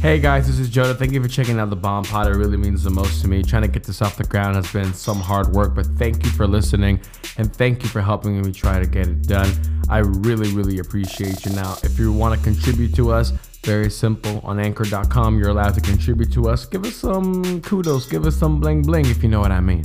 Hey 0.00 0.18
guys, 0.18 0.46
this 0.46 0.58
is 0.58 0.70
Joda. 0.70 0.96
Thank 0.96 1.12
you 1.12 1.22
for 1.22 1.28
checking 1.28 1.58
out 1.58 1.68
the 1.68 1.76
Bomb 1.76 2.04
Pod. 2.04 2.26
It 2.26 2.30
really 2.30 2.56
means 2.56 2.82
the 2.82 2.88
most 2.88 3.20
to 3.20 3.28
me. 3.28 3.42
Trying 3.42 3.62
to 3.62 3.68
get 3.68 3.84
this 3.84 4.00
off 4.00 4.16
the 4.16 4.24
ground 4.24 4.56
has 4.56 4.72
been 4.72 4.94
some 4.94 5.20
hard 5.20 5.48
work, 5.48 5.74
but 5.74 5.84
thank 5.98 6.24
you 6.24 6.30
for 6.30 6.46
listening 6.46 7.02
and 7.36 7.54
thank 7.54 7.82
you 7.82 7.90
for 7.90 8.00
helping 8.00 8.40
me 8.40 8.50
try 8.50 8.78
to 8.78 8.86
get 8.86 9.08
it 9.08 9.24
done. 9.24 9.52
I 9.90 9.98
really, 9.98 10.54
really 10.54 10.78
appreciate 10.78 11.44
you. 11.44 11.52
Now, 11.52 11.76
if 11.82 11.98
you 11.98 12.14
want 12.14 12.34
to 12.34 12.42
contribute 12.42 12.94
to 12.94 13.12
us, 13.12 13.32
very 13.62 13.90
simple. 13.90 14.40
On 14.42 14.58
anchor.com, 14.58 15.38
you're 15.38 15.50
allowed 15.50 15.74
to 15.74 15.82
contribute 15.82 16.32
to 16.32 16.48
us. 16.48 16.64
Give 16.64 16.86
us 16.86 16.96
some 16.96 17.60
kudos, 17.60 18.06
give 18.06 18.24
us 18.24 18.36
some 18.36 18.58
bling 18.58 18.80
bling, 18.80 19.04
if 19.04 19.22
you 19.22 19.28
know 19.28 19.40
what 19.40 19.52
I 19.52 19.60
mean. 19.60 19.84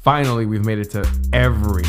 Finally, 0.00 0.46
we've 0.46 0.64
made 0.64 0.78
it 0.78 0.90
to 0.92 1.06
every, 1.34 1.84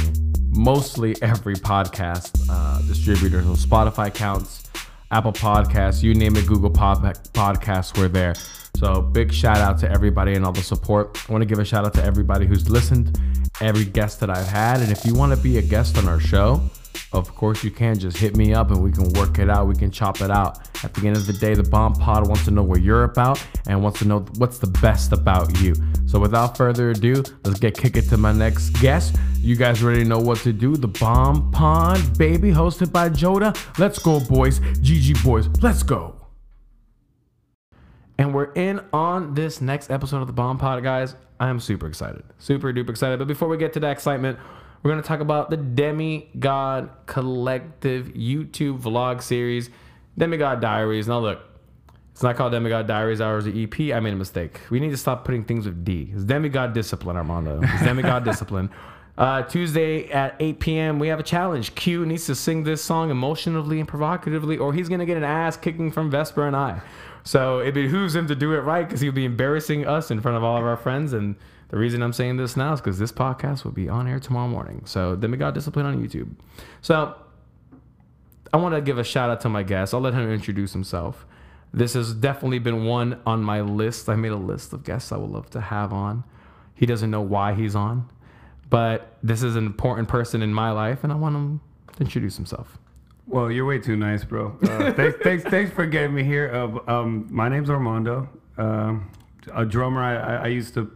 mostly 0.49 1.15
every 1.21 1.55
podcast 1.55 2.37
uh, 2.49 2.81
distributor. 2.85 3.41
So 3.43 3.53
Spotify 3.53 4.13
counts, 4.13 4.69
Apple 5.11 5.33
Podcasts, 5.33 6.01
you 6.01 6.13
name 6.13 6.37
it, 6.37 6.47
Google 6.47 6.69
Pod- 6.69 7.03
Podcasts, 7.33 7.97
we're 7.97 8.07
there. 8.07 8.33
So 8.77 9.01
big 9.01 9.33
shout 9.33 9.57
out 9.57 9.77
to 9.79 9.91
everybody 9.91 10.33
and 10.35 10.45
all 10.45 10.53
the 10.53 10.61
support. 10.63 11.17
I 11.27 11.31
want 11.31 11.41
to 11.41 11.45
give 11.45 11.59
a 11.59 11.65
shout 11.65 11.85
out 11.85 11.93
to 11.95 12.03
everybody 12.03 12.45
who's 12.45 12.69
listened, 12.69 13.19
every 13.59 13.85
guest 13.85 14.21
that 14.21 14.29
I've 14.29 14.47
had. 14.47 14.79
And 14.79 14.89
if 14.91 15.05
you 15.05 15.13
want 15.13 15.35
to 15.35 15.37
be 15.37 15.57
a 15.57 15.61
guest 15.61 15.97
on 15.97 16.07
our 16.07 16.19
show, 16.19 16.61
of 17.13 17.33
course 17.35 17.63
you 17.63 17.71
can 17.71 17.99
just 17.99 18.17
hit 18.17 18.37
me 18.37 18.53
up 18.53 18.71
and 18.71 18.81
we 18.81 18.91
can 18.91 19.11
work 19.13 19.37
it 19.39 19.49
out. 19.49 19.67
We 19.67 19.75
can 19.75 19.91
chop 19.91 20.21
it 20.21 20.31
out. 20.31 20.59
At 20.83 20.93
the 20.93 21.07
end 21.07 21.17
of 21.17 21.27
the 21.27 21.33
day, 21.33 21.53
the 21.53 21.63
Bomb 21.63 21.93
Pod 21.93 22.27
wants 22.27 22.45
to 22.45 22.51
know 22.51 22.63
what 22.63 22.81
you're 22.81 23.03
about 23.03 23.43
and 23.67 23.83
wants 23.83 23.99
to 23.99 24.05
know 24.05 24.19
what's 24.37 24.59
the 24.59 24.67
best 24.67 25.11
about 25.11 25.59
you. 25.61 25.75
So 26.05 26.19
without 26.19 26.57
further 26.57 26.91
ado, 26.91 27.23
let's 27.43 27.59
get 27.59 27.77
kick 27.77 27.97
it 27.97 28.03
to 28.09 28.17
my 28.17 28.31
next 28.31 28.69
guest. 28.81 29.15
You 29.39 29.55
guys 29.55 29.83
already 29.83 30.03
know 30.03 30.19
what 30.19 30.39
to 30.39 30.53
do. 30.53 30.75
The 30.75 30.87
Bomb 30.87 31.51
Pod, 31.51 32.17
baby, 32.17 32.51
hosted 32.51 32.91
by 32.91 33.09
Joda. 33.09 33.57
Let's 33.77 33.99
go, 33.99 34.19
boys. 34.19 34.59
GG 34.59 35.23
boys. 35.23 35.47
Let's 35.61 35.83
go. 35.83 36.15
And 38.17 38.33
we're 38.33 38.53
in 38.53 38.81
on 38.93 39.33
this 39.33 39.61
next 39.61 39.89
episode 39.89 40.21
of 40.21 40.27
the 40.27 40.33
Bomb 40.33 40.59
Pod, 40.59 40.83
guys. 40.83 41.15
I 41.39 41.49
am 41.49 41.59
super 41.59 41.87
excited. 41.87 42.21
Super 42.37 42.71
duper 42.71 42.91
excited. 42.91 43.17
But 43.17 43.27
before 43.27 43.47
we 43.47 43.57
get 43.57 43.73
to 43.73 43.79
that 43.79 43.91
excitement, 43.91 44.37
we're 44.83 44.91
going 44.91 45.01
to 45.01 45.07
talk 45.07 45.19
about 45.19 45.49
the 45.49 45.57
Demigod 45.57 46.89
Collective 47.05 48.07
YouTube 48.07 48.81
vlog 48.81 49.21
series, 49.21 49.69
Demigod 50.17 50.59
Diaries. 50.59 51.07
Now, 51.07 51.19
look, 51.19 51.39
it's 52.11 52.23
not 52.23 52.35
called 52.35 52.51
Demigod 52.51 52.87
Diaries 52.87 53.21
Hours 53.21 53.45
of 53.45 53.55
EP. 53.55 53.79
I 53.93 53.99
made 53.99 54.13
a 54.13 54.17
mistake. 54.17 54.59
We 54.71 54.79
need 54.79 54.89
to 54.89 54.97
stop 54.97 55.23
putting 55.23 55.43
things 55.43 55.65
with 55.65 55.85
D. 55.85 56.09
It's 56.13 56.23
Demigod 56.23 56.73
Discipline, 56.73 57.15
Armando. 57.15 57.59
It's 57.61 57.83
Demigod 57.83 58.23
Discipline. 58.25 58.71
Uh, 59.17 59.43
Tuesday 59.43 60.09
at 60.09 60.35
8 60.39 60.59
p.m., 60.59 60.99
we 60.99 61.09
have 61.09 61.19
a 61.19 61.23
challenge. 61.23 61.75
Q 61.75 62.05
needs 62.05 62.25
to 62.25 62.33
sing 62.33 62.63
this 62.63 62.83
song 62.83 63.11
emotionally 63.11 63.79
and 63.79 63.87
provocatively, 63.87 64.57
or 64.57 64.73
he's 64.73 64.89
going 64.89 64.99
to 64.99 65.05
get 65.05 65.17
an 65.17 65.23
ass 65.23 65.57
kicking 65.57 65.91
from 65.91 66.09
Vesper 66.09 66.47
and 66.47 66.55
I. 66.55 66.81
So 67.23 67.59
it 67.59 67.73
behooves 67.73 68.15
him 68.15 68.27
to 68.27 68.35
do 68.35 68.53
it 68.53 68.61
right 68.61 68.87
because 68.87 69.01
he'll 69.01 69.11
be 69.11 69.25
embarrassing 69.25 69.85
us 69.85 70.09
in 70.09 70.21
front 70.21 70.37
of 70.37 70.43
all 70.43 70.57
of 70.57 70.63
our 70.63 70.77
friends. 70.77 71.13
And 71.13 71.35
the 71.71 71.77
reason 71.77 72.03
I'm 72.03 72.11
saying 72.11 72.35
this 72.35 72.57
now 72.57 72.73
is 72.73 72.81
because 72.81 72.99
this 72.99 73.13
podcast 73.13 73.63
will 73.63 73.71
be 73.71 73.87
on 73.87 74.05
air 74.05 74.19
tomorrow 74.19 74.49
morning. 74.49 74.81
So 74.85 75.15
Demigod 75.15 75.53
Discipline 75.53 75.85
on 75.85 76.05
YouTube. 76.05 76.29
So 76.81 77.15
I 78.53 78.57
want 78.57 78.75
to 78.75 78.81
give 78.81 78.97
a 78.97 79.05
shout 79.05 79.29
out 79.29 79.39
to 79.41 79.49
my 79.49 79.63
guest. 79.63 79.93
I'll 79.93 80.01
let 80.01 80.13
him 80.13 80.29
introduce 80.29 80.73
himself. 80.73 81.25
This 81.73 81.93
has 81.93 82.13
definitely 82.13 82.59
been 82.59 82.83
one 82.83 83.21
on 83.25 83.41
my 83.41 83.61
list. 83.61 84.09
I 84.09 84.15
made 84.15 84.33
a 84.33 84.35
list 84.35 84.73
of 84.73 84.83
guests 84.83 85.13
I 85.13 85.17
would 85.17 85.29
love 85.29 85.49
to 85.51 85.61
have 85.61 85.93
on. 85.93 86.25
He 86.75 86.85
doesn't 86.85 87.09
know 87.09 87.21
why 87.21 87.53
he's 87.53 87.73
on, 87.73 88.09
but 88.69 89.15
this 89.23 89.41
is 89.41 89.55
an 89.55 89.65
important 89.65 90.09
person 90.09 90.41
in 90.41 90.53
my 90.53 90.71
life, 90.71 91.05
and 91.05 91.13
I 91.13 91.15
want 91.15 91.35
him 91.35 91.61
to 91.93 92.01
introduce 92.01 92.35
himself. 92.35 92.77
Well, 93.27 93.49
you're 93.49 93.65
way 93.65 93.79
too 93.79 93.95
nice, 93.95 94.25
bro. 94.25 94.57
Uh, 94.61 94.91
thanks, 94.91 95.17
thanks, 95.23 95.43
thanks 95.45 95.71
for 95.71 95.85
getting 95.85 96.13
me 96.13 96.25
here. 96.25 96.51
Uh, 96.53 96.91
um, 96.91 97.27
my 97.29 97.47
name's 97.47 97.69
Armando. 97.69 98.27
Um 98.57 99.09
a 99.53 99.65
drummer. 99.65 100.01
I, 100.01 100.37
I 100.37 100.47
used 100.47 100.73
to 100.75 100.91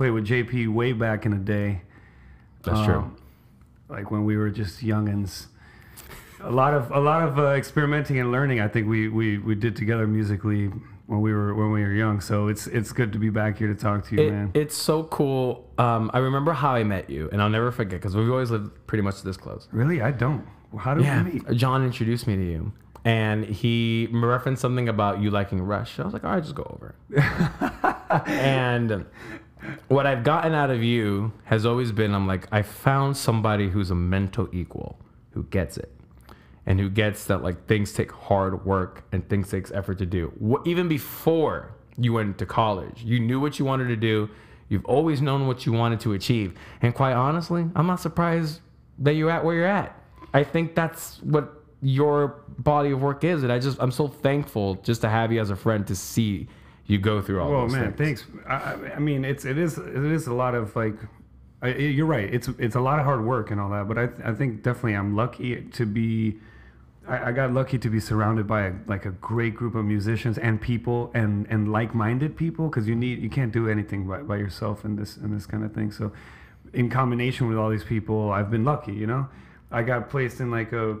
play 0.00 0.10
with 0.10 0.26
JP 0.26 0.72
way 0.72 0.94
back 0.94 1.26
in 1.26 1.32
the 1.32 1.36
day. 1.36 1.82
That's 2.62 2.86
true. 2.86 3.14
Like 3.90 4.10
when 4.10 4.24
we 4.24 4.38
were 4.38 4.48
just 4.48 4.80
youngins. 4.82 5.48
A 6.42 6.50
lot 6.50 6.72
of 6.72 6.90
a 6.90 6.98
lot 6.98 7.22
of 7.28 7.38
uh, 7.38 7.48
experimenting 7.48 8.18
and 8.18 8.32
learning. 8.32 8.60
I 8.60 8.68
think 8.68 8.88
we, 8.88 9.08
we, 9.08 9.36
we 9.36 9.54
did 9.54 9.76
together 9.76 10.06
musically 10.06 10.68
when 11.06 11.20
we 11.20 11.34
were 11.34 11.52
when 11.54 11.70
we 11.70 11.82
were 11.82 11.92
young. 11.92 12.22
So 12.22 12.48
it's 12.48 12.66
it's 12.66 12.92
good 12.92 13.12
to 13.12 13.18
be 13.18 13.28
back 13.28 13.58
here 13.58 13.68
to 13.68 13.74
talk 13.74 14.06
to 14.06 14.14
you, 14.16 14.22
It- 14.22 14.30
man. 14.32 14.50
it's 14.54 14.74
so 14.74 15.04
cool. 15.04 15.70
Um, 15.76 16.10
I 16.14 16.18
remember 16.20 16.52
how 16.54 16.70
I 16.70 16.82
met 16.82 17.10
you, 17.10 17.28
and 17.30 17.42
I'll 17.42 17.50
never 17.50 17.70
forget 17.70 18.00
because 18.00 18.16
we've 18.16 18.30
always 18.30 18.50
lived 18.50 18.70
pretty 18.86 19.02
much 19.02 19.22
this 19.22 19.36
close. 19.36 19.68
really, 19.70 20.00
I 20.00 20.12
don't. 20.12 20.46
How 20.78 20.94
did 20.94 21.04
Yeah, 21.04 21.24
we 21.24 21.32
meet? 21.32 21.50
John 21.58 21.84
introduced 21.84 22.26
me 22.26 22.36
to 22.36 22.42
you, 22.52 22.72
and 23.04 23.44
he 23.44 24.08
referenced 24.10 24.62
something 24.62 24.88
about 24.88 25.20
you 25.20 25.30
liking 25.30 25.60
Rush. 25.60 26.00
I 26.00 26.04
was 26.04 26.14
like, 26.14 26.24
all 26.24 26.30
right, 26.32 26.42
just 26.42 26.54
go 26.54 26.62
over. 26.74 26.94
it." 27.10 27.22
and 28.28 29.04
what 29.88 30.06
I've 30.06 30.22
gotten 30.24 30.52
out 30.54 30.70
of 30.70 30.82
you 30.82 31.32
has 31.44 31.66
always 31.66 31.92
been, 31.92 32.14
I'm 32.14 32.26
like, 32.26 32.46
I 32.52 32.62
found 32.62 33.16
somebody 33.16 33.68
who's 33.68 33.90
a 33.90 33.94
mental 33.94 34.48
equal, 34.52 34.98
who 35.32 35.44
gets 35.44 35.76
it, 35.76 35.90
and 36.66 36.78
who 36.80 36.88
gets 36.88 37.24
that 37.26 37.42
like 37.42 37.66
things 37.66 37.92
take 37.92 38.12
hard 38.12 38.64
work 38.64 39.04
and 39.12 39.28
things 39.28 39.50
takes 39.50 39.70
effort 39.72 39.98
to 39.98 40.06
do. 40.06 40.32
Wh- 40.42 40.66
Even 40.66 40.88
before 40.88 41.72
you 41.98 42.12
went 42.12 42.38
to 42.38 42.46
college, 42.46 43.02
you 43.04 43.20
knew 43.20 43.40
what 43.40 43.58
you 43.58 43.64
wanted 43.64 43.88
to 43.88 43.96
do. 43.96 44.30
You've 44.68 44.84
always 44.84 45.20
known 45.20 45.46
what 45.46 45.66
you 45.66 45.72
wanted 45.72 46.00
to 46.00 46.12
achieve, 46.12 46.54
and 46.80 46.94
quite 46.94 47.14
honestly, 47.14 47.66
I'm 47.74 47.86
not 47.86 48.00
surprised 48.00 48.60
that 49.00 49.14
you're 49.14 49.30
at 49.30 49.44
where 49.44 49.54
you're 49.56 49.66
at. 49.66 49.96
I 50.32 50.44
think 50.44 50.74
that's 50.76 51.20
what 51.22 51.64
your 51.82 52.42
body 52.58 52.90
of 52.92 53.02
work 53.02 53.24
is, 53.24 53.42
and 53.42 53.50
I 53.50 53.58
just 53.58 53.78
I'm 53.80 53.90
so 53.90 54.06
thankful 54.06 54.76
just 54.76 55.00
to 55.00 55.08
have 55.08 55.32
you 55.32 55.40
as 55.40 55.50
a 55.50 55.56
friend 55.56 55.84
to 55.88 55.96
see 55.96 56.46
you 56.90 56.98
go 56.98 57.20
through 57.22 57.40
all 57.40 57.50
Well, 57.50 57.68
man, 57.68 57.92
things. 57.92 58.24
thanks. 58.24 58.46
I, 58.48 58.94
I- 58.96 58.98
mean, 58.98 59.24
it's 59.24 59.44
it 59.44 59.58
is 59.58 59.78
it 59.78 60.04
is 60.18 60.26
a 60.26 60.34
lot 60.34 60.54
of 60.54 60.74
like, 60.74 60.96
I, 61.62 61.68
you're 61.68 62.06
right. 62.06 62.28
It's 62.36 62.48
it's 62.58 62.74
a 62.74 62.80
lot 62.80 62.98
of 62.98 63.04
hard 63.04 63.24
work 63.24 63.50
and 63.52 63.60
all 63.60 63.70
that. 63.70 63.86
But 63.88 63.96
I 63.98 64.30
I 64.30 64.32
think 64.34 64.62
definitely 64.62 64.96
I'm 64.96 65.14
lucky 65.14 65.62
to 65.78 65.86
be. 65.86 66.38
I, 67.08 67.28
I 67.28 67.32
got 67.32 67.52
lucky 67.52 67.78
to 67.78 67.88
be 67.96 68.00
surrounded 68.00 68.46
by 68.46 68.60
a, 68.68 68.72
like 68.86 69.04
a 69.06 69.10
great 69.12 69.54
group 69.54 69.74
of 69.74 69.84
musicians 69.84 70.36
and 70.38 70.60
people 70.60 71.10
and 71.14 71.46
and 71.48 71.60
like-minded 71.72 72.36
people 72.36 72.68
because 72.68 72.86
you 72.88 72.94
need 72.96 73.20
you 73.22 73.30
can't 73.30 73.52
do 73.52 73.68
anything 73.68 74.06
by, 74.06 74.18
by 74.22 74.36
yourself 74.36 74.84
in 74.84 74.96
this 74.96 75.16
in 75.16 75.32
this 75.34 75.46
kind 75.46 75.64
of 75.64 75.72
thing. 75.72 75.92
So, 75.92 76.12
in 76.72 76.90
combination 76.90 77.48
with 77.48 77.56
all 77.56 77.70
these 77.70 77.84
people, 77.94 78.32
I've 78.32 78.50
been 78.50 78.64
lucky. 78.64 78.92
You 78.92 79.06
know, 79.06 79.28
I 79.70 79.82
got 79.82 80.10
placed 80.10 80.40
in 80.40 80.50
like 80.50 80.72
a 80.72 80.98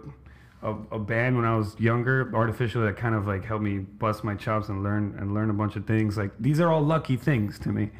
a, 0.62 0.74
a 0.92 0.98
band 0.98 1.36
when 1.36 1.44
I 1.44 1.56
was 1.56 1.78
younger, 1.78 2.30
artificially 2.34 2.86
that 2.86 2.96
kind 2.96 3.14
of 3.14 3.26
like 3.26 3.44
helped 3.44 3.64
me 3.64 3.78
bust 3.78 4.24
my 4.24 4.34
chops 4.34 4.68
and 4.68 4.82
learn 4.82 5.16
and 5.18 5.32
learn 5.32 5.50
a 5.50 5.54
bunch 5.54 5.76
of 5.76 5.86
things. 5.86 6.16
Like 6.16 6.32
these 6.38 6.60
are 6.60 6.70
all 6.70 6.82
lucky 6.82 7.16
things 7.16 7.58
to 7.60 7.70
me. 7.70 7.90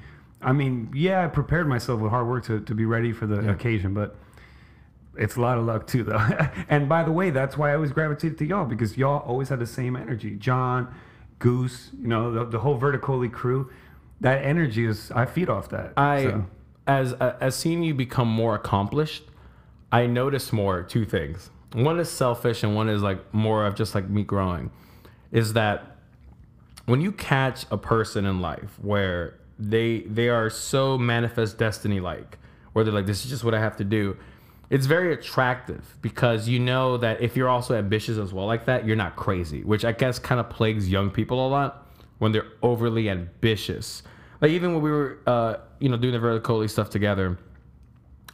I 0.42 0.52
mean, 0.52 0.90
yeah, 0.94 1.24
I 1.24 1.28
prepared 1.28 1.68
myself 1.68 2.00
with 2.00 2.10
hard 2.10 2.26
work 2.26 2.44
to, 2.46 2.60
to 2.60 2.74
be 2.74 2.86
ready 2.86 3.12
for 3.12 3.26
the 3.26 3.50
occasion, 3.50 3.92
but 3.92 4.16
it's 5.16 5.36
a 5.36 5.40
lot 5.40 5.58
of 5.58 5.64
luck 5.64 5.86
too, 5.86 6.02
though. 6.02 6.18
and 6.68 6.88
by 6.88 7.02
the 7.02 7.12
way, 7.12 7.30
that's 7.30 7.56
why 7.56 7.72
I 7.72 7.74
always 7.74 7.92
gravitated 7.92 8.38
to 8.38 8.46
y'all 8.46 8.64
because 8.64 8.96
y'all 8.96 9.20
always 9.20 9.48
had 9.48 9.58
the 9.58 9.66
same 9.66 9.96
energy. 9.96 10.36
John, 10.36 10.94
Goose, 11.38 11.90
you 11.98 12.08
know, 12.08 12.32
the, 12.32 12.44
the 12.44 12.58
whole 12.60 12.76
Vertically 12.76 13.28
crew. 13.28 13.70
That 14.20 14.44
energy 14.44 14.84
is 14.84 15.10
I 15.12 15.24
feed 15.24 15.48
off 15.48 15.70
that. 15.70 15.94
I 15.96 16.24
so. 16.24 16.46
as 16.86 17.14
as 17.14 17.56
seeing 17.56 17.82
you 17.82 17.94
become 17.94 18.28
more 18.28 18.54
accomplished, 18.54 19.24
I 19.90 20.06
notice 20.06 20.52
more 20.52 20.82
two 20.82 21.06
things. 21.06 21.50
One 21.72 22.00
is 22.00 22.10
selfish, 22.10 22.62
and 22.62 22.74
one 22.74 22.88
is 22.88 23.02
like 23.02 23.32
more 23.32 23.66
of 23.66 23.74
just 23.74 23.94
like 23.94 24.08
me 24.08 24.24
growing. 24.24 24.70
Is 25.30 25.52
that 25.52 25.96
when 26.86 27.00
you 27.00 27.12
catch 27.12 27.66
a 27.70 27.78
person 27.78 28.24
in 28.26 28.40
life 28.40 28.78
where 28.82 29.38
they 29.58 30.00
they 30.00 30.28
are 30.28 30.50
so 30.50 30.98
manifest 30.98 31.58
destiny 31.58 32.00
like, 32.00 32.38
where 32.72 32.84
they're 32.84 32.94
like, 32.94 33.06
this 33.06 33.24
is 33.24 33.30
just 33.30 33.44
what 33.44 33.54
I 33.54 33.60
have 33.60 33.76
to 33.76 33.84
do. 33.84 34.16
It's 34.70 34.86
very 34.86 35.12
attractive 35.12 35.96
because 36.00 36.48
you 36.48 36.60
know 36.60 36.96
that 36.98 37.20
if 37.20 37.36
you're 37.36 37.48
also 37.48 37.74
ambitious 37.74 38.18
as 38.18 38.32
well 38.32 38.46
like 38.46 38.66
that, 38.66 38.86
you're 38.86 38.96
not 38.96 39.16
crazy, 39.16 39.62
which 39.64 39.84
I 39.84 39.92
guess 39.92 40.18
kind 40.18 40.40
of 40.40 40.48
plagues 40.48 40.88
young 40.88 41.10
people 41.10 41.44
a 41.44 41.48
lot 41.48 41.88
when 42.18 42.30
they're 42.30 42.46
overly 42.62 43.10
ambitious. 43.10 44.04
Like 44.40 44.52
even 44.52 44.72
when 44.74 44.82
we 44.82 44.90
were, 44.90 45.18
uh, 45.26 45.56
you 45.80 45.88
know, 45.88 45.96
doing 45.96 46.12
the 46.12 46.20
vertically 46.20 46.68
stuff 46.68 46.88
together, 46.88 47.36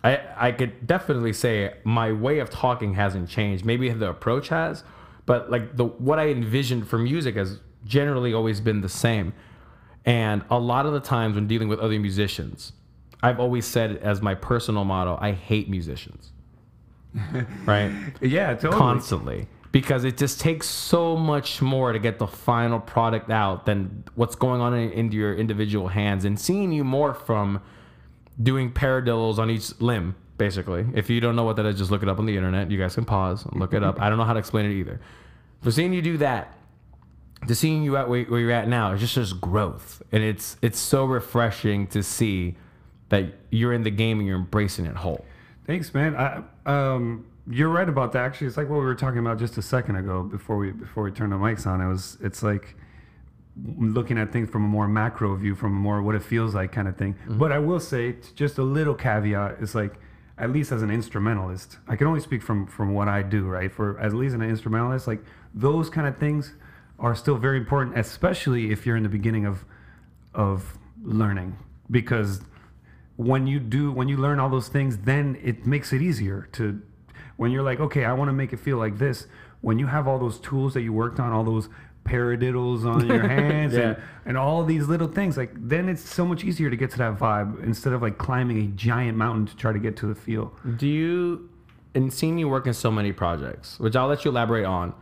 I 0.04 0.20
I 0.36 0.52
could 0.52 0.86
definitely 0.86 1.32
say 1.32 1.74
my 1.84 2.12
way 2.12 2.38
of 2.38 2.50
talking 2.50 2.94
hasn't 2.94 3.28
changed. 3.28 3.64
Maybe 3.64 3.88
the 3.90 4.10
approach 4.10 4.48
has, 4.48 4.84
but 5.24 5.50
like 5.50 5.76
the 5.76 5.84
what 5.84 6.18
I 6.18 6.28
envisioned 6.28 6.88
for 6.88 6.98
music 6.98 7.36
has 7.36 7.60
generally 7.84 8.32
always 8.32 8.60
been 8.60 8.80
the 8.80 8.88
same. 8.88 9.32
And 10.04 10.44
a 10.50 10.58
lot 10.58 10.86
of 10.86 10.92
the 10.92 11.00
times 11.00 11.34
when 11.34 11.46
dealing 11.48 11.68
with 11.68 11.80
other 11.80 11.98
musicians, 11.98 12.72
I've 13.22 13.40
always 13.40 13.66
said 13.66 13.96
as 13.96 14.22
my 14.22 14.34
personal 14.34 14.84
motto, 14.84 15.18
I 15.20 15.32
hate 15.32 15.68
musicians. 15.68 16.32
right? 17.64 17.92
yeah, 18.20 18.54
totally. 18.54 18.78
constantly 18.78 19.48
because 19.72 20.04
it 20.04 20.16
just 20.16 20.40
takes 20.40 20.66
so 20.66 21.16
much 21.16 21.60
more 21.60 21.92
to 21.92 21.98
get 21.98 22.18
the 22.18 22.26
final 22.26 22.80
product 22.80 23.30
out 23.30 23.66
than 23.66 24.04
what's 24.14 24.34
going 24.34 24.60
on 24.60 24.72
in, 24.72 24.90
into 24.92 25.16
your 25.16 25.34
individual 25.34 25.88
hands 25.88 26.24
and 26.24 26.40
seeing 26.40 26.72
you 26.72 26.84
more 26.84 27.12
from 27.12 27.60
doing 28.42 28.70
paradiddles 28.70 29.38
on 29.38 29.50
each 29.50 29.78
limb 29.80 30.14
basically 30.38 30.86
if 30.94 31.08
you 31.08 31.20
don't 31.20 31.34
know 31.34 31.44
what 31.44 31.56
that 31.56 31.64
is 31.64 31.78
just 31.78 31.90
look 31.90 32.02
it 32.02 32.08
up 32.08 32.18
on 32.18 32.26
the 32.26 32.36
internet 32.36 32.70
you 32.70 32.78
guys 32.78 32.94
can 32.94 33.04
pause 33.04 33.44
and 33.46 33.58
look 33.58 33.72
it 33.72 33.82
up 33.82 34.00
i 34.00 34.08
don't 34.08 34.18
know 34.18 34.24
how 34.24 34.34
to 34.34 34.38
explain 34.38 34.66
it 34.66 34.72
either 34.72 35.00
but 35.62 35.72
seeing 35.72 35.92
you 35.92 36.02
do 36.02 36.18
that 36.18 36.56
to 37.46 37.54
seeing 37.54 37.82
you 37.82 37.96
at 37.96 38.08
where, 38.08 38.24
where 38.24 38.40
you're 38.40 38.50
at 38.50 38.68
now, 38.68 38.92
it's 38.92 39.00
just 39.00 39.14
just 39.14 39.40
growth, 39.40 40.02
and 40.12 40.22
it's 40.22 40.56
it's 40.62 40.78
so 40.78 41.04
refreshing 41.04 41.86
to 41.88 42.02
see 42.02 42.56
that 43.08 43.24
you're 43.50 43.72
in 43.72 43.82
the 43.82 43.90
game 43.90 44.18
and 44.18 44.26
you're 44.26 44.38
embracing 44.38 44.86
it 44.86 44.96
whole. 44.96 45.24
Thanks, 45.66 45.92
man. 45.94 46.16
I, 46.16 46.42
um, 46.66 47.26
you're 47.48 47.68
right 47.68 47.88
about 47.88 48.12
that. 48.12 48.24
Actually, 48.24 48.48
it's 48.48 48.56
like 48.56 48.68
what 48.68 48.78
we 48.78 48.84
were 48.84 48.94
talking 48.94 49.18
about 49.18 49.38
just 49.38 49.56
a 49.58 49.62
second 49.62 49.96
ago 49.96 50.22
before 50.22 50.56
we 50.56 50.72
before 50.72 51.04
we 51.04 51.12
turned 51.12 51.32
the 51.32 51.36
mics 51.36 51.66
on. 51.66 51.80
It 51.80 51.88
was 51.88 52.16
it's 52.20 52.42
like 52.42 52.74
looking 53.64 54.18
at 54.18 54.32
things 54.32 54.50
from 54.50 54.64
a 54.64 54.68
more 54.68 54.86
macro 54.86 55.34
view, 55.36 55.54
from 55.54 55.72
a 55.72 55.76
more 55.76 56.02
what 56.02 56.14
it 56.14 56.22
feels 56.22 56.54
like 56.54 56.72
kind 56.72 56.88
of 56.88 56.96
thing. 56.96 57.14
Mm-hmm. 57.14 57.38
But 57.38 57.52
I 57.52 57.58
will 57.58 57.80
say, 57.80 58.16
just 58.34 58.58
a 58.58 58.62
little 58.62 58.94
caveat 58.94 59.58
is 59.60 59.74
like, 59.74 59.94
at 60.38 60.50
least 60.50 60.70
as 60.70 60.82
an 60.82 60.90
instrumentalist, 60.90 61.78
I 61.88 61.96
can 61.96 62.06
only 62.06 62.20
speak 62.20 62.42
from 62.42 62.66
from 62.66 62.92
what 62.92 63.08
I 63.08 63.22
do, 63.22 63.46
right? 63.46 63.72
For 63.72 63.98
at 63.98 64.12
least 64.12 64.34
an 64.34 64.42
instrumentalist, 64.42 65.06
like 65.06 65.24
those 65.54 65.88
kind 65.88 66.06
of 66.06 66.18
things 66.18 66.52
are 66.98 67.14
still 67.14 67.36
very 67.36 67.56
important, 67.56 67.96
especially 67.98 68.70
if 68.70 68.84
you're 68.84 68.96
in 68.96 69.02
the 69.02 69.08
beginning 69.08 69.46
of 69.46 69.64
of 70.34 70.76
learning, 71.02 71.56
because 71.90 72.42
when 73.16 73.46
you 73.46 73.58
do 73.58 73.90
when 73.90 74.08
you 74.08 74.18
learn 74.18 74.38
all 74.38 74.50
those 74.50 74.68
things, 74.68 74.98
then 74.98 75.38
it 75.42 75.66
makes 75.66 75.92
it 75.94 76.02
easier 76.02 76.48
to 76.52 76.82
when 77.38 77.50
you're 77.50 77.62
like, 77.62 77.80
okay, 77.80 78.04
I 78.04 78.12
want 78.12 78.28
to 78.28 78.34
make 78.34 78.52
it 78.52 78.60
feel 78.60 78.76
like 78.76 78.98
this. 78.98 79.26
When 79.62 79.78
you 79.78 79.86
have 79.86 80.06
all 80.06 80.18
those 80.18 80.38
tools 80.38 80.74
that 80.74 80.82
you 80.82 80.92
worked 80.92 81.18
on, 81.18 81.32
all 81.32 81.44
those 81.44 81.70
paradiddles 82.06 82.84
on 82.86 83.06
your 83.06 83.26
hands 83.28 83.74
Yeah. 83.74 83.80
and, 83.80 83.96
and 84.24 84.36
all 84.38 84.64
these 84.64 84.86
little 84.88 85.08
things, 85.08 85.36
like 85.36 85.50
then 85.54 85.88
it's 85.88 86.02
so 86.08 86.24
much 86.24 86.44
easier 86.44 86.70
to 86.70 86.76
get 86.76 86.90
to 86.92 86.98
that 86.98 87.18
vibe 87.18 87.62
instead 87.62 87.92
of 87.92 88.02
like 88.02 88.16
climbing 88.18 88.58
a 88.58 88.66
giant 88.68 89.18
mountain 89.18 89.46
to 89.46 89.56
try 89.56 89.72
to 89.72 89.78
get 89.78 89.96
to 89.98 90.06
the 90.06 90.14
feel. 90.14 90.52
Do 90.76 90.86
you, 90.86 91.50
and 91.94 92.12
seeing 92.12 92.38
you 92.38 92.48
work 92.48 92.66
in 92.66 92.74
so 92.74 92.90
many 92.90 93.12
projects, 93.12 93.78
which 93.80 93.96
I'll 93.96 94.08
let 94.08 94.24
you 94.24 94.30
elaborate 94.30 94.64
on, 94.64 94.94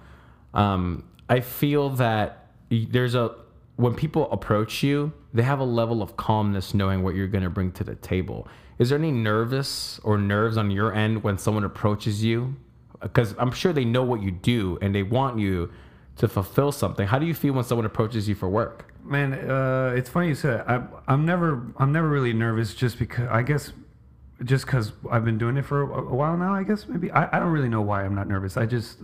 um, 0.52 1.04
I 1.28 1.40
feel 1.40 1.90
that 1.90 2.46
there's 2.70 3.14
a, 3.14 3.34
when 3.76 3.94
people 3.94 4.30
approach 4.30 4.82
you, 4.82 5.12
they 5.32 5.42
have 5.42 5.58
a 5.60 5.64
level 5.64 6.02
of 6.02 6.16
calmness 6.16 6.74
knowing 6.74 7.02
what 7.02 7.14
you're 7.14 7.26
going 7.28 7.44
to 7.44 7.50
bring 7.50 7.72
to 7.72 7.84
the 7.84 7.94
table. 7.96 8.46
Is 8.78 8.88
there 8.90 8.98
any 8.98 9.10
nervous 9.12 9.98
or 10.04 10.18
nerves 10.18 10.56
on 10.56 10.70
your 10.70 10.92
end 10.94 11.22
when 11.24 11.38
someone 11.38 11.64
approaches 11.64 12.22
you? 12.24 12.54
Because 13.00 13.34
I'm 13.38 13.50
sure 13.52 13.72
they 13.72 13.84
know 13.84 14.02
what 14.02 14.22
you 14.22 14.30
do 14.30 14.78
and 14.80 14.94
they 14.94 15.02
want 15.02 15.38
you 15.38 15.70
to 16.16 16.28
fulfill 16.28 16.72
something. 16.72 17.06
How 17.06 17.18
do 17.18 17.26
you 17.26 17.34
feel 17.34 17.54
when 17.54 17.64
someone 17.64 17.86
approaches 17.86 18.28
you 18.28 18.34
for 18.34 18.48
work? 18.48 18.92
Man, 19.02 19.34
uh, 19.34 19.94
it's 19.96 20.08
funny 20.08 20.28
you 20.28 20.34
said. 20.34 20.64
I, 20.66 20.82
I'm 21.08 21.26
never, 21.26 21.72
I'm 21.78 21.92
never 21.92 22.08
really 22.08 22.32
nervous, 22.32 22.74
just 22.74 22.98
because 22.98 23.28
I 23.28 23.42
guess, 23.42 23.72
just 24.44 24.64
because 24.66 24.92
I've 25.10 25.24
been 25.24 25.38
doing 25.38 25.56
it 25.56 25.64
for 25.64 25.82
a, 25.82 26.00
a 26.00 26.14
while 26.14 26.36
now. 26.36 26.54
I 26.54 26.62
guess 26.62 26.86
maybe 26.88 27.10
I, 27.10 27.36
I 27.36 27.38
don't 27.40 27.50
really 27.52 27.68
know 27.68 27.82
why 27.82 28.04
I'm 28.04 28.14
not 28.14 28.28
nervous. 28.28 28.56
I 28.56 28.66
just, 28.66 28.98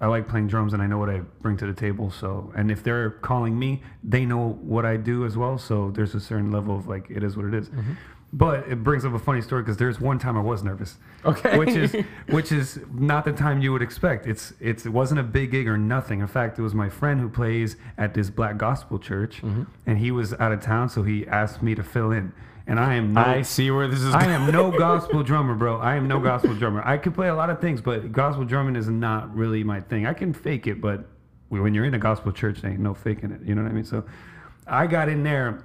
I 0.00 0.06
like 0.06 0.28
playing 0.28 0.48
drums 0.48 0.72
and 0.72 0.82
I 0.82 0.86
know 0.86 0.98
what 0.98 1.10
I 1.10 1.20
bring 1.40 1.56
to 1.58 1.66
the 1.66 1.74
table. 1.74 2.10
So, 2.10 2.52
and 2.56 2.70
if 2.70 2.82
they're 2.82 3.10
calling 3.10 3.58
me, 3.58 3.82
they 4.02 4.24
know 4.24 4.58
what 4.62 4.84
I 4.86 4.96
do 4.96 5.24
as 5.24 5.36
well. 5.36 5.58
So 5.58 5.90
there's 5.90 6.14
a 6.14 6.20
certain 6.20 6.50
level 6.50 6.76
of 6.76 6.88
like, 6.88 7.10
it 7.10 7.22
is 7.22 7.36
what 7.36 7.46
it 7.46 7.54
is. 7.54 7.70
But 8.34 8.66
it 8.66 8.82
brings 8.82 9.04
up 9.04 9.12
a 9.12 9.18
funny 9.18 9.42
story 9.42 9.62
because 9.62 9.76
there's 9.76 10.00
one 10.00 10.18
time 10.18 10.38
I 10.38 10.40
was 10.40 10.62
nervous. 10.62 10.96
Okay. 11.24 11.58
Which 11.58 11.70
is 11.70 11.92
which 12.30 12.50
is 12.50 12.80
not 12.94 13.26
the 13.26 13.32
time 13.32 13.60
you 13.60 13.72
would 13.72 13.82
expect. 13.82 14.26
It's 14.26 14.54
it's 14.58 14.86
it 14.86 14.90
wasn't 14.90 15.20
a 15.20 15.22
big 15.22 15.50
gig 15.50 15.68
or 15.68 15.76
nothing. 15.76 16.20
In 16.20 16.26
fact, 16.26 16.58
it 16.58 16.62
was 16.62 16.74
my 16.74 16.88
friend 16.88 17.20
who 17.20 17.28
plays 17.28 17.76
at 17.98 18.14
this 18.14 18.30
black 18.30 18.56
gospel 18.56 18.98
church, 18.98 19.42
mm-hmm. 19.42 19.64
and 19.86 19.98
he 19.98 20.10
was 20.10 20.32
out 20.34 20.50
of 20.50 20.62
town, 20.62 20.88
so 20.88 21.02
he 21.02 21.26
asked 21.26 21.62
me 21.62 21.74
to 21.74 21.82
fill 21.82 22.10
in. 22.10 22.32
And 22.66 22.78
I 22.78 22.94
am 22.94 23.12
no, 23.12 23.20
I 23.20 23.42
see 23.42 23.70
where 23.70 23.88
this 23.88 24.00
is 24.00 24.14
I 24.14 24.24
am 24.26 24.50
no 24.50 24.70
gospel 24.78 25.22
drummer, 25.22 25.54
bro. 25.54 25.78
I 25.78 25.96
am 25.96 26.08
no 26.08 26.20
gospel 26.20 26.54
drummer. 26.54 26.82
I 26.86 26.96
can 26.96 27.12
play 27.12 27.28
a 27.28 27.34
lot 27.34 27.50
of 27.50 27.60
things, 27.60 27.80
but 27.80 28.12
gospel 28.12 28.44
drumming 28.44 28.76
is 28.76 28.88
not 28.88 29.34
really 29.34 29.64
my 29.64 29.80
thing. 29.80 30.06
I 30.06 30.14
can 30.14 30.32
fake 30.32 30.66
it, 30.66 30.80
but 30.80 31.04
when 31.48 31.74
you're 31.74 31.84
in 31.84 31.94
a 31.94 31.98
gospel 31.98 32.32
church, 32.32 32.62
there 32.62 32.70
ain't 32.70 32.80
no 32.80 32.94
faking 32.94 33.30
it. 33.30 33.42
You 33.44 33.54
know 33.54 33.62
what 33.62 33.70
I 33.70 33.74
mean? 33.74 33.84
So 33.84 34.04
I 34.66 34.86
got 34.86 35.08
in 35.08 35.22
there. 35.22 35.64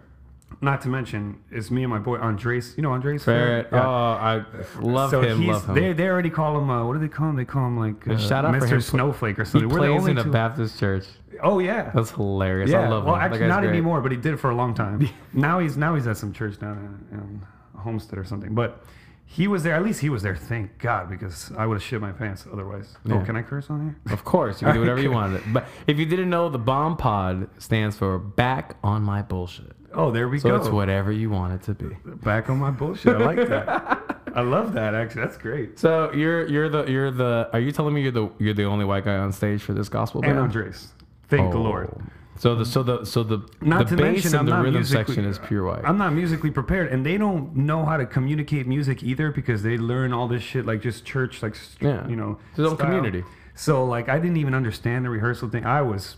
Not 0.59 0.81
to 0.81 0.89
mention, 0.89 1.39
it's 1.51 1.69
me 1.69 1.83
and 1.83 1.92
my 1.92 2.00
boy 2.00 2.18
Andres. 2.18 2.74
You 2.77 2.83
know 2.83 2.92
Andres? 2.92 3.24
Ferret. 3.24 3.68
Yeah. 3.71 3.86
Oh, 3.86 3.89
I 3.89 4.44
love 4.80 5.12
so 5.12 5.21
him. 5.21 5.39
he's, 5.39 5.50
Love 5.50 5.69
him. 5.69 5.75
They, 5.75 5.94
they 5.94 6.07
already 6.07 6.31
call 6.31 6.57
him, 6.57 6.69
uh, 6.69 6.86
what 6.86 6.94
do 6.94 7.00
they 7.00 7.07
call 7.07 7.30
him? 7.30 7.36
They 7.36 7.45
call 7.45 7.68
him 7.68 7.77
like 7.77 8.07
uh, 8.07 8.18
shout 8.18 8.44
out 8.44 8.56
Mr. 8.56 8.81
Snowflake 8.81 9.38
or 9.38 9.44
he 9.44 9.50
something. 9.50 9.69
We're 9.69 9.81
the 9.81 9.88
plays 9.88 10.00
only 10.00 10.12
in 10.12 10.18
a 10.18 10.24
two- 10.24 10.31
Baptist 10.31 10.80
church. 10.80 11.06
Oh, 11.44 11.59
yeah. 11.59 11.92
That's 11.94 12.09
hilarious. 12.09 12.71
yeah. 12.71 12.80
I 12.80 12.88
love 12.88 13.06
well, 13.06 13.13
him. 13.13 13.19
That 13.21 13.33
actually, 13.33 13.48
not 13.48 13.62
great. 13.62 13.69
anymore, 13.69 14.01
but 14.01 14.12
he 14.12 14.18
did 14.18 14.33
it 14.33 14.38
for 14.38 14.50
a 14.50 14.56
long 14.56 14.74
time. 14.74 15.07
now 15.33 15.59
he's 15.59 15.77
now 15.77 15.94
he's 15.94 16.07
at 16.07 16.18
some 16.18 16.33
church 16.33 16.60
down 16.60 17.07
in, 17.12 17.19
in 17.19 17.45
Homestead 17.80 18.18
or 18.18 18.24
something. 18.25 18.56
But 18.56 18.83
he 19.30 19.48
was 19.48 19.62
there. 19.62 19.75
At 19.75 19.83
least 19.83 20.00
he 20.00 20.10
was 20.10 20.24
there. 20.24 20.36
Thank 20.36 20.80
God, 20.80 21.10
because 21.10 21.51
I 21.57 21.65
would 21.65 21.75
have 21.75 21.83
shit 21.83 22.00
my 22.01 22.13
pants 22.13 22.45
otherwise. 22.51 22.95
Yeah. 23.03 23.15
Oh, 23.21 23.25
can 23.25 23.36
I 23.36 23.42
curse 23.44 23.69
on 23.69 23.83
here? 23.83 24.13
Of 24.13 24.24
course, 24.24 24.62
you 24.62 24.65
can 24.65 24.75
do 24.75 24.80
whatever 24.86 25.01
you 25.01 25.12
want. 25.12 25.33
wanted. 25.33 25.53
But 25.53 25.68
if 25.86 26.00
you 26.00 26.06
didn't 26.06 26.30
know, 26.30 26.50
the 26.50 26.57
Bomb 26.57 26.95
Pod 26.95 27.50
stands 27.62 27.98
for 27.98 28.18
Back 28.18 28.77
on 28.83 29.03
My 29.03 29.21
Bullshit. 29.21 29.75
Oh, 29.94 30.12
there 30.12 30.28
we 30.28 30.39
So 30.39 30.50
go. 30.50 30.56
it's 30.57 30.69
whatever 30.69 31.12
you 31.12 31.30
want 31.30 31.54
it 31.54 31.63
to 31.63 31.74
be. 31.74 31.95
Back 32.24 32.50
on 32.50 32.57
my 32.57 32.72
bullshit. 32.72 33.16
I 33.16 33.19
like 33.25 33.48
that. 33.48 34.22
I 34.36 34.42
love 34.42 34.74
that. 34.74 34.94
Actually, 34.94 35.22
that's 35.24 35.38
great. 35.38 35.80
So 35.80 36.12
you're 36.13 36.48
you're 36.48 36.69
the 36.69 36.86
you're 36.86 37.12
the 37.12 37.50
are 37.54 37.60
you 37.60 37.72
telling 37.72 37.94
me 37.94 38.01
you're 38.04 38.12
the 38.12 38.30
you're 38.38 38.54
the 38.54 38.66
only 38.66 38.86
white 38.86 39.06
guy 39.06 39.16
on 39.18 39.31
stage 39.31 39.62
for 39.63 39.74
this 39.74 39.89
gospel 39.89 40.22
And? 40.24 40.38
Andres. 40.38 40.94
Thank 41.30 41.51
the 41.51 41.57
Lord. 41.57 41.89
Oh. 41.92 42.01
So 42.38 42.54
the 42.54 42.66
so 42.66 42.84
the 42.84 43.04
so 43.06 43.24
the 43.24 43.39
Not 43.62 43.89
the 43.89 43.95
to 43.95 44.01
bass 44.04 44.24
mention, 44.25 44.39
and 44.39 44.50
I'm 44.54 44.60
the 44.60 44.63
rhythm 44.63 44.84
section 44.84 45.25
is 45.25 45.39
pure 45.39 45.63
white. 45.66 45.81
I'm 45.84 45.98
not 45.98 46.13
musically 46.13 46.51
prepared, 46.51 46.92
and 46.92 47.04
they 47.04 47.18
don't 47.18 47.56
know 47.56 47.84
how 47.84 47.98
to 47.98 48.06
communicate 48.06 48.68
music 48.68 49.01
either 49.01 49.31
because 49.31 49.63
they 49.63 49.78
learn 49.78 50.13
all 50.13 50.28
this 50.28 50.44
shit 50.44 50.66
like 50.66 50.81
just 50.81 51.04
church, 51.04 51.42
like 51.42 51.56
Yeah. 51.81 52.07
you 52.07 52.16
know, 52.16 52.38
It's 52.50 52.57
his 52.57 52.68
own 52.68 52.78
community. 52.78 53.24
So 53.56 53.84
like, 53.86 54.07
I 54.07 54.19
didn't 54.19 54.38
even 54.38 54.54
understand 54.54 55.04
the 55.06 55.10
rehearsal 55.10 55.50
thing. 55.50 55.66
I 55.66 55.81
was 55.81 56.18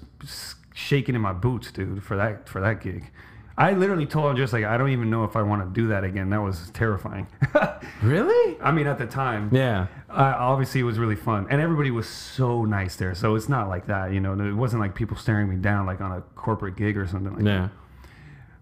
shaking 0.74 1.16
in 1.16 1.22
my 1.22 1.32
boots, 1.32 1.72
dude, 1.72 2.04
for 2.04 2.18
that 2.18 2.50
for 2.50 2.60
that 2.60 2.82
gig. 2.82 3.12
I 3.60 3.74
literally 3.74 4.06
told 4.06 4.32
him 4.32 4.38
just 4.38 4.54
like, 4.54 4.64
I 4.64 4.78
don't 4.78 4.90
even 4.92 5.10
know 5.10 5.26
if 5.26 5.36
I 5.36 5.42
want 5.42 5.62
to 5.62 5.82
do 5.82 5.90
that 5.90 6.06
again. 6.06 6.30
That 6.30 6.42
was 6.42 6.70
terrifying. 6.72 7.28
really? 8.02 8.58
I 8.62 8.72
mean, 8.72 8.88
at 8.88 8.98
the 8.98 9.06
time, 9.06 9.50
Yeah. 9.52 9.88
uh, 10.10 10.34
obviously 10.38 10.80
it 10.80 10.86
was 10.86 10.98
really 10.98 11.18
fun, 11.18 11.46
and 11.50 11.60
everybody 11.62 11.92
was 11.92 12.08
so 12.08 12.64
nice 12.64 12.96
there. 12.96 13.14
So 13.14 13.36
it's 13.36 13.50
not 13.50 13.68
like 13.68 13.86
that, 13.88 14.14
you 14.14 14.22
know. 14.22 14.34
It 14.40 14.54
wasn't 14.54 14.82
like 14.82 14.96
people 14.96 15.18
staring 15.18 15.50
me 15.50 15.58
down 15.58 15.86
like 15.86 16.00
on 16.00 16.12
a 16.14 16.22
corporate 16.36 16.78
gig 16.78 16.98
or 16.98 17.06
something 17.06 17.34
like 17.36 17.44
that. 17.44 17.50
Yeah. 17.50 17.68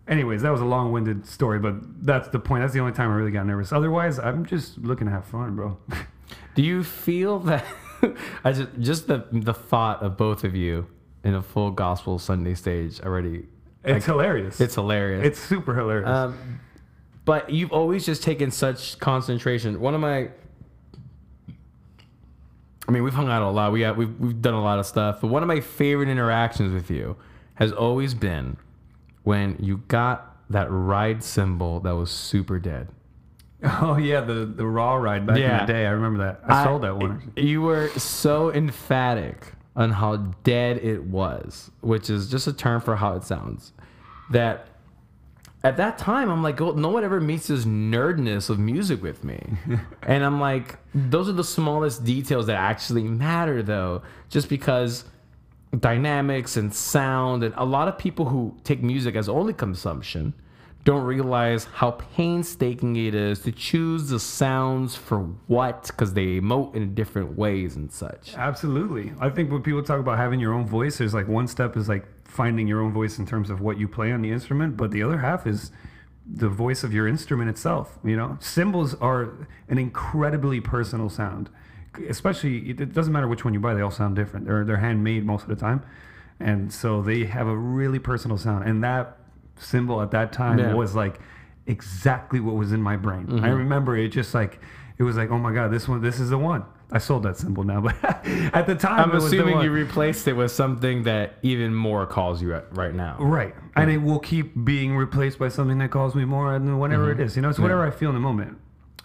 Anyways, 0.07 0.41
that 0.41 0.51
was 0.51 0.61
a 0.61 0.65
long-winded 0.65 1.27
story, 1.27 1.59
but 1.59 1.75
that's 2.05 2.29
the 2.29 2.39
point. 2.39 2.63
That's 2.63 2.73
the 2.73 2.79
only 2.79 2.94
time 2.94 3.11
I 3.11 3.13
really 3.15 3.31
got 3.31 3.45
nervous. 3.45 3.71
Otherwise, 3.71 4.17
I'm 4.19 4.45
just 4.45 4.77
looking 4.79 5.05
to 5.05 5.11
have 5.13 5.25
fun, 5.25 5.55
bro. 5.55 5.77
Do 6.55 6.61
you 6.63 6.83
feel 6.83 7.39
that 7.39 7.65
I 8.44 8.51
just 8.51 8.69
just 8.79 9.07
the 9.07 9.25
the 9.31 9.53
thought 9.53 10.01
of 10.01 10.17
both 10.17 10.44
of 10.44 10.55
you 10.55 10.88
in 11.23 11.35
a 11.35 11.41
full 11.44 11.71
gospel 11.71 12.17
Sunday 12.19 12.55
stage 12.55 12.99
already 13.01 13.45
It's 13.87 14.05
hilarious. 14.05 14.59
it's 14.61 14.75
hilarious. 14.75 15.25
it's 15.25 15.39
super 15.39 15.73
hilarious. 15.75 16.09
Um, 16.09 16.59
but 17.25 17.49
you've 17.49 17.71
always 17.71 18.06
just 18.06 18.23
taken 18.23 18.51
such 18.51 18.99
concentration. 18.99 19.79
One 19.79 19.94
of 19.95 20.01
my, 20.01 20.29
I 22.87 22.91
mean, 22.91 23.03
we've 23.03 23.13
hung 23.13 23.29
out 23.29 23.41
a 23.41 23.49
lot. 23.49 23.71
We 23.71 23.81
got, 23.81 23.97
we've 23.97 24.17
we've 24.19 24.41
done 24.41 24.53
a 24.53 24.61
lot 24.63 24.79
of 24.79 24.85
stuff. 24.85 25.19
But 25.21 25.27
one 25.27 25.44
of 25.44 25.47
my 25.47 25.59
favorite 25.59 26.07
interactions 26.09 26.73
with 26.73 26.89
you 26.89 27.17
has 27.56 27.71
always 27.71 28.13
been 28.13 28.57
when 29.23 29.57
you 29.59 29.77
got 29.87 30.37
that 30.49 30.67
ride 30.71 31.21
cymbal 31.23 31.81
that 31.81 31.95
was 31.95 32.09
super 32.11 32.59
dead. 32.59 32.87
oh 33.63 33.97
yeah, 33.97 34.21
the 34.21 34.45
the 34.45 34.65
raw 34.65 34.95
ride 34.95 35.25
back 35.27 35.37
Yeah. 35.37 35.61
in 35.61 35.67
the 35.67 35.73
day. 35.73 35.85
I 35.85 35.89
remember 35.89 36.19
that. 36.23 36.41
I, 36.47 36.63
sold 36.63 36.83
that 36.83 36.95
one. 36.97 37.21
Actually. 37.27 37.47
You 37.47 37.61
were 37.61 37.89
so 37.97 38.51
emphatic 38.53 39.53
on 39.75 39.91
how 39.91 40.15
dead 40.44 40.77
it 40.77 41.03
was, 41.03 41.71
which 41.81 42.09
is 42.09 42.29
just 42.31 42.47
a 42.47 42.53
term 42.53 42.79
for 42.79 42.95
how 42.95 43.13
it 43.13 43.23
sounds. 43.23 43.73
That 44.31 44.67
at 45.63 45.77
that 45.77 45.97
time, 45.97 46.29
I'm 46.29 46.43
like, 46.43 46.61
oh, 46.61 46.71
no 46.71 46.89
one 46.89 47.03
ever 47.03 47.19
meets 47.19 47.47
this 47.47 47.65
nerdness 47.65 48.49
of 48.49 48.59
music 48.59 49.01
with 49.01 49.23
me. 49.23 49.39
and 50.03 50.23
I'm 50.23 50.39
like, 50.39 50.77
those 50.93 51.27
are 51.27 51.33
the 51.33 51.43
smallest 51.43 52.03
details 52.03 52.47
that 52.47 52.55
actually 52.55 53.03
matter, 53.03 53.63
though, 53.63 54.03
just 54.29 54.49
because 54.49 55.05
dynamics 55.77 56.57
and 56.57 56.73
sound, 56.73 57.43
and 57.43 57.53
a 57.57 57.65
lot 57.65 57.87
of 57.87 57.97
people 57.97 58.25
who 58.25 58.55
take 58.63 58.81
music 58.81 59.15
as 59.15 59.27
only 59.27 59.53
consumption 59.53 60.33
don't 60.87 61.03
realize 61.03 61.65
how 61.65 61.91
painstaking 61.91 62.95
it 62.95 63.13
is 63.13 63.39
to 63.39 63.51
choose 63.51 64.07
the 64.07 64.17
sounds 64.17 64.95
for 64.95 65.19
what 65.47 65.83
because 65.87 66.13
they 66.13 66.39
emote 66.39 66.73
in 66.75 66.95
different 66.95 67.37
ways 67.37 67.75
and 67.75 67.91
such. 67.91 68.33
Absolutely. 68.37 69.11
I 69.19 69.29
think 69.29 69.51
when 69.51 69.61
people 69.61 69.83
talk 69.83 69.99
about 69.99 70.17
having 70.17 70.39
your 70.39 70.53
own 70.53 70.65
voice, 70.65 70.99
there's 70.99 71.13
like 71.13 71.27
one 71.27 71.45
step 71.45 71.75
is 71.75 71.89
like 71.89 72.06
finding 72.23 72.69
your 72.69 72.81
own 72.81 72.94
voice 72.94 73.19
in 73.19 73.25
terms 73.25 73.49
of 73.49 73.59
what 73.59 73.77
you 73.77 73.85
play 73.85 74.13
on 74.13 74.21
the 74.21 74.31
instrument, 74.31 74.77
but 74.77 74.91
the 74.91 75.03
other 75.03 75.17
half 75.17 75.45
is 75.45 75.71
the 76.25 76.47
voice 76.47 76.85
of 76.85 76.94
your 76.94 77.06
instrument 77.06 77.49
itself. 77.49 77.99
You 78.06 78.15
know, 78.15 78.37
cymbals 78.39 78.95
are 78.95 79.45
an 79.67 79.77
incredibly 79.77 80.61
personal 80.61 81.09
sound. 81.09 81.49
Especially, 82.07 82.69
it 82.69 82.94
doesn't 82.94 83.11
matter 83.11 83.27
which 83.27 83.44
one 83.44 83.53
you 83.53 83.59
buy; 83.59 83.73
they 83.73 83.81
all 83.81 83.91
sound 83.91 84.15
different. 84.15 84.45
They're 84.45 84.63
they're 84.63 84.77
handmade 84.77 85.25
most 85.25 85.44
of 85.44 85.49
the 85.49 85.57
time, 85.57 85.83
and 86.39 86.71
so 86.71 87.01
they 87.01 87.25
have 87.25 87.47
a 87.47 87.57
really 87.57 87.99
personal 87.99 88.37
sound. 88.37 88.69
And 88.69 88.81
that 88.85 89.17
cymbal 89.59 90.02
at 90.02 90.11
that 90.11 90.31
time 90.33 90.59
Yeah. 90.59 90.73
was 90.73 90.95
like 90.95 91.19
exactly 91.66 92.40
what 92.40 92.56
was 92.56 92.71
in 92.71 92.81
my 92.81 92.95
brain. 92.97 93.44
I 93.44 93.49
remember 93.49 93.97
it 93.97 94.09
just 94.09 94.33
like 94.33 94.59
it 94.97 95.04
was 95.04 95.16
like, 95.18 95.30
oh 95.31 95.37
my 95.37 95.54
god, 95.54 95.71
this 95.71 95.87
one, 95.87 96.02
this 96.02 96.19
is 96.19 96.30
the 96.30 96.37
one. 96.37 96.64
I 96.90 96.99
sold 96.99 97.23
that 97.23 97.35
cymbal 97.35 97.64
now, 97.66 97.81
but 97.81 97.95
at 98.04 98.66
the 98.66 98.73
time, 98.73 98.99
I'm 99.02 99.11
it 99.11 99.16
was 99.16 99.30
the 99.30 99.37
assuming 99.37 99.59
you 99.61 99.71
replaced 99.71 100.26
it 100.30 100.33
with 100.33 100.52
something 100.52 101.04
that 101.04 101.33
even 101.42 101.76
more 101.76 102.06
calls 102.06 102.42
you 102.42 102.54
at 102.56 102.73
right 102.78 102.94
now. 102.95 103.18
Right. 103.19 103.54
And 103.76 103.92
it 103.92 103.97
will 103.97 104.19
keep 104.19 104.54
being 104.64 104.95
replaced 104.95 105.37
by 105.37 105.49
something 105.49 105.78
that 105.80 105.92
calls 105.92 106.16
me 106.16 106.23
more 106.23 106.56
and 106.56 106.80
whenever 106.80 107.11
Mm-hmm. 107.11 107.21
it 107.21 107.26
is. 107.26 107.35
You 107.35 107.42
know, 107.42 107.49
it's 107.49 107.59
whatever 107.59 107.85
I 107.85 107.92
feel 107.92 108.07
in 108.09 108.16
the 108.16 108.21
moment. 108.21 108.57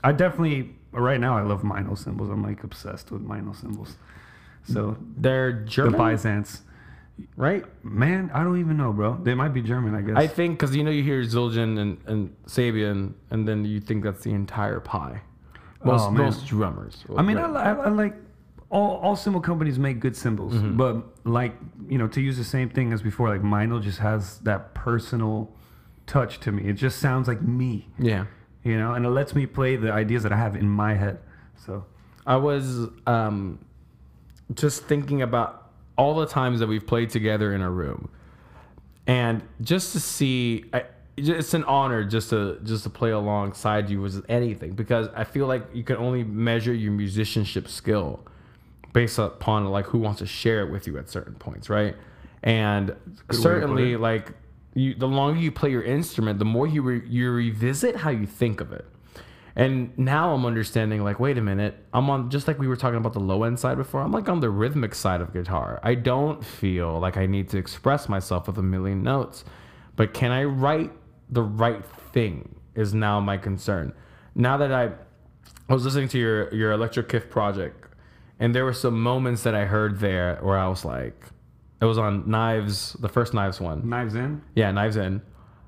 I 0.05 0.13
definitely 0.13 0.75
right 0.93 1.19
now 1.19 1.37
I 1.37 1.43
love 1.43 1.63
Meinl 1.63 1.99
cymbals. 1.99 2.31
I'm 2.31 2.43
like 2.45 2.63
obsessed 2.63 3.11
with 3.11 3.27
Meinl 3.27 3.55
cymbals. 3.61 3.97
So 4.65 4.97
They're 5.17 5.53
the 5.53 5.67
German, 5.69 5.99
Byzance. 5.99 6.63
Right? 7.37 7.65
Man, 7.85 8.31
I 8.35 8.43
don't 8.43 8.59
even 8.59 8.77
know, 8.77 8.93
bro. 8.93 9.19
They 9.23 9.35
might 9.35 9.51
be 9.51 9.63
German, 9.63 9.95
I 9.95 10.01
guess. 10.03 10.17
I 10.17 10.27
think 10.27 10.59
because 10.59 10.75
you 10.75 10.83
know 10.85 10.91
you 10.91 11.03
hear 11.03 11.23
Zildjian 11.23 11.79
and, 11.79 11.99
and 12.07 12.37
Sabian, 12.47 13.15
and 13.31 13.47
then 13.47 13.65
you 13.65 13.81
think 13.81 14.03
that's 14.05 14.23
the 14.23 14.33
entire 14.33 14.81
pie. 14.81 15.23
Most 15.85 16.03
Oh, 16.03 16.11
most 16.11 16.47
drummers. 16.47 17.05
I 17.17 17.23
mean, 17.23 17.39
I, 17.39 17.47
I, 17.47 17.73
I 17.73 17.89
like 17.89 18.15
all 18.71 18.97
all 19.03 19.17
cymbal 19.17 19.41
companies 19.41 19.79
make 19.79 20.01
good 20.01 20.17
cymbals, 20.17 20.55
Mm-hmm. 20.55 20.77
but 20.77 21.05
like 21.25 21.55
you 21.89 21.99
know, 21.99 22.09
to 22.09 22.21
use 22.21 22.37
the 22.39 22.45
same 22.45 22.71
thing 22.71 22.93
as 22.93 23.03
before, 23.03 23.29
like 23.29 23.43
Meinl 23.43 23.83
just 23.83 23.99
has 23.99 24.39
that 24.41 24.75
personal 24.75 25.55
touch 26.07 26.41
to 26.41 26.53
me. 26.53 26.65
It 26.69 26.75
just 26.75 26.99
sounds 26.99 27.29
like 27.29 27.43
me, 27.43 27.89
yeah. 27.99 28.25
you 28.65 28.79
know, 28.79 28.95
and 28.95 29.05
it 29.05 29.11
lets 29.11 29.35
me 29.35 29.47
play 29.47 29.77
the 29.77 29.93
ideas 29.93 30.23
that 30.25 30.33
I 30.33 30.37
have 30.37 30.57
in 30.57 30.69
my 30.69 30.95
head. 30.95 31.19
So 31.57 31.85
I 32.27 32.37
was 32.37 32.89
um, 33.07 33.65
just 34.55 34.85
thinking 34.85 35.23
about 35.23 35.62
all 35.97 36.15
the 36.15 36.27
times 36.27 36.61
that 36.61 36.67
we've 36.67 36.87
played 36.87 37.11
together 37.11 37.55
in 37.55 37.61
a 37.61 37.71
room, 37.71 38.11
and 39.07 39.43
just 39.61 39.93
to 39.93 40.01
see, 40.01 40.65
I, 40.73 40.85
it's 41.17 41.55
an 41.55 41.65
honor 41.65 42.05
just 42.05 42.31
to 42.31 42.59
just 42.63 42.85
to 42.85 42.91
play 42.91 43.11
alongside 43.11 43.91
you 43.91 44.01
with 44.01 44.25
anything 44.29 44.73
because 44.73 45.09
I 45.15 45.25
feel 45.25 45.47
like 45.47 45.65
you 45.75 45.85
can 45.85 45.97
only 45.97 46.25
measure 46.25 46.73
your 46.73 46.93
musicianship 46.93 47.69
skill 47.69 48.21
based 48.93 49.19
upon 49.19 49.67
like 49.67 49.87
who 49.87 49.99
wants 49.99 50.21
to 50.21 50.27
share 50.27 50.61
it 50.61 50.71
with 50.71 50.87
you 50.87 50.99
at 50.99 51.11
certain 51.11 51.35
points, 51.35 51.69
right? 51.69 51.97
And 52.43 52.95
certainly, 53.31 53.97
like 53.97 54.33
you, 54.75 54.95
the 54.95 55.09
longer 55.09 55.41
you 55.41 55.53
play 55.53 55.71
your 55.71 55.83
instrument, 55.83 56.39
the 56.39 56.45
more 56.45 56.67
you 56.67 56.83
re, 56.83 57.03
you 57.07 57.31
revisit 57.31 57.97
how 57.97 58.11
you 58.11 58.27
think 58.27 58.61
of 58.61 58.73
it. 58.73 58.87
And 59.55 59.97
now 59.99 60.35
I'm 60.35 60.47
understanding, 60.47 61.05
like, 61.05 61.21
wait 61.21 61.37
a 61.37 61.43
minute, 61.43 61.77
I'm 61.93 62.09
on 62.09 62.31
just 62.31 62.49
like 62.49 62.59
we 62.59 62.67
were 62.67 62.77
talking 62.77 62.97
about 62.97 63.13
the 63.13 63.21
low 63.21 63.45
end 63.45 63.59
side 63.59 63.77
before. 63.77 64.01
I'm 64.01 64.13
like 64.13 64.29
on 64.29 64.41
the 64.41 64.49
rhythmic 64.49 64.95
side 64.95 65.21
of 65.21 65.33
guitar. 65.33 65.79
I 65.83 65.95
don't 65.95 66.45
feel 66.45 66.99
like 66.99 67.17
I 67.17 67.27
need 67.27 67.49
to 67.51 67.59
express 67.59 68.09
myself 68.09 68.47
with 68.47 68.57
a 68.59 68.63
million 68.63 69.03
notes, 69.03 69.45
but 69.97 70.15
can 70.15 70.31
I 70.31 70.45
write 70.45 70.93
the 71.29 71.43
right 71.43 71.85
thing? 72.13 72.57
Is 72.75 72.95
now 72.95 73.21
my 73.21 73.37
concern. 73.37 73.93
Now 74.35 74.57
that 74.57 74.73
I, 74.73 74.93
I 75.69 75.75
was 75.75 75.85
listening 75.85 76.09
to 76.09 76.19
your 76.19 76.55
your 76.55 76.73
Electric 76.73 77.11
Kif 77.11 77.29
project, 77.29 77.87
and 78.41 78.55
there 78.55 78.65
were 78.65 78.73
some 78.73 78.99
moments 79.03 79.43
that 79.43 79.55
I 79.55 79.67
heard 79.67 79.99
there 79.99 80.39
where 80.41 80.57
I 80.57 80.67
was 80.69 80.83
like, 80.83 81.27
it 81.83 81.85
was 81.85 81.99
on 81.99 82.31
Knives, 82.31 82.95
the 82.95 83.11
first 83.11 83.35
Knives 83.35 83.61
one. 83.61 83.87
Knives 83.87 84.15
In. 84.15 84.41
Yeah, 84.55 84.71
Knives 84.71 84.97
In. 84.97 85.21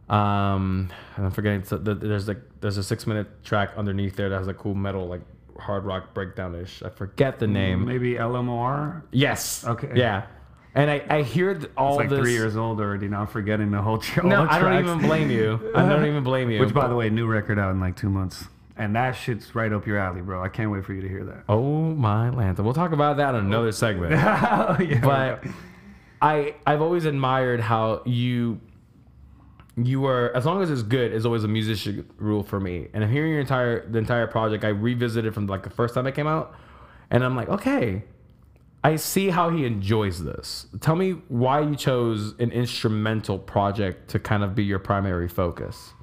Um, 0.09 0.91
and 1.17 1.27
I'm 1.27 1.31
forgetting. 1.33 1.65
So 1.65 1.79
the, 1.79 1.95
there's 1.95 2.29
like 2.29 2.41
there's 2.61 2.77
a 2.77 2.83
six 2.85 3.07
minute 3.07 3.43
track 3.45 3.71
underneath 3.77 4.17
there 4.17 4.29
that 4.29 4.39
has 4.39 4.49
a 4.49 4.55
cool 4.55 4.75
metal 4.75 5.07
like 5.07 5.23
hard 5.59 5.85
rock 5.85 6.13
breakdown 6.15 6.55
ish. 6.55 6.83
I 6.83 6.91
forget 6.91 7.39
the 7.39 7.47
name. 7.47 7.85
Maybe 7.87 8.15
LMR. 8.15 9.03
Yes. 9.13 9.65
Okay. 9.65 9.91
Yeah. 9.95 10.27
And 10.75 10.91
I 10.91 11.03
I 11.09 11.23
hear 11.23 11.55
th- 11.55 11.71
all 11.77 11.93
It's 11.93 11.99
like 11.99 12.09
this. 12.11 12.19
three 12.19 12.33
years 12.33 12.57
old 12.57 12.81
already. 12.81 13.09
Now 13.09 13.25
forgetting 13.27 13.71
the 13.71 13.81
whole 13.81 13.99
tr- 13.99 14.27
no, 14.27 14.47
I 14.49 14.59
don't 14.59 14.79
even 14.85 14.99
blame 14.99 15.31
you. 15.31 15.73
I 15.75 15.89
don't 15.89 16.05
even 16.07 16.25
blame 16.25 16.51
you. 16.51 16.61
Which, 16.61 16.75
by 16.75 16.89
the 16.89 16.97
way, 16.97 17.09
new 17.11 17.27
record 17.27 17.59
out 17.59 17.71
in 17.71 17.79
like 17.81 17.97
two 17.97 18.11
months, 18.11 18.45
and 18.77 18.95
that 18.97 19.13
shit's 19.13 19.55
right 19.55 19.73
up 19.73 19.87
your 19.87 19.99
alley, 19.99 20.21
bro. 20.21 20.43
I 20.43 20.49
can't 20.49 20.71
wait 20.73 20.85
for 20.85 20.93
you 20.93 21.01
to 21.01 21.09
hear 21.09 21.25
that. 21.25 21.45
oh 21.49 21.63
my 21.95 22.29
lanta. 22.29 22.59
We'll 22.65 22.75
talk 22.75 22.91
about 22.93 23.17
that 23.19 23.37
in 23.37 23.47
another 23.47 23.71
segment. 23.73 24.11
yeah, 24.13 25.01
but 25.01 25.45
I 26.21 26.57
I've 26.67 26.83
always 26.83 27.05
admired 27.05 27.61
how 27.61 28.03
you 28.05 28.61
you 29.77 30.01
were 30.01 30.31
as 30.37 30.47
long 30.47 30.63
as 30.63 30.71
it's 30.71 30.83
good 30.83 31.13
is 31.13 31.27
always 31.27 31.45
a 31.45 31.49
musician 31.49 32.09
rule 32.17 32.43
for 32.43 32.61
me. 32.61 32.89
And 32.95 33.03
I'm 33.03 33.11
hearing 33.11 33.33
your 33.33 33.41
entire 33.41 33.89
the 33.89 33.99
entire 33.99 34.27
project. 34.27 34.65
I 34.65 34.69
revisited 34.69 35.35
from 35.35 35.47
like 35.47 35.63
the 35.63 35.71
first 35.71 35.95
time 35.95 36.07
it 36.07 36.15
came 36.15 36.27
out, 36.27 36.55
and 37.11 37.25
I'm 37.25 37.35
like, 37.35 37.49
okay, 37.49 38.05
I 38.85 38.97
see 38.97 39.31
how 39.31 39.51
he 39.51 39.65
enjoys 39.65 40.23
this. 40.23 40.67
Tell 40.81 40.95
me 40.95 41.13
why 41.29 41.61
you 41.61 41.75
chose 41.75 42.35
an 42.39 42.53
instrumental 42.53 43.39
project 43.39 44.11
to 44.11 44.19
kind 44.19 44.45
of 44.45 44.55
be 44.55 44.63
your 44.63 44.79
primary 44.79 45.27
focus. 45.27 45.95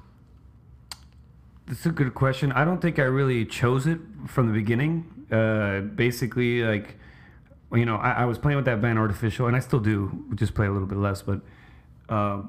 That's 1.66 1.86
a 1.86 1.90
good 1.90 2.14
question. 2.14 2.50
I 2.52 2.64
don't 2.64 2.82
think 2.82 2.98
I 2.98 3.04
really 3.04 3.46
chose 3.46 3.86
it 3.86 4.00
from 4.26 4.48
the 4.48 4.52
beginning. 4.52 5.26
Uh, 5.30 5.80
basically, 5.80 6.62
like, 6.62 6.98
you 7.72 7.86
know, 7.86 7.96
I, 7.96 8.10
I 8.10 8.24
was 8.26 8.36
playing 8.36 8.56
with 8.56 8.66
that 8.66 8.82
band 8.82 8.98
Artificial, 8.98 9.46
and 9.46 9.56
I 9.56 9.60
still 9.60 9.78
do, 9.78 10.26
just 10.34 10.54
play 10.54 10.66
a 10.66 10.70
little 10.72 10.88
bit 10.88 10.98
less. 10.98 11.22
But 11.22 11.40
uh, 12.08 12.42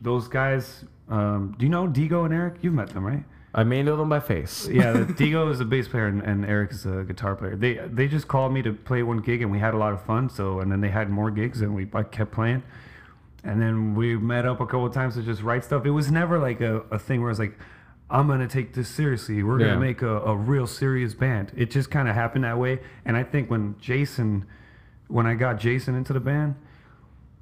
those 0.00 0.28
guys, 0.28 0.84
um, 1.08 1.54
do 1.58 1.64
you 1.66 1.70
know 1.70 1.86
Digo 1.86 2.24
and 2.24 2.32
Eric? 2.34 2.56
You've 2.62 2.74
met 2.74 2.90
them, 2.90 3.04
right? 3.04 3.24
I 3.52 3.64
may 3.64 3.82
know 3.82 3.96
them 3.96 4.08
by 4.08 4.20
face. 4.20 4.68
yeah, 4.72 4.92
the- 4.92 5.12
Digo 5.12 5.50
is 5.50 5.60
a 5.60 5.64
bass 5.64 5.88
player 5.88 6.06
and, 6.06 6.22
and 6.22 6.44
Eric 6.44 6.70
is 6.72 6.86
a 6.86 7.02
guitar 7.04 7.34
player. 7.34 7.56
They 7.56 7.74
they 7.88 8.06
just 8.08 8.28
called 8.28 8.52
me 8.52 8.62
to 8.62 8.72
play 8.72 9.02
one 9.02 9.18
gig 9.18 9.42
and 9.42 9.50
we 9.50 9.58
had 9.58 9.74
a 9.74 9.76
lot 9.76 9.92
of 9.92 10.02
fun. 10.04 10.28
So 10.30 10.60
and 10.60 10.70
then 10.70 10.80
they 10.80 10.88
had 10.90 11.10
more 11.10 11.30
gigs 11.30 11.60
and 11.60 11.74
we 11.74 11.88
I 11.92 12.02
kept 12.04 12.30
playing. 12.32 12.62
And 13.42 13.60
then 13.60 13.94
we 13.94 14.16
met 14.16 14.44
up 14.46 14.60
a 14.60 14.66
couple 14.66 14.84
of 14.86 14.92
times 14.92 15.14
to 15.14 15.22
just 15.22 15.42
write 15.42 15.64
stuff. 15.64 15.84
It 15.86 15.90
was 15.90 16.10
never 16.10 16.38
like 16.38 16.60
a, 16.60 16.82
a 16.90 16.98
thing 16.98 17.22
where 17.22 17.30
it's 17.30 17.40
like, 17.40 17.58
I'm 18.10 18.26
gonna 18.28 18.46
take 18.46 18.74
this 18.74 18.88
seriously. 18.88 19.42
We're 19.42 19.58
Yeah. 19.60 19.68
gonna 19.68 19.80
make 19.80 20.02
a, 20.02 20.20
a 20.20 20.36
real 20.36 20.66
serious 20.66 21.14
band. 21.14 21.50
It 21.56 21.70
just 21.70 21.90
kind 21.90 22.08
of 22.08 22.14
happened 22.14 22.44
that 22.44 22.58
way. 22.58 22.80
And 23.04 23.16
I 23.16 23.22
think 23.24 23.50
when 23.50 23.76
Jason, 23.80 24.46
when 25.08 25.26
I 25.26 25.34
got 25.34 25.58
Jason 25.58 25.94
into 25.96 26.12
the 26.12 26.20
band, 26.20 26.54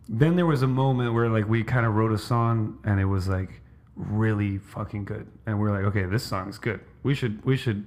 then 0.08 0.36
there 0.36 0.46
was 0.46 0.62
a 0.62 0.66
moment 0.66 1.12
where 1.12 1.28
like 1.28 1.48
we 1.48 1.62
kind 1.62 1.84
of 1.84 1.94
wrote 1.94 2.12
a 2.12 2.18
song 2.18 2.78
and 2.84 2.98
it 2.98 3.04
was 3.04 3.28
like 3.28 3.60
really 3.94 4.58
fucking 4.58 5.04
good. 5.04 5.26
And 5.46 5.60
we 5.60 5.68
are 5.68 5.72
like 5.72 5.84
okay 5.84 6.04
this 6.04 6.24
song 6.24 6.48
is 6.48 6.58
good. 6.58 6.80
We 7.02 7.14
should 7.14 7.44
we 7.44 7.56
should 7.56 7.86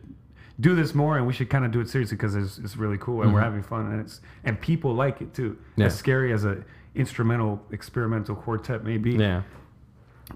do 0.59 0.75
this 0.75 0.93
more 0.93 1.17
and 1.17 1.25
we 1.25 1.33
should 1.33 1.49
kind 1.49 1.65
of 1.65 1.71
do 1.71 1.79
it 1.79 1.89
seriously 1.89 2.17
because 2.17 2.35
it's, 2.35 2.59
it's 2.59 2.77
really 2.77 2.97
cool 2.99 3.23
and 3.23 3.33
we're 3.33 3.39
mm-hmm. 3.39 3.45
having 3.45 3.63
fun 3.63 3.91
and 3.91 4.01
it's 4.01 4.21
and 4.43 4.59
people 4.61 4.93
like 4.93 5.21
it 5.21 5.33
too. 5.33 5.57
Yeah. 5.75 5.87
as 5.87 5.97
scary 5.97 6.31
as 6.31 6.45
a 6.45 6.63
instrumental 6.93 7.61
experimental 7.71 8.35
quartet 8.35 8.83
may 8.83 8.97
be 8.97 9.13
Yeah. 9.13 9.41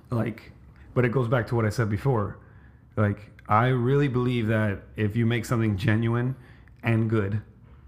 like 0.09 0.51
but 0.93 1.05
it 1.05 1.11
goes 1.11 1.27
back 1.27 1.45
to 1.47 1.55
what 1.55 1.65
i 1.65 1.69
said 1.69 1.89
before. 1.89 2.37
Like 2.95 3.31
i 3.47 3.67
really 3.67 4.07
believe 4.07 4.47
that 4.47 4.79
if 4.95 5.15
you 5.15 5.27
make 5.27 5.45
something 5.45 5.77
genuine 5.77 6.35
and 6.81 7.09
good 7.09 7.41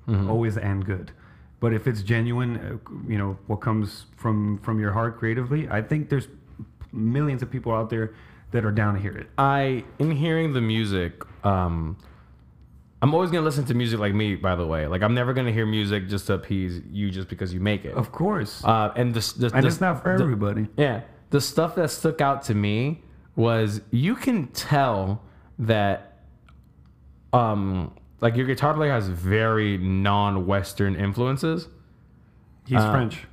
mm-hmm. 0.07 0.29
always 0.29 0.57
and 0.57 0.85
good 0.85 1.11
but 1.59 1.73
if 1.73 1.87
it's 1.87 2.01
genuine 2.03 2.57
uh, 2.57 2.91
you 3.11 3.17
know 3.17 3.37
what 3.47 3.57
comes 3.61 4.05
from 4.15 4.57
from 4.59 4.79
your 4.79 4.91
heart 4.91 5.17
creatively 5.17 5.67
i 5.69 5.81
think 5.81 6.09
there's 6.09 6.27
millions 6.91 7.41
of 7.41 7.49
people 7.51 7.73
out 7.73 7.89
there 7.89 8.13
that 8.51 8.63
are 8.65 8.71
down 8.71 8.93
to 8.95 8.99
hear 8.99 9.15
it 9.17 9.27
I 9.37 9.83
in 9.99 10.11
hearing 10.11 10.53
the 10.53 10.61
music, 10.61 11.21
um, 11.43 11.97
I'm 13.01 13.13
always 13.13 13.29
gonna 13.29 13.43
listen 13.45 13.65
to 13.65 13.73
music 13.75 13.99
like 13.99 14.13
me. 14.13 14.35
By 14.35 14.55
the 14.55 14.65
way, 14.65 14.87
like 14.87 15.03
I'm 15.03 15.13
never 15.13 15.33
gonna 15.33 15.51
hear 15.51 15.65
music 15.65 16.07
just 16.07 16.27
to 16.27 16.33
appease 16.33 16.81
you 16.89 17.11
just 17.11 17.27
because 17.27 17.53
you 17.53 17.59
make 17.59 17.83
it. 17.85 17.93
of 17.93 18.11
course 18.11 18.63
Uh, 18.63 18.91
and 18.95 19.13
the, 19.13 19.19
the, 19.37 19.55
and 19.55 19.65
it's 19.65 19.81
not 19.81 20.01
for 20.01 20.17
the- 20.17 20.23
everybody 20.23 20.67
Yeah, 20.77 21.01
the 21.29 21.41
stuff 21.41 21.75
that 21.75 21.89
stuck 21.91 22.21
out 22.21 22.41
to 22.43 22.55
me 22.55 23.03
was 23.35 23.81
you 23.91 24.15
can 24.15 24.47
tell 24.47 25.21
that, 25.59 26.19
um, 27.33 27.91
like 28.21 28.35
your 28.35 28.45
guitar 28.45 28.73
player 28.73 28.91
has 28.91 29.07
very 29.09 29.77
non-Western 29.77 30.95
influences. 30.95 31.67
he's 32.65 32.81
french 32.81 33.23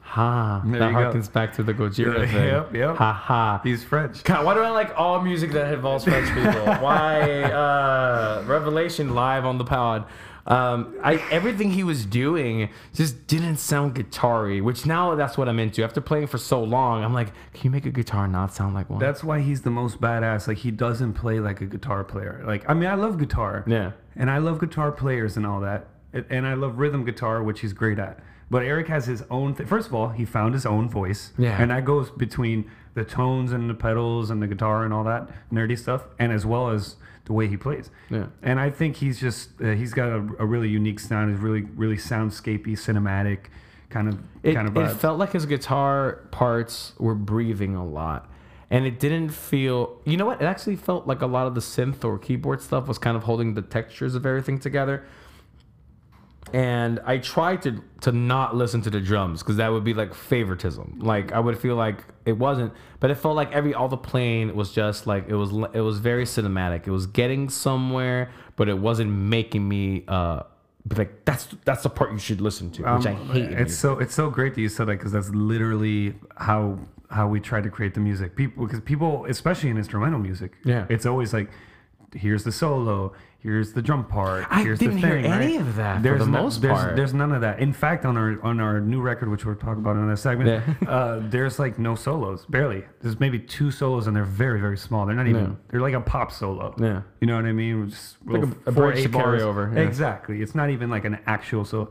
Ha, 0.00 0.62
There 0.64 0.78
that 0.78 0.86
you 0.90 0.92
go. 0.92 0.98
harkens 1.12 1.32
back 1.32 1.52
to 1.54 1.62
the 1.64 1.74
Gojira 1.74 2.20
Yeah, 2.20 2.26
thing. 2.26 2.44
yep, 2.46 2.74
yep. 2.74 2.96
Ha 2.96 3.12
ha. 3.12 3.60
he's 3.64 3.82
french 3.82 4.22
God, 4.24 4.44
why 4.44 4.54
do 4.54 4.60
I 4.60 4.70
like 4.70 4.92
all 4.96 5.20
music 5.20 5.50
that 5.52 5.72
involves 5.74 6.04
French 6.04 6.28
people? 6.34 6.66
why 6.84 7.42
uh, 7.42 8.44
Revelation 8.46 9.14
live 9.14 9.44
on 9.44 9.58
the 9.58 9.64
pod? 9.64 10.04
Um, 10.46 10.94
I 11.02 11.14
everything 11.30 11.70
he 11.70 11.84
was 11.84 12.04
doing 12.04 12.68
just 12.92 13.26
didn't 13.26 13.56
sound 13.56 13.94
guitar-y, 13.94 14.60
which 14.60 14.84
now 14.84 15.14
that's 15.14 15.38
what 15.38 15.48
I'm 15.48 15.58
into. 15.58 15.82
After 15.82 16.00
playing 16.02 16.26
for 16.26 16.36
so 16.38 16.62
long, 16.62 17.02
I'm 17.02 17.14
like, 17.14 17.28
can 17.54 17.64
you 17.64 17.70
make 17.70 17.86
a 17.86 17.90
guitar 17.90 18.28
not 18.28 18.52
sound 18.52 18.74
like 18.74 18.90
one? 18.90 18.98
that's 18.98 19.24
why 19.24 19.40
he's 19.40 19.62
the 19.62 19.70
most 19.70 20.00
badass 20.00 20.46
like 20.46 20.58
he 20.58 20.70
doesn't 20.70 21.14
play 21.14 21.40
like 21.40 21.60
a 21.62 21.66
guitar 21.66 22.04
player 22.04 22.42
like 22.46 22.68
i 22.68 22.74
mean 22.74 22.88
i 22.88 22.94
love 22.94 23.18
guitar 23.18 23.64
yeah, 23.66 23.92
And 24.16 24.30
I 24.30 24.38
love 24.38 24.58
guitar 24.60 24.92
players 24.92 25.36
and 25.38 25.46
all 25.46 25.60
that. 25.60 25.86
And- 26.12 26.46
I 26.46 26.54
love 26.54 26.78
rhythm 26.78 27.04
guitar, 27.04 27.42
which 27.42 27.60
he's 27.60 27.72
great 27.72 27.98
at. 27.98 28.20
But 28.50 28.62
Eric 28.62 28.86
has 28.88 29.06
his 29.06 29.22
own. 29.30 29.54
Th- 29.56 29.68
First 29.68 29.88
of 29.88 29.94
all, 29.94 30.10
he 30.10 30.24
found 30.24 30.54
his 30.54 30.66
own 30.66 30.88
voice. 30.88 31.32
Yeah. 31.38 31.60
And 31.60 31.70
that 31.70 31.84
goes 31.84 32.10
between 32.10 32.70
the 32.94 33.04
tones 33.04 33.52
and 33.52 33.68
the 33.68 33.74
pedals 33.74 34.30
and 34.30 34.40
the 34.42 34.46
guitar 34.46 34.84
and 34.84 34.94
all 34.94 35.04
that 35.04 35.28
nerdy 35.52 35.76
stuff, 35.78 36.04
and 36.18 36.32
as 36.32 36.46
well 36.46 36.70
as 36.70 36.96
the 37.26 37.32
way 37.32 37.48
he 37.48 37.56
plays. 37.56 37.90
Yeah. 38.10 38.26
And 38.42 38.60
I 38.60 38.70
think 38.70 38.96
he's 38.96 39.18
just 39.20 39.50
uh, 39.62 39.72
he's 39.72 39.94
got 39.94 40.08
a, 40.08 40.16
a 40.38 40.46
really 40.46 40.68
unique 40.68 41.00
sound. 41.00 41.30
He's 41.32 41.40
really 41.40 41.62
really 41.62 41.96
soundscapey, 41.96 42.72
cinematic, 42.72 43.46
kind 43.90 44.08
of 44.08 44.18
it, 44.42 44.54
kind 44.54 44.68
of 44.68 44.76
it 44.76 44.94
felt 44.96 45.18
like 45.18 45.32
his 45.32 45.46
guitar 45.46 46.20
parts 46.30 46.92
were 46.98 47.14
breathing 47.14 47.74
a 47.74 47.84
lot. 47.84 48.28
and 48.70 48.86
it 48.86 48.98
didn't 49.00 49.30
feel. 49.30 50.00
You 50.04 50.16
know 50.16 50.26
what? 50.26 50.40
It 50.42 50.44
actually 50.46 50.76
felt 50.76 51.06
like 51.06 51.22
a 51.22 51.26
lot 51.26 51.46
of 51.46 51.54
the 51.54 51.60
synth 51.60 52.04
or 52.04 52.18
keyboard 52.18 52.60
stuff 52.62 52.86
was 52.88 52.98
kind 52.98 53.16
of 53.16 53.24
holding 53.24 53.54
the 53.54 53.62
textures 53.62 54.14
of 54.14 54.26
everything 54.26 54.58
together. 54.58 55.04
And 56.54 57.00
I 57.04 57.18
tried 57.18 57.62
to 57.62 57.82
to 58.02 58.12
not 58.12 58.54
listen 58.54 58.80
to 58.82 58.90
the 58.90 59.00
drums 59.00 59.42
because 59.42 59.56
that 59.56 59.68
would 59.72 59.82
be 59.82 59.92
like 59.92 60.14
favoritism. 60.14 61.00
Like 61.02 61.32
I 61.32 61.40
would 61.40 61.58
feel 61.58 61.74
like 61.74 62.04
it 62.24 62.38
wasn't, 62.38 62.72
but 63.00 63.10
it 63.10 63.16
felt 63.16 63.34
like 63.34 63.50
every 63.52 63.74
all 63.74 63.88
the 63.88 63.96
playing 63.96 64.54
was 64.54 64.70
just 64.72 65.06
like 65.06 65.28
it 65.28 65.34
was 65.34 65.50
it 65.72 65.80
was 65.80 65.98
very 65.98 66.24
cinematic. 66.24 66.86
It 66.86 66.92
was 66.92 67.06
getting 67.06 67.48
somewhere, 67.50 68.30
but 68.56 68.68
it 68.68 68.78
wasn't 68.78 69.10
making 69.10 69.66
me 69.68 70.04
uh 70.06 70.44
be 70.86 70.94
like 70.96 71.24
that's 71.24 71.48
that's 71.64 71.82
the 71.82 71.90
part 71.90 72.12
you 72.12 72.18
should 72.18 72.40
listen 72.40 72.70
to, 72.72 72.82
which 72.82 73.06
I 73.06 73.12
Um, 73.14 73.28
hate. 73.30 73.44
It's 73.44 73.54
music. 73.54 73.70
so 73.80 73.98
it's 73.98 74.14
so 74.14 74.30
great 74.30 74.54
that 74.54 74.60
you 74.60 74.68
said 74.68 74.86
that 74.88 74.98
because 74.98 75.12
that's 75.12 75.30
literally 75.30 76.14
how 76.36 76.78
how 77.10 77.26
we 77.26 77.40
try 77.40 77.60
to 77.62 77.70
create 77.70 77.94
the 77.94 78.00
music. 78.00 78.36
People 78.36 78.64
because 78.66 78.80
people, 78.80 79.24
especially 79.28 79.70
in 79.70 79.76
instrumental 79.76 80.20
music, 80.20 80.52
Yeah. 80.64 80.86
it's 80.88 81.06
always 81.06 81.32
like, 81.32 81.50
here's 82.14 82.44
the 82.44 82.52
solo, 82.52 83.12
here's 83.44 83.72
the 83.74 83.82
drum 83.82 84.04
part, 84.06 84.44
I 84.50 84.62
here's 84.62 84.78
didn't 84.80 84.94
the 85.00 85.06
hear 85.06 85.22
thing. 85.22 85.30
any 85.30 85.58
right? 85.58 85.60
of 85.60 85.76
that 85.76 85.98
for 85.98 86.02
There's 86.02 86.18
the 86.20 86.26
no- 86.26 86.42
most 86.42 86.60
there's, 86.62 86.72
part. 86.76 86.96
There's 86.96 87.14
none 87.14 87.30
of 87.30 87.42
that. 87.42 87.60
In 87.60 87.72
fact, 87.72 88.04
on 88.04 88.16
our 88.16 88.42
on 88.42 88.58
our 88.58 88.80
new 88.80 89.00
record, 89.00 89.28
which 89.28 89.44
we'll 89.44 89.54
talk 89.54 89.76
about 89.76 89.94
in 89.96 90.10
a 90.10 90.16
segment, 90.16 90.48
Yeah. 90.82 90.88
uh, 90.90 91.20
there's 91.22 91.58
like 91.60 91.78
no 91.78 91.94
solos, 91.94 92.46
barely. 92.46 92.82
There's 93.00 93.20
maybe 93.20 93.38
two 93.38 93.70
solos, 93.70 94.06
and 94.08 94.16
they're 94.16 94.24
very 94.24 94.60
very 94.60 94.78
small. 94.78 95.06
They're 95.06 95.14
not 95.14 95.28
even. 95.28 95.44
Yeah. 95.44 95.50
They're 95.68 95.80
like 95.82 95.94
a 95.94 96.00
pop 96.00 96.32
solo. 96.32 96.74
Yeah. 96.80 97.02
You 97.20 97.26
know 97.28 97.36
what 97.36 97.44
I 97.44 97.52
mean? 97.52 97.90
Just 97.90 98.16
Like 98.26 98.42
a- 98.42 98.46
a 98.66 98.72
four 98.72 98.88
bridge 98.88 98.96
to 98.96 99.02
eight 99.02 99.12
bars. 99.12 99.24
carry 99.24 99.42
over, 99.42 99.70
yeah. 99.72 99.82
Exactly. 99.82 100.42
It's 100.42 100.54
not 100.56 100.70
even 100.70 100.90
like 100.90 101.04
an 101.04 101.18
actual 101.26 101.64
so 101.64 101.90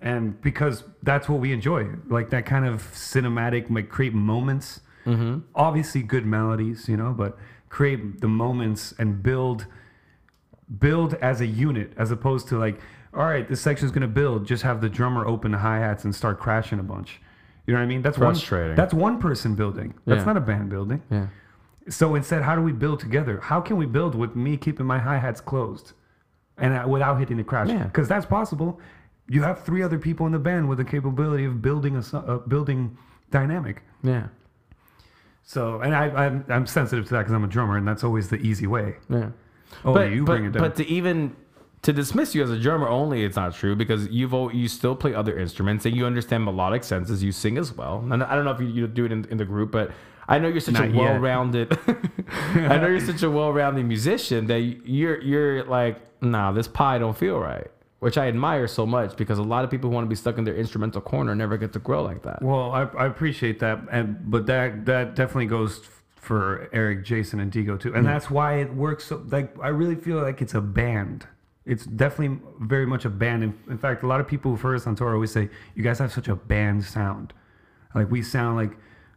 and 0.00 0.40
because 0.42 0.84
that's 1.02 1.28
what 1.28 1.40
we 1.40 1.52
enjoy 1.52 1.86
like 2.08 2.28
that 2.30 2.44
kind 2.44 2.66
of 2.66 2.82
cinematic 2.92 3.70
like 3.70 3.88
create 3.88 4.14
moments 4.14 4.80
Mm-hmm. 5.06 5.40
obviously 5.54 6.02
good 6.02 6.24
melodies 6.24 6.88
you 6.88 6.96
know 6.96 7.12
but 7.12 7.36
create 7.68 8.20
the 8.22 8.26
moments 8.28 8.92
and 8.98 9.22
build 9.22 9.66
build 10.78 11.14
as 11.14 11.40
a 11.40 11.46
unit 11.46 11.92
as 11.96 12.10
opposed 12.10 12.48
to 12.48 12.58
like 12.58 12.80
all 13.12 13.24
right 13.24 13.48
this 13.48 13.60
section 13.60 13.84
is 13.86 13.92
going 13.92 14.02
to 14.02 14.08
build 14.08 14.46
just 14.46 14.62
have 14.62 14.80
the 14.80 14.88
drummer 14.88 15.26
open 15.26 15.52
the 15.52 15.58
hi-hats 15.58 16.04
and 16.04 16.14
start 16.14 16.40
crashing 16.40 16.78
a 16.78 16.82
bunch 16.82 17.20
you 17.66 17.72
know 17.74 17.78
what 17.78 17.84
i 17.84 17.86
mean 17.86 18.00
that's 18.02 18.16
Frustrating. 18.16 18.68
one 18.70 18.76
that's 18.76 18.94
one 18.94 19.18
person 19.20 19.54
building 19.54 19.94
that's 20.06 20.20
Yeah. 20.20 20.24
not 20.24 20.36
a 20.36 20.40
band 20.40 20.70
building 20.70 21.02
yeah. 21.10 21.26
so 21.88 22.14
instead, 22.14 22.42
how 22.42 22.56
do 22.56 22.62
we 22.62 22.72
build 22.72 22.98
together? 23.00 23.40
How 23.40 23.60
can 23.60 23.76
we 23.76 23.84
build 23.84 24.14
with 24.14 24.34
me 24.34 24.56
keeping 24.56 24.86
my 24.86 24.98
hi 24.98 25.18
hats 25.18 25.40
closed 25.42 25.92
and 26.56 26.72
uh, 26.72 26.88
without 26.88 27.16
hitting 27.18 27.36
the 27.36 27.44
crash? 27.44 27.68
Yeah. 27.68 27.84
Because 27.84 28.08
that's 28.08 28.24
possible. 28.24 28.80
You 29.28 29.42
have 29.42 29.64
three 29.64 29.82
other 29.82 29.98
people 29.98 30.24
in 30.24 30.32
the 30.32 30.38
band 30.38 30.66
with 30.68 30.78
the 30.78 30.84
capability 30.84 31.44
of 31.44 31.60
building 31.60 31.96
a, 31.96 32.02
so- 32.02 32.24
a 32.24 32.38
building 32.48 32.96
dynamic. 33.30 33.82
Yeah. 34.02 34.28
So, 35.42 35.80
and 35.82 35.94
I, 35.94 36.06
I'm, 36.08 36.44
I'm 36.48 36.66
sensitive 36.66 37.04
to 37.08 37.10
that 37.14 37.18
because 37.20 37.34
I'm 37.34 37.44
a 37.44 37.48
drummer, 37.48 37.76
and 37.76 37.86
that's 37.86 38.02
always 38.02 38.28
the 38.30 38.36
easy 38.36 38.66
way. 38.66 38.96
Yeah. 39.10 39.30
Oh, 39.84 39.92
but, 39.92 40.12
you 40.12 40.24
but, 40.24 40.32
bring 40.32 40.44
it 40.46 40.52
down. 40.52 40.62
but 40.62 40.76
to 40.76 40.86
even 40.86 41.36
to 41.82 41.92
dismiss 41.92 42.34
you 42.34 42.42
as 42.42 42.50
a 42.50 42.58
drummer 42.58 42.88
only, 42.88 43.24
it's 43.24 43.36
not 43.36 43.54
true 43.54 43.76
because 43.76 44.08
you've 44.08 44.32
you 44.54 44.68
still 44.68 44.96
play 44.96 45.14
other 45.14 45.38
instruments 45.38 45.84
and 45.84 45.94
you 45.94 46.06
understand 46.06 46.44
melodic 46.44 46.82
senses. 46.82 47.22
You 47.22 47.30
sing 47.30 47.58
as 47.58 47.72
well. 47.72 48.06
And 48.10 48.22
I 48.22 48.34
don't 48.34 48.46
know 48.46 48.52
if 48.52 48.60
you, 48.60 48.68
you 48.68 48.86
do 48.86 49.04
it 49.04 49.12
in, 49.12 49.26
in 49.26 49.36
the 49.36 49.44
group, 49.44 49.70
but 49.70 49.90
I 50.26 50.38
know 50.38 50.48
you're 50.48 50.60
such 50.60 50.74
Not 50.74 50.88
a 50.88 50.92
well-rounded. 50.92 51.78
I 52.54 52.78
know 52.78 52.86
you're 52.86 53.00
such 53.00 53.22
a 53.22 53.30
well-rounded 53.30 53.84
musician 53.84 54.46
that 54.46 54.60
you're 54.60 55.20
you're 55.20 55.64
like, 55.64 56.00
nah, 56.22 56.52
this 56.52 56.66
pie 56.66 56.96
don't 56.98 57.16
feel 57.16 57.38
right, 57.38 57.70
which 57.98 58.16
I 58.16 58.28
admire 58.28 58.66
so 58.66 58.86
much 58.86 59.16
because 59.16 59.38
a 59.38 59.42
lot 59.42 59.64
of 59.64 59.70
people 59.70 59.90
who 59.90 59.94
want 59.94 60.06
to 60.06 60.08
be 60.08 60.16
stuck 60.16 60.38
in 60.38 60.44
their 60.44 60.56
instrumental 60.56 61.02
corner 61.02 61.34
never 61.34 61.58
get 61.58 61.74
to 61.74 61.78
grow 61.78 62.02
like 62.02 62.22
that. 62.22 62.40
Well, 62.40 62.72
I, 62.72 62.84
I 62.98 63.06
appreciate 63.06 63.58
that, 63.60 63.80
and 63.90 64.18
but 64.30 64.46
that 64.46 64.86
that 64.86 65.14
definitely 65.14 65.46
goes 65.46 65.82
for 66.24 66.68
Eric, 66.72 67.04
Jason, 67.04 67.38
and 67.40 67.52
Digo 67.52 67.78
too, 67.78 67.94
and 67.94 68.06
that's 68.06 68.30
why 68.30 68.54
it 68.54 68.74
works. 68.74 69.04
So, 69.04 69.22
like, 69.28 69.54
I 69.62 69.68
really 69.68 69.94
feel 69.96 70.20
like 70.20 70.40
it's 70.42 70.54
a 70.54 70.60
band. 70.60 71.26
It's 71.66 71.84
definitely 71.86 72.40
very 72.60 72.86
much 72.86 73.04
a 73.04 73.10
band. 73.10 73.42
In, 73.44 73.54
in 73.68 73.78
fact, 73.78 74.02
a 74.02 74.06
lot 74.06 74.20
of 74.20 74.26
people 74.26 74.50
who've 74.50 74.60
heard 74.60 74.76
us 74.76 74.86
on 74.86 74.94
tour 74.96 75.14
always 75.14 75.32
say, 75.32 75.48
"You 75.74 75.82
guys 75.82 75.98
have 75.98 76.12
such 76.12 76.28
a 76.28 76.36
band 76.36 76.84
sound. 76.84 77.32
Like 77.94 78.10
we 78.10 78.22
sound 78.22 78.56
like 78.56 78.72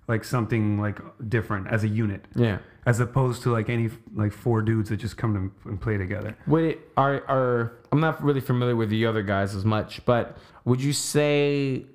like 0.08 0.24
something 0.24 0.80
like 0.80 1.00
different 1.28 1.68
as 1.68 1.84
a 1.84 1.88
unit, 1.90 2.24
Yeah. 2.34 2.60
as 2.86 3.02
opposed 3.02 3.42
to 3.44 3.52
like 3.52 3.68
any 3.68 3.90
like 4.16 4.32
four 4.32 4.62
dudes 4.62 4.88
that 4.90 4.98
just 4.98 5.18
come 5.18 5.34
to 5.64 5.70
and 5.70 5.82
play 5.82 5.98
together." 5.98 6.38
Wait, 6.48 6.80
are 6.96 7.24
are 7.28 7.74
I'm 7.92 8.00
not 8.00 8.24
really 8.24 8.40
familiar 8.42 8.76
with 8.76 8.90
the 8.90 9.06
other 9.06 9.24
guys 9.24 9.54
as 9.56 9.66
much, 9.66 10.06
but 10.06 10.38
would 10.64 10.82
you 10.82 10.94
say 10.94 11.86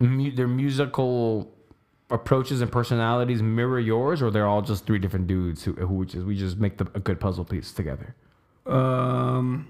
mu- 0.00 0.32
their 0.32 0.48
musical 0.48 1.54
approaches 2.10 2.60
and 2.60 2.70
personalities 2.70 3.42
mirror 3.42 3.80
yours, 3.80 4.20
or 4.22 4.30
they're 4.30 4.46
all 4.46 4.62
just 4.62 4.86
three 4.86 4.98
different 4.98 5.26
dudes 5.26 5.64
who 5.64 5.72
who 5.74 6.04
just 6.04 6.26
we 6.26 6.36
just 6.36 6.58
make 6.58 6.78
the, 6.78 6.86
a 6.94 7.00
good 7.00 7.20
puzzle 7.20 7.44
piece 7.44 7.72
together? 7.72 8.14
Um, 8.66 9.68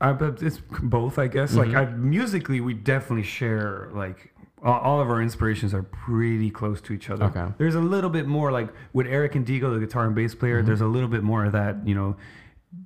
I 0.00 0.12
but 0.12 0.42
it's 0.42 0.58
both, 0.82 1.18
I 1.18 1.28
guess. 1.28 1.54
Like 1.54 1.74
I, 1.74 1.86
musically, 1.86 2.60
we 2.60 2.74
definitely 2.74 3.24
share 3.24 3.88
like 3.92 4.32
all, 4.62 5.00
of 5.00 5.08
our 5.08 5.22
inspirations 5.22 5.72
are 5.74 5.82
pretty 5.82 6.50
close 6.50 6.80
to 6.82 6.92
each 6.92 7.10
other. 7.10 7.26
Okay. 7.26 7.46
There's 7.58 7.74
a 7.74 7.80
little 7.80 8.10
bit 8.10 8.26
more 8.26 8.50
like 8.50 8.68
with 8.92 9.06
Eric 9.06 9.34
and 9.34 9.46
Digo, 9.46 9.72
the 9.72 9.80
guitar 9.80 10.06
and 10.06 10.14
bass 10.14 10.34
player. 10.34 10.62
There's 10.62 10.80
a 10.80 10.86
little 10.86 11.08
bit 11.08 11.22
more 11.22 11.44
of 11.44 11.52
that, 11.52 11.86
you 11.86 11.94
know, 11.94 12.16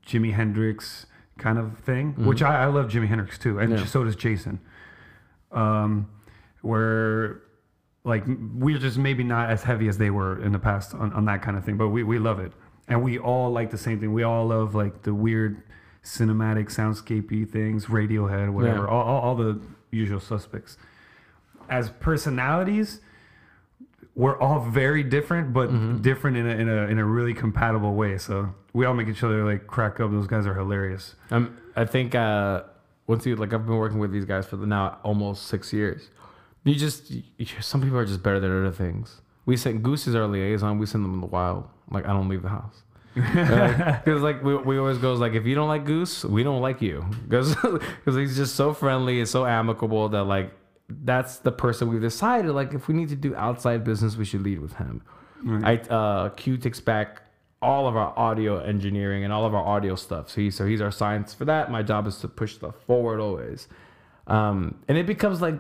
Jimi 0.06 0.34
Hendrix 0.34 1.06
kind 1.38 1.58
of 1.58 1.78
thing, 1.78 2.12
which 2.26 2.42
I, 2.42 2.64
I 2.64 2.66
love 2.66 2.88
Jimi 2.88 3.08
Hendrix 3.08 3.38
too, 3.38 3.58
and 3.58 3.72
Yeah. 3.72 3.84
so 3.86 4.04
does 4.04 4.16
Jason. 4.16 4.60
Um, 5.52 6.08
where 6.60 7.40
like 8.04 8.24
we're 8.54 8.78
just 8.78 8.96
maybe 8.98 9.22
not 9.22 9.50
as 9.50 9.62
heavy 9.62 9.86
as 9.88 9.98
they 9.98 10.10
were 10.10 10.42
in 10.42 10.52
the 10.52 10.58
past 10.58 10.94
on, 10.94 11.12
on 11.12 11.24
that 11.26 11.42
kind 11.42 11.56
of 11.56 11.64
thing 11.64 11.76
but 11.76 11.88
we, 11.88 12.02
we 12.02 12.18
love 12.18 12.38
it 12.40 12.52
and 12.88 13.02
we 13.02 13.18
all 13.18 13.50
like 13.52 13.70
the 13.70 13.78
same 13.78 14.00
thing 14.00 14.12
we 14.12 14.22
all 14.22 14.46
love 14.46 14.74
like 14.74 15.02
the 15.02 15.12
weird 15.12 15.62
cinematic 16.02 16.66
soundscapey 16.74 17.48
things 17.48 17.86
radiohead 17.86 18.50
whatever 18.52 18.84
Yeah. 18.84 18.86
all, 18.86 19.02
all, 19.02 19.20
all 19.20 19.34
the 19.36 19.60
usual 19.90 20.18
suspects 20.20 20.78
as 21.68 21.90
personalities 22.00 23.00
we're 24.14 24.38
all 24.40 24.60
very 24.60 25.02
different 25.02 25.52
but 25.52 25.68
Mm-hmm. 25.70 26.02
different 26.02 26.36
in 26.36 26.46
a, 26.46 26.50
in 26.50 26.68
a 26.68 26.86
in 26.86 26.98
a 26.98 27.04
really 27.04 27.34
compatible 27.34 27.94
way 27.94 28.16
so 28.18 28.54
we 28.72 28.86
all 28.86 28.94
make 28.94 29.08
each 29.08 29.22
other 29.22 29.44
like 29.44 29.66
crack 29.66 30.00
up 30.00 30.10
those 30.10 30.26
guys 30.26 30.46
are 30.46 30.54
hilarious 30.54 31.14
Um, 31.30 31.56
I 31.76 31.84
think 31.84 32.14
uh, 32.14 32.62
once 33.06 33.24
you 33.26 33.36
like 33.36 33.52
I've 33.52 33.66
been 33.66 33.76
working 33.76 33.98
with 33.98 34.10
these 34.10 34.24
guys 34.24 34.46
for 34.46 34.56
the 34.56 34.66
now 34.66 34.98
almost 35.04 35.46
six 35.46 35.72
years. 35.72 36.10
You 36.64 36.75
just 36.75 37.11
you, 37.11 37.23
some 37.61 37.81
people 37.81 37.99
are 37.99 38.05
just 38.05 38.23
better 38.23 38.40
than 38.40 38.51
other 38.51 38.75
things. 38.75 39.20
We 39.46 39.57
send 39.57 39.83
Goose 39.83 40.07
is 40.07 40.14
our 40.14 40.27
liaison. 40.27 40.79
We 40.79 40.87
send 40.87 41.05
them 41.05 41.14
in 41.14 41.20
the 41.20 41.27
wild. 41.27 41.68
Like 41.90 42.07
I 42.07 42.12
don't 42.12 42.29
leave 42.29 42.42
the 42.42 42.49
house. 42.49 42.83
Because 43.14 44.23
like 44.23 44.42
we, 44.42 44.57
we 44.57 44.79
always 44.79 44.99
goes 44.99 45.18
like 45.18 45.33
if 45.33 45.46
you 45.46 45.55
don't 45.55 45.68
like 45.68 45.85
Goose, 45.85 46.25
we 46.25 46.42
don't 46.42 46.61
like 46.61 46.81
you. 46.83 47.05
Because 47.29 47.57
he's 48.07 48.37
just 48.37 48.55
so 48.55 48.73
friendly 48.75 49.18
and 49.20 49.29
so 49.29 49.46
amicable 49.46 50.09
that 50.11 50.25
like 50.25 50.53
that's 50.88 51.38
the 51.38 51.53
person 51.53 51.88
we've 51.88 52.01
decided 52.01 52.53
like 52.53 52.75
if 52.75 52.88
we 52.88 52.94
need 52.94 53.09
to 53.09 53.16
do 53.16 53.35
outside 53.37 53.85
business, 53.85 54.16
we 54.16 54.25
should 54.25 54.42
lead 54.42 54.61
with 54.61 54.75
him. 54.75 55.03
I 55.64 55.77
uh, 55.77 56.29
Q 56.31 56.59
takes 56.59 56.81
back 56.81 57.23
all 57.62 57.87
of 57.87 57.96
our 57.96 58.18
audio 58.18 58.59
engineering 58.59 59.25
and 59.25 59.33
all 59.33 59.44
of 59.44 59.55
our 59.55 59.64
audio 59.64 59.94
stuff. 59.94 60.29
So 60.29 60.40
he 60.40 60.51
so 60.51 60.66
he's 60.66 60.81
our 60.81 60.90
science 60.90 61.33
for 61.35 61.46
that. 61.46 61.70
My 61.70 61.83
job 61.83 62.07
is 62.07 62.18
to 62.18 62.29
push 62.29 62.55
stuff 62.55 62.75
forward 62.87 63.20
always, 63.20 63.68
um, 64.27 64.77
and 64.88 64.99
it 64.99 65.07
becomes 65.07 65.40
like 65.40 65.59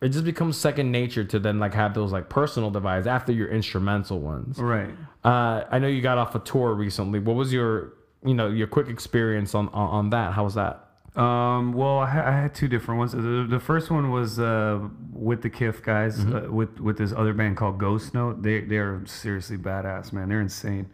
it 0.00 0.10
just 0.10 0.24
becomes 0.24 0.56
second 0.56 0.90
nature 0.92 1.24
to 1.24 1.38
then 1.38 1.58
like 1.58 1.74
have 1.74 1.94
those 1.94 2.12
like 2.12 2.28
personal 2.28 2.70
divides 2.70 3.06
after 3.06 3.32
your 3.32 3.48
instrumental 3.48 4.20
ones. 4.20 4.58
right 4.58 4.90
Uh, 5.24 5.64
I 5.70 5.78
know 5.78 5.88
you 5.88 6.02
got 6.02 6.18
off 6.18 6.34
a 6.34 6.38
tour 6.38 6.74
recently. 6.74 7.18
What 7.18 7.36
was 7.36 7.52
your 7.52 7.94
you 8.24 8.34
know 8.34 8.48
your 8.48 8.66
quick 8.66 8.88
experience 8.88 9.54
on 9.54 9.68
on, 9.68 9.88
on 9.88 10.10
that? 10.10 10.32
How 10.34 10.44
was 10.44 10.54
that? 10.54 10.82
Um, 11.16 11.72
well, 11.72 12.00
I, 12.00 12.10
ha- 12.10 12.26
I 12.26 12.32
had 12.32 12.54
two 12.54 12.68
different 12.68 12.98
ones. 12.98 13.12
The, 13.12 13.46
the 13.48 13.58
first 13.58 13.90
one 13.90 14.10
was 14.10 14.38
uh, 14.38 14.86
with 15.12 15.40
the 15.40 15.48
Kif 15.48 15.82
guys, 15.82 16.20
uh, 16.20 16.48
with 16.50 16.78
with 16.78 16.98
this 16.98 17.12
other 17.12 17.32
band 17.32 17.56
called 17.56 17.78
Ghost 17.78 18.12
Note. 18.12 18.42
They 18.42 18.60
they're 18.60 19.00
seriously 19.06 19.56
badass, 19.56 20.12
man. 20.12 20.28
They're 20.28 20.42
insane, 20.42 20.90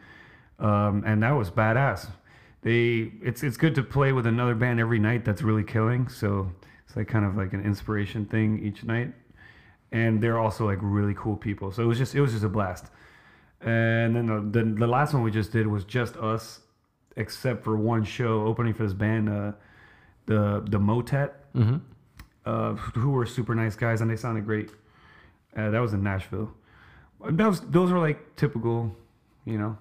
um, 0.61 1.03
and 1.05 1.23
that 1.25 1.33
was 1.33 1.51
badass. 1.51 2.09
They 2.63 3.11
it's 3.21 3.43
it's 3.43 3.57
good 3.57 3.75
to 3.75 3.83
play 3.83 4.13
with 4.13 4.27
another 4.27 4.55
band 4.55 4.79
every 4.79 5.01
night 5.01 5.25
that's 5.25 5.43
really 5.43 5.65
killing. 5.65 6.09
So 6.09 6.53
it's 6.93 6.97
like 6.99 7.09
kind 7.09 7.25
of 7.25 7.37
like 7.39 7.55
an 7.55 7.65
inspiration 7.65 8.27
thing 8.27 8.63
each 8.63 8.85
night, 8.85 9.15
and 9.93 10.23
they're 10.23 10.39
also 10.39 10.67
like 10.67 10.77
really 10.83 11.15
cool 11.17 11.37
people. 11.39 11.73
So 11.73 11.83
it 11.83 11.87
was 11.87 11.97
just 11.97 12.15
it 12.15 12.21
was 12.21 12.33
just 12.33 12.45
a 12.45 12.51
blast. 12.51 12.87
And 13.63 14.15
then 14.15 14.27
the, 14.27 14.61
the, 14.61 14.71
the 14.81 14.87
last 14.87 15.15
one 15.15 15.23
we 15.23 15.31
just 15.31 15.53
did 15.53 15.67
was 15.67 15.85
just 15.85 16.17
us, 16.19 16.61
except 17.17 17.65
for 17.65 17.77
one 17.77 18.05
show 18.05 18.45
opening 18.47 18.75
for 18.75 18.83
this 18.83 18.93
band, 18.93 19.31
uh, 19.31 19.53
the 20.27 20.63
the 20.69 20.79
Motet, 20.79 21.39
Mm-hmm. 21.55 21.77
uh, 22.45 22.75
who 22.75 23.11
were 23.11 23.25
super 23.27 23.55
nice 23.55 23.75
guys 23.77 24.01
and 24.03 24.11
they 24.11 24.17
sounded 24.17 24.45
great. 24.45 24.69
Uh, 25.57 25.71
that 25.71 25.79
was 25.81 25.93
in 25.95 26.03
Nashville. 26.03 26.53
That 27.31 27.47
was, 27.47 27.61
those 27.61 27.91
were 27.93 27.99
like 28.01 28.37
typical, 28.37 28.95
you 29.47 29.57
know, 29.59 29.79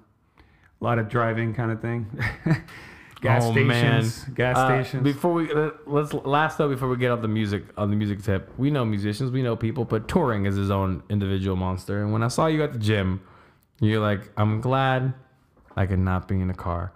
a 0.80 0.84
lot 0.84 0.98
of 1.00 1.10
driving 1.10 1.54
kind 1.54 1.72
of 1.72 1.82
thing. 1.82 2.08
gas 3.22 3.44
Oh, 3.46 3.52
stations, 3.52 4.26
gas 4.36 4.58
Uh, 4.58 4.68
stations. 4.84 5.04
Before 5.04 5.34
we 5.34 5.50
let's 5.86 6.14
last 6.14 6.58
though 6.58 6.68
before 6.70 6.90
we 6.90 6.98
get 6.98 7.12
off 7.12 7.22
the 7.22 7.28
music 7.28 7.64
on 7.78 7.90
the 7.90 7.96
music 7.96 8.22
tip, 8.24 8.52
we 8.58 8.72
know 8.72 8.84
musicians, 8.84 9.32
we 9.32 9.42
know 9.42 9.56
people, 9.56 9.86
but 9.86 10.08
touring 10.08 10.46
is 10.46 10.56
his 10.56 10.72
own 10.72 11.04
individual 11.10 11.56
monster. 11.56 12.02
And 12.04 12.12
when 12.12 12.24
I 12.24 12.28
saw 12.28 12.48
you 12.48 12.64
at 12.64 12.74
the 12.74 12.80
gym, 12.80 13.22
You're 13.80 14.00
like, 14.02 14.30
I'm 14.38 14.62
glad 14.62 15.14
I 15.76 15.88
could 15.88 15.98
not 16.00 16.28
be 16.28 16.40
in 16.40 16.50
a 16.52 16.54
car. 16.54 16.94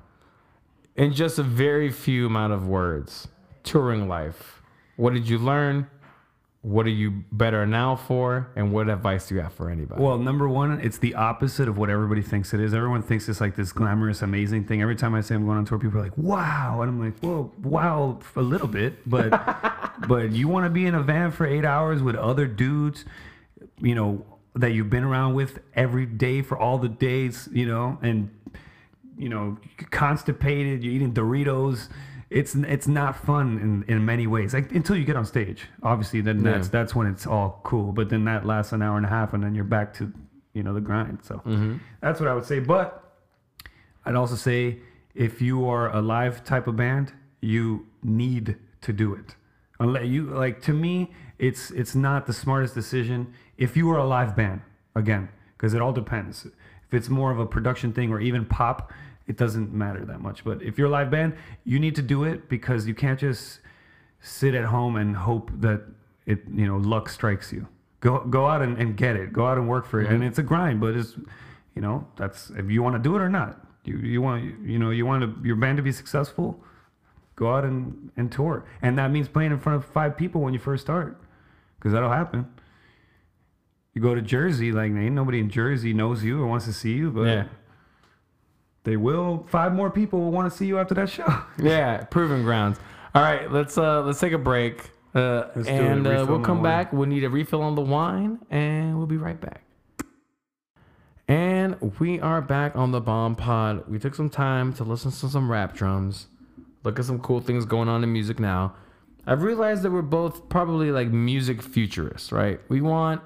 In 0.95 1.13
just 1.13 1.39
a 1.39 1.43
very 1.43 1.89
few 1.91 2.27
amount 2.27 2.53
of 2.53 2.67
words, 2.67 3.27
touring 3.63 4.07
life. 4.07 4.61
What 4.95 5.13
did 5.13 5.27
you 5.27 5.39
learn? 5.39 5.87
What 6.65 6.87
are 6.87 6.89
you 6.89 7.23
better 7.31 7.63
now 7.67 7.95
for? 7.95 8.49
And 8.55 8.73
what 8.73 8.89
advice 8.89 9.27
do 9.27 9.35
you 9.35 9.41
have 9.41 9.53
for 9.53 9.69
anybody? 9.69 10.01
Well, 10.01 10.17
number 10.17 10.49
one, 10.49 10.79
it's 10.79 10.97
the 10.97 11.13
opposite 11.13 11.67
of 11.67 11.77
what 11.77 11.91
everybody 11.91 12.23
thinks 12.23 12.55
it 12.55 12.59
is. 12.59 12.73
Everyone 12.73 13.03
thinks 13.03 13.29
it's 13.29 13.39
like 13.39 13.55
this 13.55 13.71
glamorous, 13.71 14.23
amazing 14.23 14.65
thing. 14.65 14.81
Every 14.81 14.95
time 14.95 15.13
I 15.13 15.21
say 15.21 15.35
I'm 15.35 15.45
going 15.45 15.59
on 15.59 15.65
tour, 15.65 15.77
people 15.77 15.99
are 15.99 16.03
like, 16.03 16.17
"Wow," 16.17 16.81
and 16.81 16.89
I'm 16.89 16.99
like, 16.99 17.21
"Well, 17.21 17.53
wow, 17.61 18.17
a 18.35 18.41
little 18.41 18.67
bit, 18.67 19.07
but 19.07 19.29
but 20.07 20.31
you 20.31 20.47
want 20.47 20.65
to 20.65 20.71
be 20.71 20.87
in 20.87 20.95
a 20.95 21.03
van 21.03 21.29
for 21.29 21.45
eight 21.45 21.65
hours 21.65 22.01
with 22.01 22.15
other 22.15 22.47
dudes, 22.47 23.05
you 23.79 23.93
know, 23.93 24.25
that 24.55 24.71
you've 24.71 24.89
been 24.89 25.03
around 25.03 25.35
with 25.35 25.59
every 25.75 26.07
day 26.07 26.41
for 26.41 26.57
all 26.57 26.79
the 26.79 26.89
days, 26.89 27.47
you 27.51 27.67
know, 27.67 27.99
and 28.01 28.31
you 29.19 29.29
know, 29.29 29.59
constipated, 29.91 30.83
you're 30.83 30.93
eating 30.95 31.13
Doritos." 31.13 31.89
It's 32.35 32.53
it's 32.53 32.87
not 32.87 33.15
fun 33.15 33.47
in, 33.65 33.95
in 33.95 34.03
many 34.03 34.27
ways. 34.27 34.53
Like 34.53 34.69
until 34.73 34.97
you 34.97 35.05
get 35.05 35.15
on 35.15 35.25
stage, 35.25 35.61
obviously, 35.81 36.19
then 36.19 36.43
Yeah. 36.43 36.51
that's 36.51 36.67
that's 36.67 36.93
when 36.93 37.07
it's 37.07 37.25
all 37.25 37.61
cool. 37.63 37.93
But 37.93 38.09
then 38.09 38.25
that 38.25 38.45
lasts 38.45 38.73
an 38.73 38.81
hour 38.81 38.97
and 38.97 39.05
a 39.05 39.09
half, 39.09 39.33
and 39.33 39.41
then 39.41 39.55
you're 39.55 39.63
back 39.63 39.93
to, 39.99 40.11
you 40.53 40.61
know, 40.61 40.73
the 40.73 40.81
grind. 40.81 41.19
So 41.23 41.35
mm-hmm. 41.35 41.77
that's 42.01 42.19
what 42.19 42.27
I 42.27 42.33
would 42.35 42.43
say. 42.43 42.59
But 42.59 42.87
I'd 44.05 44.15
also 44.15 44.35
say 44.35 44.79
if 45.13 45.41
you 45.41 45.65
are 45.69 45.89
a 45.95 46.01
live 46.01 46.43
type 46.43 46.67
of 46.67 46.75
band, 46.75 47.13
you 47.39 47.87
need 48.03 48.57
to 48.81 48.91
do 48.91 49.13
it. 49.13 49.35
Unless 49.79 50.07
you 50.07 50.25
like 50.25 50.61
to 50.63 50.73
me, 50.73 51.13
it's 51.39 51.71
it's 51.71 51.95
not 51.95 52.25
the 52.27 52.33
smartest 52.33 52.75
decision 52.75 53.33
if 53.57 53.77
you 53.77 53.89
are 53.91 53.97
a 53.97 54.05
live 54.05 54.35
band 54.35 54.59
again, 54.93 55.29
because 55.57 55.73
it 55.73 55.81
all 55.81 55.93
depends. 55.93 56.45
If 56.87 56.93
it's 56.93 57.09
more 57.09 57.31
of 57.31 57.39
a 57.39 57.45
production 57.45 57.93
thing 57.93 58.11
or 58.11 58.19
even 58.19 58.45
pop, 58.45 58.91
it 59.27 59.37
doesn't 59.37 59.73
matter 59.73 60.05
that 60.05 60.21
much. 60.21 60.43
But 60.43 60.61
if 60.61 60.77
you're 60.77 60.87
a 60.87 60.91
live 60.91 61.09
band, 61.09 61.35
you 61.63 61.79
need 61.79 61.95
to 61.95 62.01
do 62.01 62.23
it 62.23 62.47
because 62.49 62.87
you 62.87 62.93
can't 62.93 63.19
just 63.19 63.59
sit 64.19 64.55
at 64.55 64.65
home 64.65 64.95
and 64.95 65.15
hope 65.15 65.51
that 65.59 65.83
it 66.25 66.43
you 66.53 66.65
know 66.67 66.77
luck 66.77 67.09
strikes 67.09 67.51
you. 67.51 67.67
Go 67.99 68.19
go 68.19 68.47
out 68.47 68.61
and, 68.61 68.77
and 68.77 68.95
get 68.95 69.15
it. 69.15 69.33
Go 69.33 69.47
out 69.47 69.57
and 69.57 69.67
work 69.67 69.85
for 69.85 69.99
it. 70.01 70.07
And 70.07 70.19
mm-hmm. 70.19 70.27
it's 70.27 70.39
a 70.39 70.43
grind, 70.43 70.79
but 70.79 70.95
it's 70.95 71.15
you 71.75 71.81
know 71.81 72.07
that's 72.17 72.51
if 72.51 72.69
you 72.69 72.83
want 72.83 72.95
to 72.95 73.01
do 73.01 73.15
it 73.15 73.21
or 73.21 73.29
not. 73.29 73.61
You 73.83 73.97
you 73.97 74.21
want 74.21 74.43
you 74.63 74.79
know 74.79 74.89
you 74.91 75.05
want 75.05 75.23
to, 75.23 75.47
your 75.47 75.55
band 75.55 75.77
to 75.77 75.83
be 75.83 75.91
successful. 75.91 76.63
Go 77.35 77.53
out 77.53 77.65
and, 77.65 78.11
and 78.15 78.31
tour, 78.31 78.65
and 78.81 78.97
that 78.97 79.11
means 79.11 79.27
playing 79.27 79.51
in 79.51 79.59
front 79.59 79.75
of 79.75 79.85
five 79.85 80.15
people 80.15 80.39
when 80.39 80.53
you 80.53 80.59
first 80.59 80.81
start, 80.83 81.19
because 81.77 81.91
that'll 81.91 82.09
happen. 82.09 82.47
You 83.93 84.01
go 84.01 84.15
to 84.15 84.21
Jersey, 84.21 84.71
like 84.71 84.91
ain't 84.91 85.15
nobody 85.15 85.39
in 85.39 85.49
Jersey 85.49 85.93
knows 85.93 86.23
you 86.23 86.41
or 86.41 86.47
wants 86.47 86.65
to 86.65 86.73
see 86.73 86.93
you, 86.93 87.11
but 87.11 87.23
yeah. 87.23 87.47
They 88.85 88.95
will. 88.95 89.45
Five 89.49 89.73
more 89.73 89.89
people 89.89 90.21
will 90.21 90.31
want 90.31 90.49
to 90.49 90.57
see 90.57 90.65
you 90.65 90.79
after 90.79 90.93
that 90.95 91.09
show. 91.09 91.25
Yeah, 91.61 92.03
proving 92.05 92.43
grounds. 92.43 92.79
All 93.13 93.21
right, 93.21 93.51
let's 93.51 93.77
uh 93.77 94.01
let's 94.03 94.19
take 94.19 94.33
a 94.33 94.37
break. 94.37 94.91
Uh, 95.13 95.47
and 95.65 96.05
uh, 96.05 96.25
we'll 96.27 96.41
come 96.41 96.61
back. 96.61 96.91
We'll 96.91 97.07
need 97.07 97.23
a 97.23 97.29
refill 97.29 97.61
on 97.61 97.75
the 97.75 97.81
wine, 97.81 98.39
and 98.49 98.97
we'll 98.97 99.07
be 99.07 99.15
right 99.15 99.39
back. 99.39 99.63
And 101.27 101.99
we 101.99 102.19
are 102.19 102.41
back 102.41 102.75
on 102.75 102.91
the 102.91 102.99
bomb 102.99 103.35
pod. 103.35 103.87
We 103.87 103.97
took 103.97 104.13
some 104.13 104.29
time 104.29 104.73
to 104.73 104.83
listen 104.83 105.11
to 105.11 105.29
some 105.29 105.49
rap 105.49 105.73
drums, 105.73 106.27
look 106.83 106.99
at 106.99 107.05
some 107.05 107.19
cool 107.19 107.39
things 107.39 107.63
going 107.63 107.87
on 107.87 108.03
in 108.03 108.11
music 108.11 108.39
now. 108.39 108.75
I've 109.25 109.41
realized 109.41 109.83
that 109.83 109.91
we're 109.91 110.01
both 110.01 110.49
probably 110.49 110.91
like 110.91 111.07
music 111.07 111.61
futurists, 111.61 112.33
right? 112.33 112.59
We 112.67 112.81
want 112.81 113.21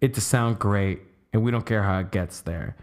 it 0.00 0.14
to 0.14 0.20
sound 0.20 0.58
great, 0.58 1.00
and 1.32 1.44
we 1.44 1.52
don't 1.52 1.64
care 1.64 1.84
how 1.84 2.00
it 2.00 2.10
gets 2.10 2.40
there. 2.40 2.76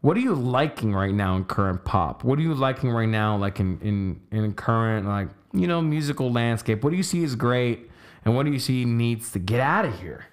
What 0.00 0.16
are 0.16 0.20
you 0.20 0.34
liking 0.34 0.94
right 0.94 1.12
now 1.12 1.36
in 1.36 1.44
current 1.44 1.84
pop? 1.84 2.22
What 2.22 2.38
are 2.38 2.42
you 2.42 2.54
liking 2.54 2.90
right 2.90 3.08
now, 3.08 3.36
like 3.36 3.58
in 3.58 3.80
in 3.80 4.20
in 4.30 4.54
current 4.54 5.06
like 5.06 5.28
you 5.52 5.66
know 5.66 5.80
musical 5.82 6.32
landscape? 6.32 6.84
What 6.84 6.90
do 6.90 6.96
you 6.96 7.02
see 7.02 7.24
as 7.24 7.34
great, 7.34 7.90
and 8.24 8.36
what 8.36 8.46
do 8.46 8.52
you 8.52 8.60
see 8.60 8.84
needs 8.84 9.32
to 9.32 9.38
get 9.38 9.60
out 9.60 9.84
of 9.84 9.98
here? 10.00 10.26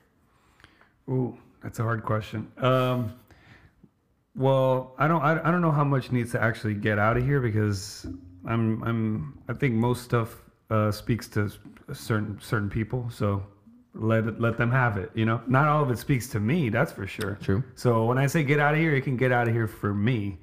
Ooh, 1.09 1.37
that's 1.63 1.79
a 1.79 1.83
hard 1.83 2.03
question. 2.03 2.51
Um, 2.57 3.13
well, 4.35 4.93
I 4.97 5.07
don't, 5.07 5.21
I, 5.21 5.39
I 5.47 5.51
don't 5.51 5.61
know 5.61 5.71
how 5.71 5.83
much 5.83 6.11
needs 6.11 6.31
to 6.33 6.41
actually 6.41 6.73
get 6.73 6.99
out 6.99 7.15
of 7.15 7.23
here 7.23 7.39
because 7.39 8.05
I'm, 8.45 8.83
I'm, 8.83 9.39
I 9.47 9.53
think 9.53 9.75
most 9.75 10.03
stuff 10.03 10.43
uh, 10.69 10.91
speaks 10.91 11.27
to 11.29 11.49
certain 11.93 12.39
certain 12.41 12.69
people. 12.69 13.09
So 13.09 13.43
let 13.95 14.25
it, 14.25 14.39
let 14.39 14.57
them 14.57 14.69
have 14.71 14.97
it. 14.97 15.09
You 15.15 15.25
know, 15.25 15.41
not 15.47 15.67
all 15.67 15.81
of 15.81 15.89
it 15.89 15.97
speaks 15.97 16.27
to 16.29 16.39
me. 16.39 16.69
That's 16.69 16.91
for 16.91 17.07
sure. 17.07 17.37
True. 17.41 17.63
So 17.75 18.05
when 18.05 18.17
I 18.17 18.27
say 18.27 18.43
get 18.43 18.59
out 18.59 18.73
of 18.73 18.79
here, 18.79 18.93
it 18.95 19.01
can 19.01 19.17
get 19.17 19.31
out 19.31 19.47
of 19.47 19.53
here 19.53 19.67
for 19.67 19.93
me, 19.93 20.37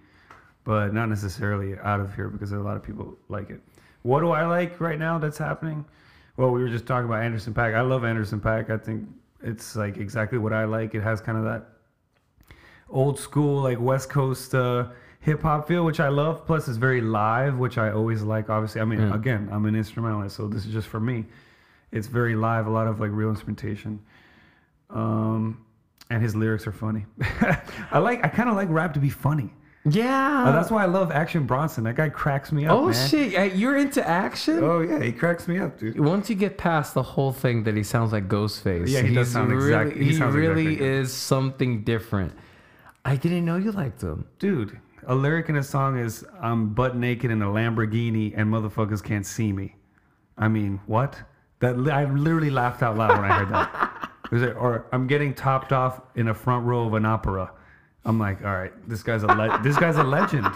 but 0.65 0.93
not 0.95 1.09
necessarily 1.09 1.79
out 1.79 2.01
of 2.01 2.15
here 2.15 2.29
because 2.29 2.53
a 2.53 2.59
lot 2.59 2.77
of 2.77 2.83
people 2.83 3.17
like 3.29 3.51
it. 3.51 3.61
What 4.03 4.21
do 4.21 4.31
I 4.31 4.47
like 4.47 4.81
right 4.81 4.99
now 4.99 5.19
that's 5.19 5.39
happening? 5.39 5.85
Well, 6.37 6.51
we 6.51 6.63
were 6.63 6.69
just 6.69 6.87
talking 6.87 7.05
about 7.07 7.23
Anderson 7.23 7.53
.Paak. 7.55 7.75
I 7.75 7.83
love 7.83 8.05
Anderson 8.05 8.41
.Paak. 8.41 8.71
I 8.71 8.79
think 8.79 9.07
it's 9.43 9.77
like 9.77 9.99
exactly 9.99 10.39
what 10.39 10.53
I 10.53 10.65
like. 10.65 10.95
It 10.95 11.03
has 11.03 11.21
kind 11.21 11.37
of 11.39 11.45
that 11.45 11.69
old 12.89 13.19
school 13.19 13.63
like 13.63 13.79
West 13.81 14.09
Coast 14.11 14.55
uh, 14.55 14.89
hip 15.21 15.43
hop 15.43 15.69
feel, 15.69 15.85
which 15.85 16.01
I 16.01 16.09
love. 16.09 16.47
Plus, 16.47 16.69
it's 16.69 16.79
very 16.79 17.01
live, 17.01 17.59
which 17.59 17.79
I 17.79 17.91
always 17.93 18.23
like. 18.23 18.51
Obviously, 18.51 18.81
I 18.81 18.85
mean, 18.85 19.01
Yeah. 19.01 19.15
again, 19.15 19.49
I'm 19.53 19.67
an 19.67 19.75
instrumentalist, 19.77 20.37
so 20.37 20.49
this 20.49 20.65
is 20.67 20.73
just 20.73 20.89
for 20.89 21.01
me. 21.01 21.27
It's 21.93 22.07
very 22.07 22.35
live, 22.35 22.67
a 22.67 22.71
lot 22.71 22.87
of 22.87 23.01
like 23.01 23.11
real 23.13 23.29
instrumentation. 23.29 24.01
Um, 24.91 25.65
and 26.11 26.23
his 26.23 26.35
lyrics 26.37 26.67
are 26.67 26.73
funny. 26.73 27.07
I 27.91 27.99
like. 27.99 28.25
I 28.25 28.29
kind 28.29 28.49
of 28.49 28.57
like 28.57 28.69
rap 28.71 28.95
to 28.95 29.01
be 29.01 29.11
funny. 29.11 29.53
Yeah, 29.85 30.45
Uh, 30.47 30.53
that's 30.53 30.71
why 30.71 30.85
I 30.85 30.87
love 30.87 31.11
Action 31.11 31.45
Bronson. 31.45 31.83
That 31.85 31.97
guy 31.97 32.09
cracks 32.09 32.53
me 32.53 32.67
up. 32.67 32.73
oh 32.79 32.85
man. 32.91 33.09
shit, 33.09 33.57
you're 33.57 33.77
into 33.77 34.07
action. 34.07 34.61
Oh 34.63 34.81
yeah, 34.81 35.03
he 35.03 35.11
cracks 35.11 35.49
me 35.49 35.59
up, 35.59 35.77
dude. 35.79 35.99
Once 35.99 36.31
you 36.31 36.37
get 36.37 36.57
past 36.57 36.95
the 36.95 37.03
whole 37.03 37.33
thing 37.33 37.65
that 37.65 37.75
he 37.77 37.83
sounds 37.83 38.13
like 38.13 38.29
Ghostface, 38.29 38.89
Yeah, 38.89 39.01
he 39.03 39.13
does 39.13 39.27
he's 39.29 39.33
sound 39.33 39.51
really, 39.51 39.67
exact- 39.89 39.97
he 39.97 40.15
He, 40.15 40.23
really 40.23 40.63
exactly 40.75 40.87
is 40.89 41.13
something 41.13 41.83
different. 41.83 42.33
I 43.05 43.17
didn't 43.17 43.45
know 43.45 43.57
you 43.57 43.73
liked 43.73 44.03
him. 44.03 44.25
Dude, 44.39 44.79
a 45.09 45.15
lyric 45.17 45.49
in 45.49 45.57
a 45.57 45.65
song 45.65 45.99
is 45.99 46.25
"I'm 46.41 46.69
butt 46.75 46.97
naked 46.97 47.33
in 47.33 47.43
a 47.43 47.47
Lamborghini 47.47 48.35
and 48.37 48.53
motherfuckers 48.53 49.03
can't 49.03 49.27
see 49.27 49.53
me." 49.53 49.75
I 50.39 50.47
mean, 50.47 50.81
what? 50.87 51.19
That 51.63 51.79
li- 51.79 51.93
I 51.93 52.05
literally 52.05 52.51
laughed 52.51 52.83
out 52.83 52.97
loud 52.99 53.13
when 53.19 53.31
I 53.31 53.39
heard 53.39 53.49
that. 53.51 53.89
It 54.25 54.37
was 54.37 54.43
like, 54.45 54.57
or 54.57 54.87
I'm 54.93 55.07
getting 55.07 55.35
topped 55.35 55.73
off 55.75 56.01
in 56.15 56.29
a 56.29 56.33
front 56.35 56.65
row 56.65 56.87
of 56.87 56.95
an 56.95 57.05
opera. 57.05 57.53
I'm 58.07 58.19
like, 58.19 58.43
all 58.43 58.51
right, 58.51 58.73
this 58.89 59.03
guy's 59.03 59.23
a 59.25 59.27
le- 59.27 59.61
this 59.63 59.77
guy's 59.77 59.97
a 59.97 60.03
legend. 60.03 60.47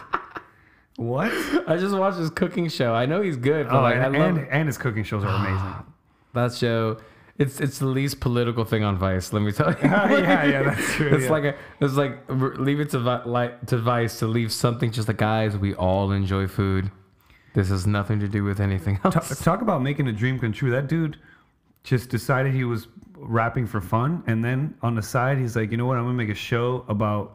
What? 0.96 1.30
I 1.68 1.76
just 1.76 1.94
watched 1.94 2.16
his 2.16 2.30
cooking 2.30 2.70
show. 2.70 2.94
I 2.94 3.04
know 3.04 3.20
he's 3.20 3.36
good, 3.36 3.68
but 3.68 3.78
Oh, 3.78 3.82
like, 3.82 3.96
and, 3.96 4.16
and, 4.16 4.38
and 4.50 4.66
his 4.66 4.78
cooking 4.78 5.04
shows 5.04 5.24
are 5.24 5.28
ah, 5.30 5.44
amazing. 5.44 5.92
that 6.32 6.54
show. 6.54 6.96
It's 7.38 7.60
it's 7.60 7.78
the 7.78 7.86
least 7.86 8.18
political 8.20 8.64
thing 8.64 8.82
on 8.82 8.96
Vice. 8.96 9.30
Let 9.34 9.42
me 9.42 9.52
tell 9.52 9.72
you. 9.72 9.76
yeah, 9.82 10.44
yeah, 10.44 10.62
that's 10.62 10.94
true. 10.94 11.08
It's 11.14 11.24
yeah. 11.24 11.30
like 11.30 11.44
a, 11.44 11.54
it's 11.82 11.94
like 11.94 12.18
leave 12.30 12.80
it 12.80 12.88
to 12.92 12.98
like 12.98 13.66
to 13.66 13.76
Vice 13.76 14.18
to 14.20 14.26
leave 14.26 14.50
something 14.50 14.90
just 14.90 15.06
like 15.06 15.18
guys. 15.18 15.54
We 15.54 15.74
all 15.74 16.12
enjoy 16.12 16.46
food. 16.46 16.90
This 17.56 17.70
has 17.70 17.86
nothing 17.86 18.20
to 18.20 18.28
do 18.28 18.44
with 18.44 18.60
anything 18.60 19.00
else. 19.04 19.42
talk 19.42 19.62
about 19.62 19.82
making 19.82 20.06
a 20.08 20.12
dream 20.12 20.38
come 20.38 20.52
true. 20.52 20.70
That 20.70 20.88
dude 20.88 21.16
just 21.82 22.10
decided 22.10 22.52
he 22.52 22.64
was 22.64 22.86
rapping 23.16 23.66
for 23.66 23.80
fun, 23.80 24.22
and 24.26 24.44
then 24.44 24.74
on 24.82 24.94
the 24.94 25.02
side, 25.02 25.38
he's 25.38 25.56
like, 25.56 25.70
you 25.70 25.76
know 25.78 25.86
what? 25.86 25.96
I'm 25.96 26.04
gonna 26.04 26.14
make 26.14 26.28
a 26.28 26.34
show 26.34 26.84
about 26.88 27.34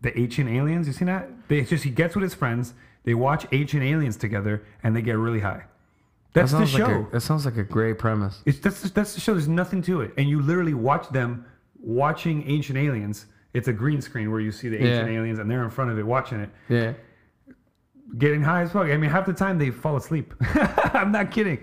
the 0.00 0.18
ancient 0.18 0.48
aliens. 0.48 0.86
You 0.86 0.94
seen 0.94 1.06
that? 1.08 1.28
They 1.48 1.62
just 1.62 1.84
he 1.84 1.90
gets 1.90 2.14
with 2.14 2.22
his 2.22 2.34
friends. 2.34 2.72
They 3.04 3.12
watch 3.14 3.46
ancient 3.52 3.82
aliens 3.82 4.16
together, 4.16 4.64
and 4.82 4.96
they 4.96 5.02
get 5.02 5.18
really 5.18 5.40
high. 5.40 5.64
That's 6.32 6.52
that 6.52 6.60
the 6.60 6.66
sounds 6.66 6.80
like 6.80 6.90
show. 6.90 7.06
a, 7.08 7.10
that 7.12 7.20
sounds 7.20 7.44
like 7.44 7.56
a 7.58 7.64
great 7.64 7.98
premise. 7.98 8.40
it's 8.46 8.60
that's 8.60 8.80
that's 8.90 9.12
the 9.14 9.20
show. 9.20 9.34
There's 9.34 9.46
nothing 9.48 9.82
to 9.82 10.00
it, 10.00 10.12
and 10.16 10.26
you 10.26 10.40
literally 10.40 10.74
watch 10.74 11.06
them 11.10 11.44
watching 11.78 12.48
ancient 12.48 12.78
aliens. 12.78 13.26
It's 13.52 13.68
a 13.68 13.72
green 13.74 14.00
screen 14.00 14.30
where 14.30 14.40
you 14.40 14.52
see 14.52 14.68
the 14.70 14.76
ancient 14.78 15.10
Yeah. 15.10 15.18
aliens, 15.18 15.38
and 15.38 15.50
they're 15.50 15.64
in 15.64 15.70
front 15.70 15.90
of 15.90 15.98
it 15.98 16.06
watching 16.06 16.40
it 16.40 16.50
Yeah. 16.68 16.92
Getting 18.18 18.42
high 18.42 18.62
as 18.62 18.72
fuck. 18.72 18.86
I 18.88 18.96
mean, 18.96 19.10
half 19.10 19.26
the 19.26 19.32
time 19.32 19.58
they 19.58 19.70
fall 19.70 19.96
asleep. 19.96 20.34
I'm 20.94 21.12
not 21.12 21.30
kidding. 21.30 21.58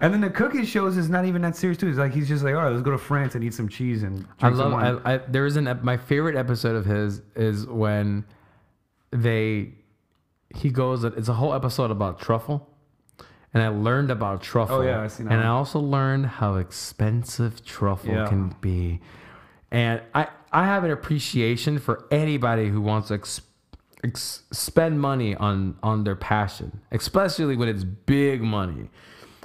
And 0.00 0.14
then 0.14 0.20
the 0.20 0.30
cooking 0.30 0.64
shows 0.64 0.96
is 0.96 1.08
not 1.10 1.24
even 1.24 1.42
that 1.42 1.56
serious 1.56 1.76
too. 1.78 1.88
It's 1.88 1.98
like 1.98 2.12
he's 2.14 2.28
just 2.28 2.44
like, 2.44 2.54
all 2.54 2.62
right, 2.62 2.70
let's 2.70 2.82
go 2.82 2.92
to 2.92 2.98
France 2.98 3.34
and 3.34 3.42
eat 3.42 3.52
some 3.54 3.68
cheese 3.68 4.02
and 4.04 4.18
drink 4.38 4.40
I 4.42 4.48
some 4.50 4.58
love. 4.58 4.72
wine. 4.72 5.00
I, 5.04 5.14
I, 5.14 5.16
there 5.18 5.44
is 5.46 5.56
an 5.56 5.66
ep- 5.66 5.82
my 5.82 5.96
favorite 5.96 6.36
episode 6.36 6.76
of 6.76 6.84
his 6.84 7.20
is 7.34 7.66
when 7.66 8.24
they 9.10 9.72
he 10.56 10.70
goes. 10.70 11.04
It's 11.04 11.28
a 11.28 11.34
whole 11.34 11.52
episode 11.52 11.90
about 11.90 12.20
truffle, 12.20 12.68
and 13.52 13.62
I 13.62 13.68
learned 13.68 14.10
about 14.10 14.40
truffle. 14.40 14.76
Oh, 14.76 14.82
yeah, 14.82 15.02
I 15.02 15.08
seen 15.08 15.26
that 15.26 15.32
And 15.32 15.40
one. 15.40 15.46
I 15.46 15.50
also 15.50 15.80
learned 15.80 16.26
how 16.26 16.54
expensive 16.56 17.64
truffle 17.64 18.10
Yeah. 18.14 18.28
can 18.28 18.54
be, 18.60 19.00
and 19.70 20.00
I 20.14 20.28
I 20.52 20.64
have 20.64 20.84
an 20.84 20.90
appreciation 20.92 21.78
for 21.78 22.06
anybody 22.10 22.68
who 22.68 22.80
wants 22.80 23.08
to. 23.08 23.14
Ex- 23.14 23.40
ex- 24.04 24.42
spend 24.52 25.00
money 25.00 25.34
on 25.36 25.76
on 25.82 26.04
their 26.04 26.16
passion 26.16 26.80
especially 26.92 27.56
when 27.56 27.68
it's 27.68 27.84
big 27.84 28.40
money 28.42 28.88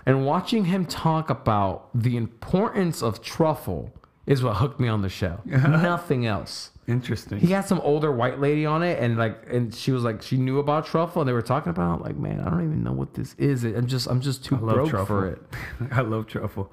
and 0.05 0.25
watching 0.25 0.65
him 0.65 0.85
talk 0.85 1.29
about 1.29 1.89
the 1.93 2.17
importance 2.17 3.01
of 3.01 3.21
truffle 3.21 3.93
is 4.25 4.43
what 4.43 4.55
hooked 4.57 4.79
me 4.79 4.87
on 4.89 5.01
the 5.01 5.07
show. 5.09 5.39
Nothing 5.45 6.25
else. 6.25 6.71
Interesting. 6.87 7.39
He 7.39 7.47
had 7.53 7.65
some 7.65 7.79
older 7.81 8.11
white 8.11 8.39
lady 8.39 8.65
on 8.65 8.83
it, 8.83 8.99
and 9.01 9.17
like, 9.17 9.37
and 9.49 9.73
she 9.73 9.91
was 9.91 10.03
like, 10.03 10.21
she 10.21 10.35
knew 10.37 10.59
about 10.59 10.85
truffle, 10.85 11.21
and 11.21 11.27
they 11.29 11.33
were 11.33 11.41
talking 11.41 11.69
about. 11.69 12.01
it. 12.01 12.03
Like, 12.03 12.17
man, 12.17 12.41
I 12.41 12.49
don't 12.49 12.63
even 12.65 12.83
know 12.83 12.91
what 12.91 13.13
this 13.13 13.33
is. 13.37 13.63
I'm 13.63 13.87
just, 13.87 14.07
I'm 14.07 14.19
just 14.21 14.43
too 14.43 14.57
broke 14.57 14.89
truffle. 14.89 15.05
for 15.05 15.27
it. 15.27 15.41
I 15.91 16.01
love 16.01 16.27
truffle. 16.27 16.71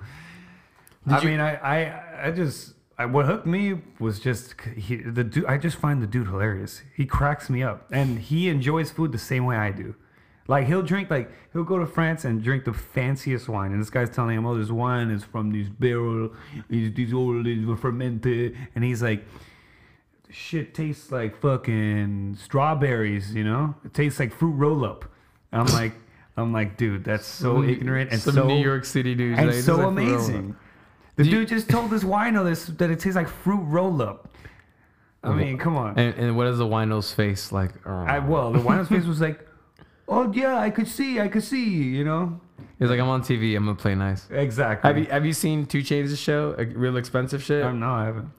Did 1.07 1.15
I 1.15 1.23
you- 1.23 1.29
mean, 1.29 1.41
I, 1.41 1.55
I, 1.55 2.27
I 2.27 2.31
just, 2.33 2.75
I, 3.01 3.07
what 3.07 3.25
hooked 3.25 3.47
me 3.47 3.79
was 3.99 4.21
just 4.21 4.61
he, 4.77 4.97
the 4.97 5.25
dude. 5.25 5.47
I 5.47 5.57
just 5.57 5.79
find 5.79 6.03
the 6.03 6.07
dude 6.07 6.27
hilarious. 6.27 6.83
He 6.95 7.07
cracks 7.07 7.49
me 7.49 7.63
up, 7.63 7.89
and 7.91 8.19
he 8.19 8.51
enjoys 8.51 8.91
food 8.91 9.11
the 9.13 9.19
same 9.19 9.47
way 9.47 9.57
I 9.57 9.71
do. 9.73 9.95
Like 10.47 10.67
he'll 10.67 10.83
drink, 10.83 11.09
like 11.09 11.31
he'll 11.55 11.65
go 11.65 11.79
to 11.79 11.87
France 11.87 12.27
and 12.27 12.43
drink 12.43 12.67
the 12.67 12.75
fanciest 12.75 13.49
wine, 13.49 13.73
and 13.73 13.81
this 13.81 13.89
guy's 13.89 14.11
telling 14.11 14.37
him, 14.37 14.45
"Oh, 14.45 14.59
this 14.59 14.71
wine 14.71 15.11
is 15.11 15.25
from 15.25 15.51
these 15.51 15.71
barrel, 15.71 16.33
these 16.69 16.93
these 16.93 17.15
old, 17.15 17.47
these 17.47 17.67
fermented," 17.81 18.57
and 18.75 18.85
he's 18.85 19.03
like. 19.03 19.25
Shit 20.33 20.75
tastes 20.75 21.11
like 21.11 21.37
fucking 21.41 22.37
strawberries, 22.41 23.35
you 23.35 23.43
know. 23.43 23.75
It 23.85 23.95
tastes 23.95 24.21
like 24.21 24.33
fruit 24.33 24.53
roll 24.53 24.85
up. 24.85 25.05
I'm 25.53 25.67
like, 25.67 25.93
I'm 26.37 26.53
like, 26.53 26.77
dude, 26.77 27.03
that's 27.03 27.27
so 27.27 27.65
ignorant 27.65 28.13
and 28.13 28.21
some 28.21 28.35
so 28.35 28.47
New 28.47 28.63
York 28.63 28.85
City 28.85 29.17
dude, 29.17 29.37
and 29.37 29.49
like, 29.49 29.57
so 29.57 29.79
like 29.79 29.87
amazing. 29.89 30.55
The 31.25 31.31
dude 31.31 31.49
just 31.49 31.69
told 31.69 31.91
this 31.91 32.03
wino 32.03 32.45
this 32.45 32.67
that 32.67 32.91
it 32.91 33.01
tastes 33.01 33.17
like 33.17 33.29
fruit 33.29 33.63
roll 33.63 34.01
up. 34.01 34.29
I 35.23 35.35
mean, 35.35 35.59
come 35.59 35.77
on. 35.77 35.99
And, 35.99 36.15
and 36.15 36.37
what 36.37 36.47
is 36.47 36.59
the 36.59 36.67
wino's 36.67 37.13
face 37.13 37.53
like? 37.53 37.73
Oh. 37.85 37.91
I, 37.91 38.21
well, 38.21 38.53
the 38.53 38.59
wino's 38.59 38.89
face 38.89 39.05
was 39.07 39.21
like, 39.21 39.47
"Oh 40.09 40.33
yeah, 40.33 40.59
I 40.59 40.71
could 40.71 40.89
see, 40.89 41.21
I 41.21 41.29
could 41.29 41.43
see," 41.43 41.69
you 41.69 42.05
know. 42.05 42.41
He's 42.79 42.89
like, 42.89 42.99
I'm 42.99 43.09
on 43.09 43.21
TV. 43.21 43.55
I'm 43.57 43.67
gonna 43.67 43.77
play 43.77 43.95
nice. 43.95 44.27
Exactly. 44.31 44.89
Have 44.89 44.99
you 44.99 45.05
have 45.07 45.27
you 45.27 45.35
seen 45.35 45.67
Two 45.67 45.83
Chainz' 45.83 46.17
show? 46.17 46.55
A 46.57 46.65
real 46.65 46.97
expensive 46.97 47.43
shit. 47.43 47.63
Um, 47.63 47.81
no, 47.81 47.91
I 47.91 48.07
haven't. 48.07 48.31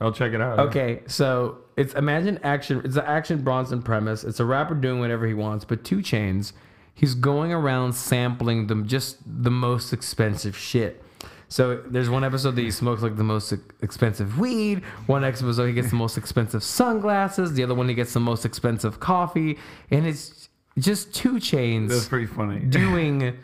I'll 0.00 0.12
check 0.12 0.32
it 0.32 0.40
out. 0.40 0.60
Okay, 0.60 1.02
so 1.06 1.58
it's 1.76 1.94
imagine 1.94 2.38
action. 2.44 2.80
It's 2.84 2.96
an 2.96 3.04
action 3.06 3.42
Bronson 3.42 3.82
premise. 3.82 4.22
It's 4.22 4.38
a 4.38 4.44
rapper 4.44 4.74
doing 4.74 5.00
whatever 5.00 5.26
he 5.26 5.34
wants, 5.34 5.64
but 5.64 5.82
Two 5.82 5.98
Chainz, 5.98 6.52
he's 6.94 7.14
going 7.14 7.52
around 7.52 7.94
sampling 7.94 8.68
them 8.68 8.86
just 8.86 9.18
the 9.26 9.50
most 9.50 9.92
expensive 9.92 10.56
shit. 10.56 11.02
So 11.50 11.82
there's 11.84 12.08
one 12.08 12.22
episode 12.22 12.52
that 12.52 12.62
he 12.62 12.70
smokes 12.70 13.02
like 13.02 13.16
the 13.16 13.24
most 13.24 13.52
expensive 13.82 14.38
weed. 14.38 14.82
One 15.06 15.24
episode 15.24 15.66
he 15.66 15.72
gets 15.72 15.90
the 15.90 15.96
most 15.96 16.16
expensive 16.16 16.62
sunglasses. 16.62 17.52
The 17.54 17.64
other 17.64 17.74
one 17.74 17.88
he 17.88 17.94
gets 17.94 18.12
the 18.12 18.20
most 18.20 18.46
expensive 18.46 19.00
coffee, 19.00 19.58
and 19.90 20.06
it's 20.06 20.48
just 20.78 21.12
Two 21.12 21.34
Chainz 21.34 21.88
That's 21.88 22.08
pretty 22.08 22.26
funny. 22.26 22.60
doing 22.60 23.36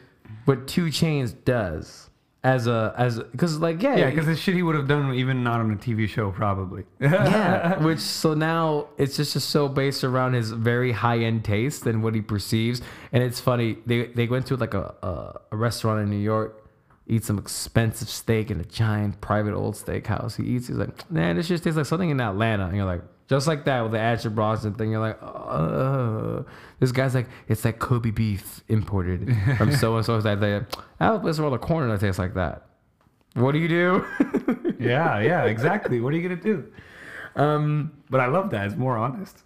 what 0.44 0.68
Two 0.68 0.86
Chainz 0.86 1.34
does 1.44 2.08
as 2.44 2.68
a 2.68 2.94
as 2.96 3.18
because 3.18 3.58
like 3.58 3.82
yeah 3.82 3.96
yeah, 3.96 4.10
because 4.10 4.26
the 4.26 4.36
shit 4.36 4.54
he 4.54 4.62
would 4.62 4.76
have 4.76 4.86
done 4.86 5.12
even 5.14 5.42
not 5.42 5.58
on 5.58 5.72
a 5.72 5.76
TV 5.76 6.08
show, 6.08 6.30
probably. 6.30 6.84
yeah, 7.00 7.76
which 7.82 7.98
so 7.98 8.34
now 8.34 8.86
it's 8.98 9.16
just, 9.16 9.32
just 9.32 9.48
so 9.48 9.68
based 9.68 10.04
around 10.04 10.34
his 10.34 10.52
very 10.52 10.92
high 10.92 11.18
end 11.18 11.44
taste 11.44 11.86
and 11.86 12.04
what 12.04 12.14
he 12.14 12.20
perceives. 12.20 12.80
And 13.10 13.24
it's 13.24 13.40
funny 13.40 13.78
they 13.84 14.06
they 14.06 14.28
went 14.28 14.46
to 14.46 14.56
like 14.56 14.74
a, 14.74 14.94
a 15.02 15.40
a 15.50 15.56
restaurant 15.56 16.02
in 16.02 16.08
New 16.08 16.22
York, 16.22 16.65
eat 17.06 17.24
some 17.24 17.38
expensive 17.38 18.08
steak 18.08 18.50
in 18.50 18.60
a 18.60 18.64
giant 18.64 19.20
private 19.20 19.54
old 19.54 19.74
steakhouse. 19.74 20.36
He 20.36 20.44
eats, 20.44 20.66
he's 20.68 20.76
like, 20.76 21.08
man, 21.10 21.36
this 21.36 21.48
just 21.48 21.64
tastes 21.64 21.76
like 21.76 21.86
something 21.86 22.10
in 22.10 22.20
Atlanta. 22.20 22.66
And 22.66 22.76
you're 22.76 22.84
like, 22.86 23.02
just 23.28 23.46
like 23.46 23.64
that 23.64 23.82
with 23.82 23.92
the 23.92 23.98
Action 23.98 24.34
Bronson 24.34 24.74
thing. 24.74 24.90
You're 24.90 25.00
like, 25.00 25.18
uh, 25.22 26.42
this 26.80 26.92
guy's 26.92 27.14
like, 27.14 27.28
it's 27.48 27.64
like 27.64 27.78
Kobe 27.78 28.10
beef 28.10 28.62
imported 28.68 29.36
from 29.56 29.72
so 29.72 29.96
and 29.96 30.04
so. 30.04 30.16
Like, 30.18 30.38
I 30.42 31.04
have 31.04 31.14
a 31.16 31.18
place 31.20 31.38
around 31.38 31.52
the 31.52 31.58
corner 31.58 31.88
that 31.88 32.00
tastes 32.00 32.18
like 32.18 32.34
that. 32.34 32.66
What 33.34 33.52
do 33.52 33.58
you 33.58 33.68
do? 33.68 34.04
yeah, 34.78 35.20
yeah, 35.20 35.44
exactly. 35.44 36.00
What 36.00 36.12
are 36.14 36.16
you 36.16 36.22
gonna 36.28 36.40
do? 36.40 36.72
um, 37.34 37.92
But 38.08 38.20
I 38.20 38.26
love 38.26 38.50
that. 38.50 38.66
It's 38.66 38.76
more 38.76 38.96
honest. 38.96 39.42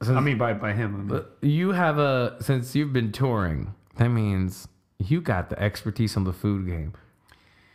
I 0.00 0.18
mean, 0.20 0.38
by 0.38 0.54
by 0.54 0.72
him. 0.72 0.94
I 0.94 0.98
mean. 0.98 1.06
But 1.06 1.36
you 1.42 1.72
have 1.72 1.98
a 1.98 2.36
since 2.40 2.74
you've 2.74 2.92
been 2.92 3.12
touring, 3.12 3.74
that 3.96 4.08
means 4.08 4.66
you 5.00 5.20
got 5.20 5.50
the 5.50 5.60
expertise 5.60 6.16
on 6.16 6.24
the 6.24 6.32
food 6.32 6.66
game. 6.66 6.94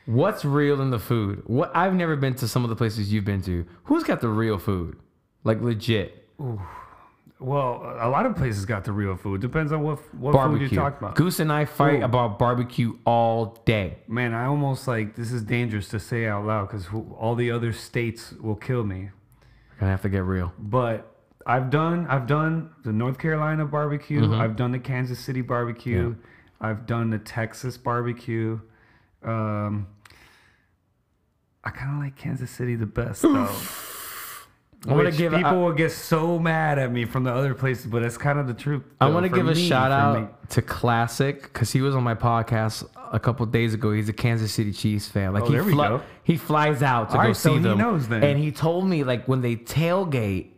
What's 0.06 0.46
real 0.46 0.82
in 0.82 0.92
the 0.92 1.00
food? 1.00 1.44
What 1.48 1.72
I've 1.76 1.96
never 1.96 2.16
been 2.16 2.36
to 2.36 2.48
some 2.48 2.64
of 2.64 2.70
the 2.70 2.76
places 2.76 3.12
you've 3.12 3.26
been 3.26 3.42
to. 3.44 3.66
Who's 3.86 4.04
got 4.04 4.22
the 4.22 4.30
real 4.30 4.60
food? 4.60 4.98
Like 5.44 5.62
legit 5.62 6.26
well, 7.40 7.98
a 8.00 8.08
lot 8.08 8.26
of 8.26 8.36
places 8.36 8.66
got 8.66 8.86
the 8.86 8.94
real 8.94 9.18
food. 9.18 9.42
Depends 9.42 9.72
on 9.74 9.84
what 9.84 10.00
what 10.16 10.32
barbecue. 10.34 10.68
food 10.68 10.76
you're 10.76 10.84
talking 10.84 11.06
about. 11.06 11.16
Goose 11.16 11.40
and 11.40 11.52
I 11.52 11.66
fight 11.66 12.00
Ooh. 12.00 12.06
about 12.06 12.40
barbecue 12.40 12.98
all 13.06 13.62
day. 13.66 13.98
Man, 14.08 14.34
I 14.34 14.46
almost 14.46 14.88
like 14.88 15.16
this 15.16 15.32
is 15.32 15.42
dangerous 15.42 15.90
to 15.90 16.00
say 16.00 16.28
out 16.28 16.46
loud 16.46 16.70
because 16.70 16.88
all 17.18 17.36
the 17.36 17.52
other 17.52 17.74
states 17.74 18.32
will 18.42 18.56
kill 18.56 18.84
me. 18.84 19.10
Gonna 19.80 19.92
have 19.92 20.02
to 20.04 20.10
get 20.10 20.24
real. 20.24 20.54
But 20.58 21.14
I've 21.46 21.70
done 21.70 22.08
I've 22.08 22.26
done 22.26 22.70
the 22.86 22.94
North 22.94 23.20
Carolina 23.20 23.66
barbecue. 23.66 24.22
Mm-hmm. 24.22 24.34
I've 24.34 24.56
done 24.56 24.72
the 24.72 24.80
Kansas 24.80 25.20
City 25.20 25.42
barbecue. 25.42 26.16
I've 26.66 26.86
done 26.86 27.10
the 27.10 27.20
Texas 27.20 27.78
barbecue. 27.78 28.60
Um, 29.24 29.88
I 31.64 31.70
kind 31.72 31.94
of 31.96 32.00
like 32.04 32.16
Kansas 32.16 32.52
City 32.52 32.76
the 32.76 32.86
best 32.86 33.22
though. 33.24 33.50
I 34.88 34.94
want 34.94 35.12
to 35.12 35.18
give. 35.18 35.34
people 35.34 35.50
I, 35.50 35.54
will 35.54 35.74
get 35.74 35.92
so 35.92 36.38
mad 36.38 36.78
at 36.78 36.92
me 36.92 37.06
from 37.06 37.24
the 37.24 37.34
other 37.34 37.56
places, 37.56 37.88
but 37.88 38.04
it's 38.04 38.18
kind 38.20 38.38
of 38.38 38.46
the 38.46 38.54
truth. 38.54 38.84
I 39.02 39.10
want 39.10 39.24
to 39.26 39.30
give 39.30 39.48
a 39.48 39.56
shout 39.56 39.90
for 40.14 40.20
me. 40.20 40.26
out 40.28 40.50
to 40.52 40.62
Classic 40.62 41.42
because 41.42 41.72
he 41.72 41.82
was 41.82 41.96
on 41.96 42.04
my 42.04 42.14
podcast 42.14 42.86
a 43.12 43.20
couple 43.20 43.44
days 43.48 43.74
ago. 43.74 43.92
He's 43.94 44.10
a 44.10 44.14
Kansas 44.14 44.54
City 44.54 44.72
Chiefs 44.72 45.08
fan. 45.08 45.34
Like 45.34 45.44
Oh, 45.44 45.48
he 45.48 45.54
there 45.54 45.64
we 45.64 45.72
fly- 45.72 45.88
go. 45.88 46.02
he 46.24 46.38
flies 46.38 46.84
out 46.84 47.10
to 47.10 47.16
All 47.18 47.22
go 47.24 47.28
right, 47.30 47.36
so 47.36 47.50
see 47.50 47.56
he 47.58 47.64
them. 47.64 48.00
then. 48.10 48.24
And 48.24 48.38
he 48.38 48.52
told 48.52 48.86
me 48.88 49.04
like 49.04 49.28
when 49.28 49.42
they 49.42 49.56
tailgate, 49.56 50.50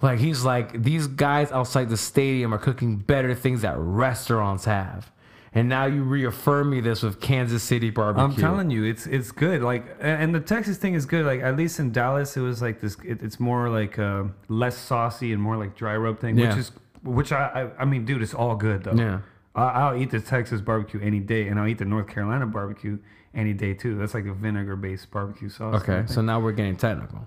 like 0.00 0.20
he's 0.20 0.44
like 0.44 0.80
these 0.84 1.08
guys 1.08 1.50
outside 1.50 1.88
the 1.88 1.96
stadium 1.96 2.54
are 2.54 2.58
cooking 2.58 2.98
better 2.98 3.34
things 3.34 3.62
that 3.62 3.76
restaurants 3.78 4.64
have. 4.64 5.10
And 5.52 5.68
now 5.68 5.86
you 5.86 6.04
reaffirm 6.04 6.70
me 6.70 6.80
this 6.80 7.02
with 7.02 7.20
Kansas 7.20 7.62
City 7.64 7.90
barbecue. 7.90 8.24
I'm 8.24 8.36
telling 8.36 8.70
you, 8.70 8.84
it's 8.84 9.06
it's 9.06 9.32
good. 9.32 9.62
Like, 9.62 9.84
and 10.00 10.32
the 10.32 10.38
Texas 10.40 10.76
thing 10.76 10.94
is 10.94 11.06
good. 11.06 11.26
Like, 11.26 11.40
at 11.40 11.56
least 11.56 11.80
in 11.80 11.90
Dallas, 11.90 12.36
it 12.36 12.40
was 12.40 12.62
like 12.62 12.80
this. 12.80 12.96
It, 13.04 13.20
it's 13.22 13.40
more 13.40 13.68
like 13.68 13.98
uh, 13.98 14.24
less 14.48 14.78
saucy 14.78 15.32
and 15.32 15.42
more 15.42 15.56
like 15.56 15.74
dry 15.74 15.96
rub 15.96 16.20
thing, 16.20 16.38
Yeah. 16.38 16.50
which 16.50 16.58
is 16.58 16.72
which 17.02 17.32
I, 17.32 17.70
I 17.78 17.82
I 17.82 17.84
mean, 17.84 18.04
dude, 18.04 18.22
it's 18.22 18.34
all 18.34 18.54
good 18.54 18.84
though. 18.84 18.94
Yeah. 18.94 19.20
I, 19.56 19.62
I'll 19.64 19.96
eat 20.00 20.10
the 20.12 20.20
Texas 20.20 20.60
barbecue 20.60 21.00
any 21.02 21.18
day, 21.18 21.48
and 21.48 21.58
I'll 21.58 21.66
eat 21.66 21.78
the 21.78 21.84
North 21.84 22.06
Carolina 22.06 22.46
barbecue 22.46 22.98
any 23.34 23.52
day 23.52 23.74
too. 23.74 23.98
That's 23.98 24.14
like 24.14 24.26
a 24.26 24.34
vinegar 24.34 24.76
based 24.76 25.10
barbecue 25.10 25.48
sauce. 25.48 25.82
Okay, 25.82 26.04
so 26.06 26.20
now 26.22 26.38
we're 26.38 26.52
getting 26.52 26.76
technical. 26.76 27.26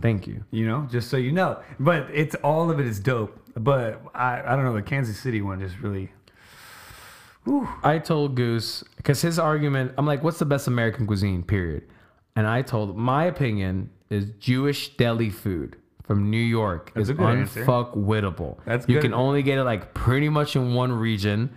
Thank 0.00 0.26
you. 0.26 0.42
you 0.50 0.66
know, 0.66 0.88
just 0.90 1.10
so 1.10 1.18
you 1.18 1.30
know. 1.30 1.60
But 1.78 2.08
it's 2.10 2.34
all 2.36 2.70
of 2.70 2.80
it 2.80 2.86
is 2.86 2.98
dope. 3.00 3.38
But 3.54 4.00
I 4.14 4.40
I 4.40 4.56
don't 4.56 4.64
know 4.64 4.72
the 4.72 4.80
Kansas 4.80 5.18
City 5.18 5.42
one 5.42 5.60
just 5.60 5.78
really. 5.80 6.10
I 7.82 7.98
told 7.98 8.34
Goose 8.34 8.84
because 8.96 9.22
his 9.22 9.38
argument, 9.38 9.92
I'm 9.96 10.06
like, 10.06 10.22
what's 10.22 10.38
the 10.38 10.44
best 10.44 10.66
American 10.66 11.06
cuisine? 11.06 11.42
Period. 11.42 11.84
And 12.36 12.46
I 12.46 12.62
told 12.62 12.96
my 12.96 13.24
opinion 13.24 13.90
is 14.08 14.26
Jewish 14.38 14.96
deli 14.96 15.30
food 15.30 15.76
from 16.02 16.30
New 16.30 16.38
York 16.38 16.92
That's 16.94 17.08
is 17.08 17.16
unfuckwittable. 17.16 18.58
That's 18.64 18.88
you 18.88 18.94
good. 18.94 19.02
can 19.02 19.14
only 19.14 19.42
get 19.42 19.58
it 19.58 19.64
like 19.64 19.94
pretty 19.94 20.28
much 20.28 20.56
in 20.56 20.74
one 20.74 20.92
region, 20.92 21.50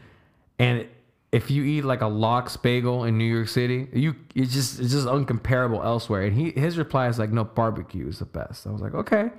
and 0.59 0.87
if 1.31 1.49
you 1.49 1.63
eat 1.63 1.83
like 1.83 2.01
a 2.01 2.07
lox 2.07 2.55
bagel 2.55 3.05
in 3.05 3.17
New 3.17 3.25
York 3.25 3.47
City, 3.47 3.87
you 3.91 4.15
it's 4.35 4.53
just 4.53 4.79
it's 4.79 4.91
just 4.91 5.07
uncomparable 5.07 5.83
elsewhere. 5.83 6.23
And 6.23 6.35
he 6.35 6.51
his 6.51 6.77
reply 6.77 7.07
is 7.07 7.17
like, 7.17 7.31
no, 7.31 7.43
barbecue 7.43 8.07
is 8.07 8.19
the 8.19 8.25
best. 8.25 8.67
I 8.67 8.71
was 8.71 8.81
like, 8.81 8.93
okay. 8.93 9.31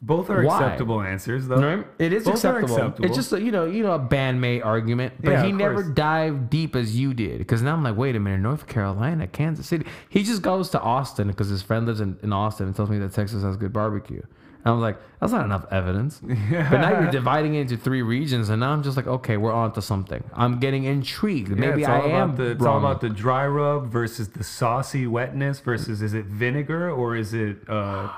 Both 0.00 0.30
are 0.30 0.42
Why? 0.44 0.56
acceptable 0.62 1.00
answers 1.02 1.48
though. 1.48 1.56
Right? 1.76 1.86
It 1.98 2.12
is 2.12 2.24
Both 2.24 2.34
acceptable. 2.36 2.74
acceptable. 2.76 3.04
It's 3.06 3.16
just 3.16 3.32
a, 3.32 3.40
you 3.42 3.50
know 3.50 3.64
you 3.64 3.82
know 3.82 3.92
a 3.92 3.98
bandmate 3.98 4.64
argument, 4.64 5.14
but 5.20 5.30
Yeah, 5.32 5.44
he 5.44 5.50
never 5.52 5.82
course. 5.82 5.88
dived 5.94 6.50
deep 6.50 6.76
as 6.76 6.96
you 6.98 7.14
did. 7.14 7.38
Because 7.38 7.62
now 7.62 7.74
I'm 7.74 7.82
like, 7.82 7.96
wait 7.96 8.14
a 8.14 8.20
minute, 8.20 8.40
North 8.40 8.66
Carolina, 8.68 9.26
Kansas 9.26 9.66
City. 9.66 9.86
He 10.08 10.22
just 10.22 10.42
goes 10.42 10.70
to 10.70 10.80
Austin 10.80 11.26
because 11.28 11.48
his 11.48 11.62
friend 11.62 11.84
lives 11.86 12.00
in, 12.00 12.16
in 12.22 12.32
Austin 12.32 12.66
and 12.66 12.76
tells 12.76 12.90
me 12.90 12.98
that 12.98 13.12
Texas 13.12 13.42
has 13.42 13.56
good 13.56 13.72
barbecue. 13.72 14.22
And 14.64 14.66
I 14.66 14.70
was 14.72 14.82
like, 14.82 14.98
that's 15.20 15.32
not 15.32 15.44
enough 15.44 15.66
evidence. 15.70 16.20
But 16.50 16.78
now 16.80 17.00
you're 17.00 17.10
dividing 17.10 17.54
it 17.54 17.62
into 17.62 17.76
three 17.76 18.02
regions, 18.02 18.48
and 18.50 18.60
now 18.60 18.70
I'm 18.72 18.82
just 18.82 18.96
like, 18.96 19.06
okay, 19.06 19.36
we're 19.36 19.52
on 19.52 19.72
to 19.72 19.82
something. 19.82 20.22
I'm 20.34 20.58
getting 20.58 20.84
intrigued. 20.84 21.50
Yeah, 21.50 21.54
Maybe 21.56 21.84
I 21.86 22.00
am 22.00 22.36
the, 22.36 22.50
it's 22.52 22.60
wrong. 22.60 22.74
all 22.84 22.90
about 22.90 23.00
the 23.00 23.08
dry 23.08 23.46
rub 23.46 23.86
versus 23.88 24.28
the 24.28 24.42
saucy 24.44 25.06
wetness 25.06 25.60
versus 25.60 26.02
is 26.02 26.12
it 26.14 26.26
vinegar 26.26 26.90
or 26.90 27.14
is 27.16 27.34
it 27.34 27.58
uh 27.68 28.08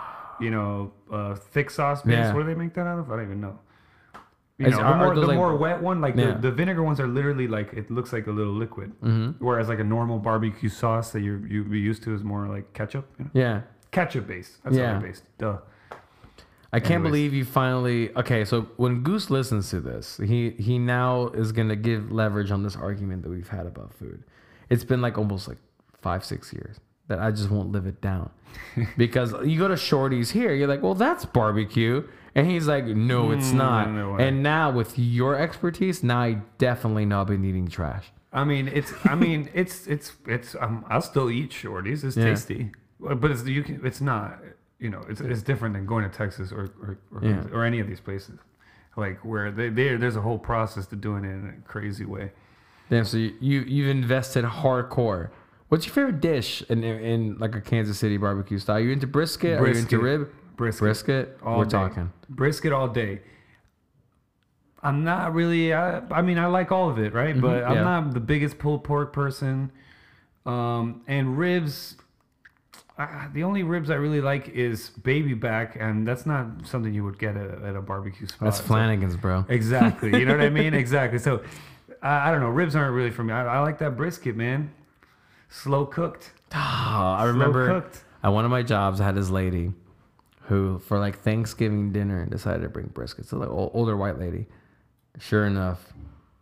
you 0.41 0.51
know 0.51 0.93
uh 1.13 1.35
thick 1.35 1.71
sauce 1.71 2.03
base? 2.03 2.15
Yeah. 2.15 2.33
What 2.33 2.41
do 2.41 2.47
they 2.47 2.55
make 2.55 2.75
that 2.75 2.87
out 2.87 2.99
of? 2.99 3.11
I 3.11 3.17
don't 3.17 3.25
even 3.27 3.41
know. 3.41 3.59
You 4.59 4.69
know, 4.69 4.77
the 4.77 4.95
more, 4.97 5.15
the 5.15 5.21
like- 5.27 5.37
more 5.37 5.57
wet 5.57 5.81
one, 5.81 6.03
like 6.03 6.17
Yeah. 6.17 6.33
the, 6.33 6.39
the 6.43 6.51
vinegar 6.51 6.83
ones 6.83 7.01
are 7.01 7.07
literally 7.07 7.49
like 7.49 7.73
it 7.73 7.91
looks 7.91 8.13
like 8.13 8.27
a 8.27 8.31
little 8.31 8.53
liquid, 8.53 8.93
mm-hmm. 9.01 9.43
whereas 9.45 9.69
like 9.71 9.79
a 9.79 9.85
normal 9.85 10.19
barbecue 10.19 10.69
sauce 10.69 11.13
that 11.13 11.21
you're 11.21 11.47
you 11.47 11.65
be 11.65 11.79
used 11.79 12.03
to 12.03 12.15
is 12.15 12.23
more 12.23 12.47
like 12.47 12.71
ketchup. 12.75 13.07
You 13.19 13.25
know? 13.25 13.31
yeah. 13.33 13.61
Ketchup 13.91 14.27
based. 14.27 14.63
That's 14.63 14.77
Yeah. 14.77 14.99
based. 14.99 15.25
Duh. 15.39 15.59
I 16.73 16.79
can't 16.79 17.03
believe 17.03 17.35
you 17.35 17.45
finally. 17.45 18.15
Okay, 18.15 18.45
so 18.45 18.63
when 18.77 19.03
Goose 19.03 19.29
listens 19.31 19.71
to 19.71 19.81
this, 19.81 20.21
he 20.23 20.51
he 20.51 20.79
now 20.79 21.29
is 21.29 21.53
gonna 21.53 21.75
give 21.75 22.13
leverage 22.13 22.51
on 22.51 22.63
this 22.63 22.77
argument 22.77 23.23
that 23.23 23.31
we've 23.31 23.49
had 23.49 23.67
about 23.67 23.93
food. 23.95 24.23
It's 24.69 24.85
been 24.85 25.01
like 25.01 25.19
almost 25.19 25.49
like 25.49 25.59
five 26.01 26.25
six 26.25 26.53
years 26.53 26.79
that 27.11 27.19
I 27.19 27.31
just 27.33 27.51
won't 27.51 27.71
live 27.73 27.87
it 27.87 28.01
down. 28.01 28.31
because 28.97 29.35
you 29.45 29.59
go 29.59 29.69
to 29.69 29.77
Shorty's 29.77 30.31
here, 30.31 30.55
you're 30.55 30.69
like, 30.69 30.83
well, 30.83 30.95
that's 30.95 31.25
barbecue. 31.25 32.07
And 32.35 32.49
he's 32.49 32.67
like, 32.69 32.85
no, 32.87 33.33
it's 33.33 33.51
Mm, 33.51 33.55
not. 33.55 33.91
no 33.91 34.17
and 34.17 34.43
now 34.43 34.71
with 34.71 34.97
your 34.99 35.37
expertise, 35.37 36.03
now 36.05 36.21
I 36.21 36.39
definitely 36.59 37.05
know 37.05 37.21
I've 37.21 37.27
been 37.27 37.45
eating 37.45 37.69
trash. 37.69 38.07
I 38.33 38.45
mean, 38.45 38.69
it's. 38.69 38.93
I 39.05 39.17
mean, 39.17 39.51
it's. 39.55 39.89
It's. 39.89 40.13
It's. 40.27 40.55
Um, 40.61 40.85
I'll 40.89 41.03
still 41.03 41.29
eat 41.31 41.53
Shorty's. 41.53 42.05
It's 42.05 42.17
Yeah. 42.17 42.27
tasty, 42.27 42.71
but 43.01 43.29
it's. 43.33 43.45
You 43.45 43.65
can. 43.65 43.81
It's 43.85 44.01
not. 44.01 44.39
You 44.79 44.91
know, 44.91 45.05
it's. 45.09 45.21
It's 45.21 45.43
different 45.43 45.75
than 45.75 45.85
going 45.85 46.09
to 46.09 46.17
Texas 46.17 46.53
or 46.53 46.71
or 46.81 46.99
or, 47.13 47.25
Yeah. 47.25 47.45
or 47.53 47.65
any 47.65 47.81
of 47.81 47.89
these 47.89 47.99
places, 47.99 48.39
like 48.97 49.25
where 49.25 49.51
they, 49.51 49.69
they 49.69 49.97
there's 49.97 50.15
a 50.15 50.21
whole 50.21 50.39
process 50.39 50.87
to 50.87 50.97
doing 50.97 51.25
it 51.25 51.31
in 51.31 51.55
a 51.59 51.69
crazy 51.69 52.05
way. 52.05 52.31
Damn, 52.89 53.05
so 53.05 53.17
you, 53.17 53.35
you 53.41 53.61
you've 53.63 53.89
invested 53.91 54.45
hardcore. 54.45 55.31
What's 55.71 55.87
your 55.87 55.95
favorite 55.95 56.21
dish 56.21 56.63
in, 56.69 56.83
in, 56.85 57.01
in 57.05 57.39
like 57.39 57.55
a 57.55 57.61
Kansas 57.61 57.97
City 57.99 58.17
barbecue 58.17 58.59
style? 58.59 58.77
Are 58.77 58.81
you 58.81 58.91
into 58.91 59.07
brisket? 59.07 59.59
Are 59.61 59.67
you 59.69 59.75
into 59.79 59.99
Brisket. 59.99 60.01
rib? 60.01 60.29
Brisket. 60.57 60.81
Brisket? 60.81 61.39
All 61.45 61.59
We're 61.59 61.65
day. 61.65 61.71
talking. 61.71 62.13
brisket 62.29 62.73
all 62.73 62.89
day. 62.89 63.21
I'm 64.83 65.05
not 65.05 65.33
really. 65.35 65.73
I, 65.73 66.01
I 66.11 66.23
mean, 66.23 66.39
I 66.39 66.47
like 66.47 66.73
all 66.73 66.91
of 66.91 66.99
it, 66.99 67.13
right? 67.15 67.39
But 67.41 67.65
I'm 67.65 67.77
yeah. 67.77 67.83
not 67.83 68.15
the 68.15 68.21
biggest 68.21 68.59
pulled 68.59 68.83
pork 68.85 69.13
person. 69.13 69.71
Um, 70.47 71.03
and 71.07 71.39
ribs. 71.39 71.97
Uh, 72.99 73.29
the 73.33 73.45
only 73.45 73.63
ribs 73.63 73.91
I 73.91 73.95
really 73.95 74.21
like 74.21 74.49
is 74.49 74.91
baby 74.91 75.35
back, 75.35 75.77
and 75.79 76.07
that's 76.07 76.27
not 76.27 76.67
something 76.67 76.93
you 76.93 77.05
would 77.05 77.19
get 77.19 77.37
at, 77.37 77.47
a- 77.63 77.67
at 77.69 77.77
a 77.77 77.81
barbecue 77.81 78.27
spot. 78.27 78.41
That's 78.47 78.57
So- 78.59 78.65
Flanagan's, 78.65 79.17
bro. 79.17 79.45
exactly. 79.49 80.19
You 80.19 80.27
know 80.27 80.37
what 80.37 80.45
I 80.45 80.51
mean? 80.51 80.75
Exactly. 80.81 81.19
So, 81.19 81.43
I, 82.03 82.29
I 82.29 82.31
don't 82.33 82.41
know. 82.41 82.49
Ribs 82.51 82.75
aren't 82.77 82.95
really 82.95 83.11
for 83.11 83.23
me. 83.25 83.33
I, 83.33 83.57
I 83.57 83.61
like 83.61 83.79
that 83.79 83.97
brisket, 83.97 84.35
man. 84.37 84.71
Slow 85.51 85.85
cooked. 85.87 86.33
Oh, 86.55 86.57
I 86.59 87.25
remember 87.25 87.67
cooked. 87.81 88.05
at 88.23 88.29
one 88.29 88.45
of 88.45 88.51
my 88.51 88.63
jobs, 88.63 89.01
I 89.01 89.05
had 89.05 89.15
this 89.17 89.31
lady 89.31 89.73
who, 90.43 90.79
for 90.79 90.99
like 90.99 91.19
Thanksgiving 91.21 91.93
dinner, 91.93 92.25
decided 92.27 92.63
to 92.63 92.69
bring 92.69 92.87
brisket. 92.87 93.27
So 93.27 93.37
like 93.39 93.49
older 93.51 93.97
white 93.97 94.19
lady. 94.19 94.47
Sure 95.19 95.45
enough, 95.47 95.93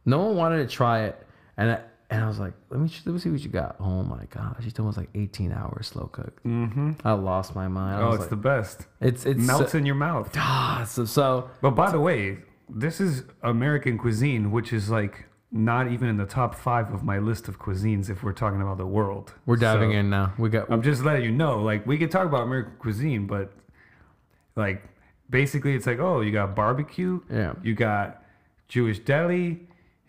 no 0.05 0.19
one 0.25 0.37
wanted 0.37 0.59
to 0.69 0.75
try 0.75 1.05
it, 1.05 1.27
and 1.57 1.71
I, 1.73 1.81
and 2.11 2.23
I 2.23 2.29
was 2.29 2.39
like, 2.39 2.53
let 2.71 2.81
me 2.81 2.91
let 3.07 3.13
me 3.15 3.19
see 3.19 3.31
what 3.31 3.41
you 3.41 3.49
got. 3.49 3.77
Oh 3.81 4.03
my 4.03 4.25
god, 4.31 4.57
she 4.63 4.71
told 4.71 4.85
me 4.85 4.89
it 4.89 4.89
was 4.89 4.97
like 4.99 5.09
18 5.15 5.53
hours 5.53 5.87
slow 5.89 6.07
cooked. 6.07 6.45
Mm-hmm. 6.45 6.93
I 7.03 7.13
lost 7.13 7.55
my 7.57 7.67
mind. 7.67 7.97
I 7.97 8.03
Oh, 8.07 8.11
it's 8.13 8.21
like, 8.21 8.31
the 8.31 8.37
best. 8.37 8.87
it's 9.01 9.25
it's 9.27 9.41
Melts 9.41 9.73
so, 9.73 9.79
in 9.79 9.87
your 9.87 9.95
mouth. 9.95 10.31
ah, 10.37 10.85
so 10.87 11.05
so 11.07 11.51
But 11.63 11.71
by 11.73 11.91
the 11.91 11.99
way, 12.01 12.39
this 12.69 13.01
is 13.01 13.25
American 13.43 13.97
cuisine, 13.99 14.51
which 14.53 14.73
is 14.73 14.91
like 14.91 15.25
not 15.51 15.91
even 15.91 16.09
in 16.09 16.17
the 16.19 16.27
top 16.27 16.55
five 16.55 16.93
of 16.93 17.03
my 17.03 17.19
list 17.19 17.49
of 17.49 17.59
cuisines 17.59 18.11
if 18.11 18.23
we're 18.23 18.33
talking 18.35 18.61
about 18.61 18.77
the 18.79 18.87
world. 18.87 19.33
we're 19.47 19.57
diving 19.57 19.93
So, 19.93 19.97
in 19.99 20.11
now. 20.11 20.33
We 20.39 20.51
got 20.51 20.71
I'm 20.71 20.83
just 20.83 21.03
letting 21.05 21.25
you 21.25 21.31
know, 21.33 21.63
like 21.63 21.87
we 21.87 21.97
could 21.99 22.11
talk 22.11 22.27
about 22.27 22.43
American 22.43 22.73
cuisine, 22.79 23.27
but 23.27 23.53
like 24.57 24.83
basically 25.31 25.75
it's 25.75 25.87
like, 25.87 25.99
oh, 26.01 26.21
you 26.21 26.33
got 26.33 26.55
barbecue, 26.55 27.21
Yeah. 27.31 27.55
you 27.63 27.75
got 27.75 28.23
Jewish 28.69 28.99
deli, 28.99 29.61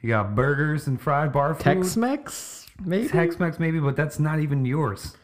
you 0.01 0.09
got 0.09 0.35
burgers 0.35 0.87
and 0.87 0.99
fried 0.99 1.31
bar 1.31 1.53
food, 1.55 1.63
Tex-Mex 1.63 2.67
maybe. 2.83 3.07
Tex-Mex 3.07 3.59
maybe, 3.59 3.79
but 3.79 3.95
that's 3.95 4.19
not 4.19 4.39
even 4.39 4.65
yours. 4.65 5.15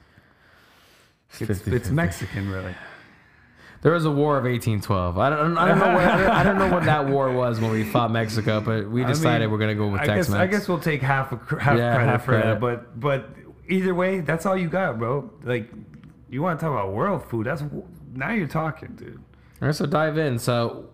It's, 1.40 1.42
50-50. 1.68 1.74
it's 1.74 1.90
Mexican, 1.90 2.50
really. 2.50 2.74
There 3.82 3.92
was 3.92 4.06
a 4.06 4.12
war 4.12 4.38
of 4.38 4.46
1812. 4.46 5.18
I 5.18 5.30
don't, 5.30 5.58
I 5.58 5.68
don't 5.68 5.80
know 5.80 5.86
where, 5.96 6.32
I 6.32 6.44
don't- 6.44 6.58
know 6.58 6.72
what 6.72 6.86
that 6.86 7.08
war 7.10 7.32
was 7.32 7.60
when 7.60 7.72
we 7.72 7.84
fought 7.84 8.12
Mexico, 8.12 8.60
but 8.62 8.90
we 8.90 9.04
I 9.04 9.08
decided 9.08 9.42
mean, 9.46 9.52
we're 9.52 9.60
gonna 9.60 9.76
go 9.76 9.88
with 9.88 10.02
I 10.02 10.06
Tex-Mex. 10.06 10.28
guess, 10.30 10.36
I 10.36 10.48
guess 10.48 10.68
we'll 10.68 10.80
take 10.80 11.02
half 11.02 11.32
a, 11.32 11.38
half 11.60 11.78
Yeah, 11.78 11.96
credit 11.96 12.10
half 12.12 12.22
for 12.26 12.32
credit. 12.32 12.46
that, 12.48 12.60
but 12.60 13.00
but 13.00 13.30
either 13.70 13.94
way, 13.94 14.22
that's 14.22 14.46
all 14.46 14.58
you 14.58 14.70
got, 14.70 14.98
bro. 14.98 15.30
Like, 15.44 15.70
you 16.30 16.42
want 16.42 16.60
to 16.60 16.66
talk 16.66 16.74
about 16.74 16.94
world 16.94 17.24
food? 17.30 17.46
That's 17.46 17.64
now 18.14 18.32
you're 18.32 18.48
talking, 18.48 18.96
dude. 18.96 19.22
All 19.62 19.68
right, 19.68 19.76
so 19.76 19.86
dive 19.86 20.18
in. 20.18 20.40
So, 20.40 20.90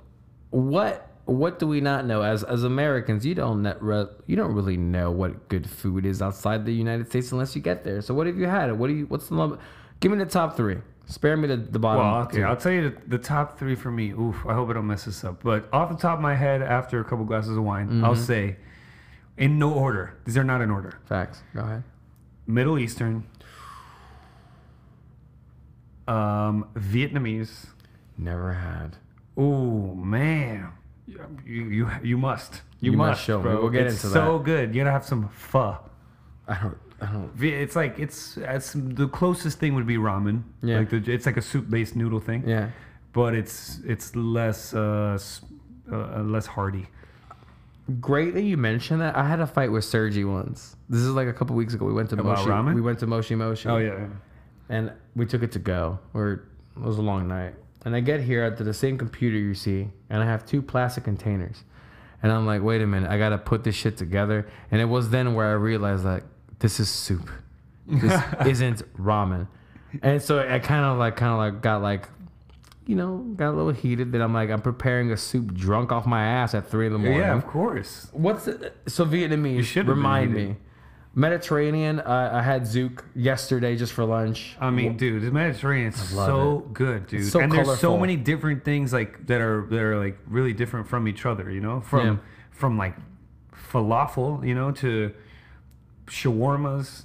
what 0.49 1.07
what 1.25 1.59
do 1.59 1.67
we 1.67 1.79
not 1.81 2.05
know 2.05 2.23
as 2.23 2.43
as 2.43 2.63
Americans? 2.63 3.25
You 3.25 3.35
don't 3.35 3.61
net 3.61 3.81
re, 3.81 4.05
you 4.27 4.35
don't 4.35 4.53
really 4.53 4.75
know 4.77 5.11
what 5.11 5.47
good 5.47 5.69
food 5.69 6.05
is 6.05 6.21
outside 6.21 6.65
the 6.65 6.73
United 6.73 7.07
States 7.09 7.31
unless 7.31 7.55
you 7.55 7.61
get 7.61 7.83
there. 7.83 8.01
So, 8.01 8.13
what 8.13 8.27
have 8.27 8.37
you 8.37 8.47
had? 8.47 8.71
What 8.77 8.87
do 8.87 8.93
you? 8.93 9.05
What's 9.05 9.29
the? 9.29 9.57
Give 10.01 10.11
me 10.11 10.17
the 10.17 10.25
top 10.25 10.57
three. 10.57 10.77
Spare 11.05 11.35
me 11.35 11.47
the, 11.47 11.57
the 11.57 11.79
bottom. 11.79 12.05
Well, 12.05 12.21
okay, 12.23 12.37
two. 12.37 12.43
I'll 12.43 12.55
tell 12.55 12.71
you 12.71 12.89
the, 12.89 12.97
the 13.07 13.17
top 13.17 13.59
three 13.59 13.75
for 13.75 13.91
me. 13.91 14.11
Oof, 14.11 14.45
I 14.47 14.53
hope 14.53 14.69
I 14.69 14.73
don't 14.73 14.87
mess 14.87 15.05
this 15.05 15.23
up. 15.25 15.43
But 15.43 15.67
off 15.73 15.89
the 15.89 15.97
top 15.97 16.17
of 16.17 16.21
my 16.21 16.35
head, 16.35 16.61
after 16.61 16.99
a 16.99 17.03
couple 17.03 17.25
glasses 17.25 17.57
of 17.57 17.63
wine, 17.63 18.03
I'll 18.03 18.13
Mm-hmm. 18.13 18.23
say, 18.23 18.55
in 19.37 19.59
no 19.59 19.73
order. 19.73 20.13
These 20.25 20.37
are 20.37 20.43
not 20.43 20.61
in 20.61 20.71
order. 20.71 20.99
Facts. 21.05 21.41
Go 21.53 21.61
ahead. 21.61 21.83
Middle 22.47 22.77
Eastern, 22.79 23.23
um, 26.07 26.67
Vietnamese. 26.75 27.67
Never 28.17 28.53
had. 28.53 28.97
Oh 29.37 29.93
man, 29.95 30.69
you 31.07 31.19
you 31.45 31.89
you 32.03 32.17
must. 32.17 32.61
You, 32.79 32.91
You 32.91 32.97
must 32.97 33.09
must, 33.11 33.23
show 33.23 33.37
me. 33.37 33.43
bro. 33.43 33.61
We'll 33.61 33.69
get 33.69 33.87
it's 33.87 34.03
into 34.03 34.13
so 34.15 34.39
good. 34.39 34.73
You 34.75 34.81
gotta 34.81 34.91
have 34.91 35.05
some 35.05 35.29
pho. 35.29 35.77
I 36.47 36.59
don't. 36.61 36.77
I 37.01 37.11
don't. 37.11 37.31
It's 37.41 37.75
like 37.75 37.97
it's, 37.97 38.37
it's 38.37 38.73
the 38.75 39.07
closest 39.07 39.59
thing 39.59 39.73
would 39.73 39.87
be 39.87 39.97
ramen. 39.97 40.43
Yeah. 40.61 40.79
Like 40.79 40.89
the, 40.91 41.03
it's 41.11 41.25
like 41.25 41.37
a 41.37 41.41
soup-based 41.41 41.95
noodle 41.95 42.19
thing. 42.19 42.47
Yeah. 42.47 42.69
But 43.11 43.33
it's 43.33 43.79
it's 43.85 44.15
less 44.15 44.73
uh, 44.73 45.19
uh 45.91 46.21
less 46.21 46.45
hearty. 46.45 46.87
Great 47.99 48.33
that 48.35 48.43
you 48.43 48.55
mentioned 48.55 49.01
that. 49.01 49.17
I 49.17 49.27
had 49.27 49.39
a 49.39 49.47
fight 49.47 49.71
with 49.71 49.83
Sergi 49.83 50.23
once. 50.23 50.75
This 50.87 51.01
is 51.01 51.09
like 51.09 51.27
a 51.27 51.33
couple 51.33 51.55
weeks 51.55 51.73
ago. 51.73 51.85
We 51.85 51.93
went 51.93 52.09
to 52.11 52.15
About 52.15 52.37
Moshi. 52.37 52.49
ramen? 52.49 52.75
We 52.75 52.81
went 52.81 52.99
to 52.99 53.07
Moshi 53.07 53.35
Moshi. 53.35 53.67
Oh 53.67 53.77
yeah. 53.77 53.97
yeah. 53.97 54.07
and 54.69 54.91
we 55.15 55.25
took 55.25 55.43
it 55.43 55.51
to 55.53 55.59
go. 55.59 55.99
Or 56.13 56.43
it 56.75 56.81
was 56.81 56.99
a 56.99 57.01
long 57.01 57.27
night. 57.27 57.55
And 57.83 57.95
I 57.95 57.99
get 57.99 58.21
here 58.21 58.49
to 58.55 58.63
the 58.63 58.73
same 58.73 58.97
computer 58.97 59.37
you 59.37 59.55
see, 59.55 59.89
and 60.09 60.21
I 60.21 60.25
have 60.25 60.45
two 60.45 60.61
plastic 60.61 61.03
containers. 61.03 61.63
And 62.21 62.31
I'm 62.31 62.45
like, 62.45 62.61
wait 62.61 62.83
a 62.83 62.87
minute, 62.87 63.09
I 63.09 63.17
gotta 63.17 63.39
put 63.39 63.63
this 63.63 63.73
shit 63.73 63.97
together. 63.97 64.47
And 64.69 64.79
it 64.79 64.85
was 64.85 65.09
then 65.09 65.33
where 65.33 65.47
I 65.47 65.53
realized 65.53 66.03
that 66.05 66.21
this 66.61 66.79
is 66.79 66.89
soup. 66.89 67.29
This 67.87 68.21
isn't 68.45 68.81
ramen. 68.97 69.47
And 70.01 70.21
so 70.21 70.39
I 70.39 70.59
kind 70.59 70.85
of 70.85 70.97
like, 70.97 71.17
kind 71.17 71.33
of 71.33 71.37
like 71.39 71.61
got 71.61 71.81
like, 71.81 72.07
you 72.87 72.95
know, 72.95 73.17
got 73.35 73.49
a 73.49 73.55
little 73.55 73.71
heated. 73.73 74.11
Then 74.13 74.21
I'm 74.21 74.33
like, 74.33 74.49
I'm 74.49 74.61
preparing 74.61 75.11
a 75.11 75.17
soup 75.17 75.53
drunk 75.53 75.91
off 75.91 76.05
my 76.05 76.23
ass 76.23 76.55
at 76.55 76.69
three 76.69 76.87
in 76.87 76.93
the 76.93 76.99
morning. 76.99 77.19
Yeah, 77.19 77.35
of 77.35 77.45
course. 77.45 78.07
What's 78.13 78.45
the, 78.45 78.71
so 78.87 79.05
Vietnamese? 79.05 79.87
remind 79.87 80.33
me. 80.33 80.55
Mediterranean. 81.13 81.99
Uh, 81.99 82.29
I 82.33 82.41
had 82.41 82.61
zouk 82.61 83.03
yesterday 83.13 83.75
just 83.75 83.91
for 83.91 84.05
lunch. 84.05 84.55
I 84.61 84.69
mean, 84.69 84.95
dude, 84.95 85.23
the 85.23 85.31
Mediterranean 85.31 85.89
is 85.89 86.09
so 86.09 86.59
good, 86.71 87.07
dude. 87.07 87.25
so 87.29 87.41
and 87.41 87.51
there's 87.51 87.79
so 87.79 87.97
many 87.97 88.15
different 88.15 88.63
things 88.63 88.93
like 88.93 89.27
that 89.27 89.41
are 89.41 89.65
that 89.69 89.79
are 89.79 89.97
like 89.99 90.17
really 90.25 90.53
different 90.53 90.87
from 90.87 91.09
each 91.09 91.25
other. 91.25 91.51
You 91.51 91.59
know, 91.59 91.81
from 91.81 92.05
Yeah. 92.07 92.15
from 92.51 92.77
like 92.77 92.95
falafel, 93.71 94.45
you 94.47 94.55
know, 94.55 94.71
to 94.71 95.13
shawarmas. 96.11 97.03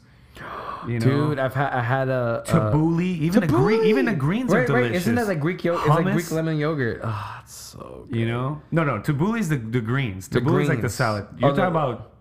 You 0.87 0.99
know, 1.01 1.29
Dude, 1.31 1.39
I've 1.39 1.55
had 1.55 1.73
I 1.73 1.81
had 1.83 2.09
a, 2.11 2.43
a 2.47 2.51
tabbouleh, 2.51 3.19
even 3.21 3.41
the 3.41 3.47
green, 3.47 3.85
even 3.87 4.05
the 4.05 4.15
greens 4.15 4.53
are 4.53 4.59
right, 4.59 4.67
delicious. 4.67 4.91
Right, 4.91 4.95
isn't 4.97 5.15
that 5.15 5.27
like 5.29 5.41
Greek 5.41 5.65
yogurt? 5.65 5.81
It's 5.87 5.89
like 5.89 6.05
Hummus. 6.05 6.13
Greek 6.13 6.31
lemon 6.33 6.59
yogurt. 6.59 7.01
Oh, 7.03 7.41
it's 7.43 7.55
so 7.55 8.07
good. 8.11 8.19
You 8.19 8.27
know, 8.27 8.61
no, 8.71 8.85
no, 8.85 9.01
tabbouleh 9.01 9.39
is 9.41 9.49
the 9.49 9.57
the 9.57 9.81
greens. 9.81 10.29
The 10.29 10.41
Tabbouleh 10.41 10.63
is 10.65 10.69
like 10.69 10.77
the 10.79 10.83
greens. 10.83 10.95
salad. 10.95 11.27
You're 11.39 11.51
Oh, 11.51 11.55
the- 11.55 11.63
talking 11.63 11.71
about 11.75 12.13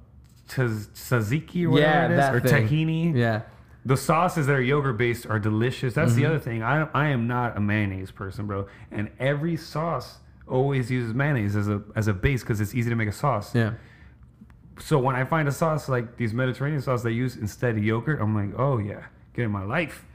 taz- 0.47 0.87
tzatziki 0.93 1.65
or 1.65 1.71
whatever 1.71 1.91
Yeah, 1.91 2.05
it 2.05 2.11
is, 2.11 2.17
that 2.17 2.35
or 2.35 2.39
thing. 2.39 2.67
tahini. 2.69 3.15
Yeah. 3.15 3.41
The 3.85 3.97
sauces 3.97 4.47
that 4.47 4.53
are 4.55 4.61
yogurt 4.61 4.97
based 4.97 5.27
are 5.27 5.37
delicious. 5.37 5.93
That's 5.93 6.13
Mm-hmm. 6.13 6.21
the 6.21 6.25
other 6.27 6.39
thing. 6.39 6.63
I 6.63 6.87
I 6.93 7.07
am 7.07 7.27
not 7.27 7.57
a 7.57 7.59
mayonnaise 7.59 8.11
person, 8.11 8.47
bro. 8.47 8.67
And 8.91 9.11
every 9.19 9.57
sauce 9.57 10.19
always 10.47 10.89
uses 10.89 11.13
mayonnaise 11.13 11.55
as 11.57 11.67
a 11.67 11.81
as 11.97 12.07
a 12.07 12.13
base 12.13 12.41
because 12.43 12.61
it's 12.61 12.73
easy 12.73 12.89
to 12.89 12.95
make 12.95 13.09
a 13.09 13.11
sauce. 13.11 13.53
Yeah. 13.53 13.73
So 14.79 14.99
when 14.99 15.15
I 15.15 15.23
find 15.23 15.47
a 15.47 15.51
sauce 15.51 15.87
like 15.87 16.17
these 16.17 16.33
Mediterranean 16.33 16.81
sauce 16.81 17.01
they 17.03 17.11
use 17.11 17.37
instead 17.37 17.77
of 17.77 17.83
yogurt, 17.83 18.19
I'm 18.21 18.35
like, 18.35 18.59
oh 18.59 18.77
yeah, 18.77 19.05
get 19.33 19.45
in 19.45 19.51
my 19.51 19.63
life. 19.63 20.05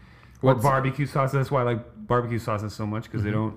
Or 0.43 0.55
What's- 0.55 0.63
barbecue 0.63 1.07
sauce. 1.07 1.33
That's 1.33 1.51
why 1.51 1.61
I 1.61 1.65
like 1.65 2.07
barbecue 2.07 2.39
sauces 2.39 2.73
so 2.75 2.87
much 2.87 3.05
because 3.05 3.23
they 3.23 3.31
don't, 3.31 3.57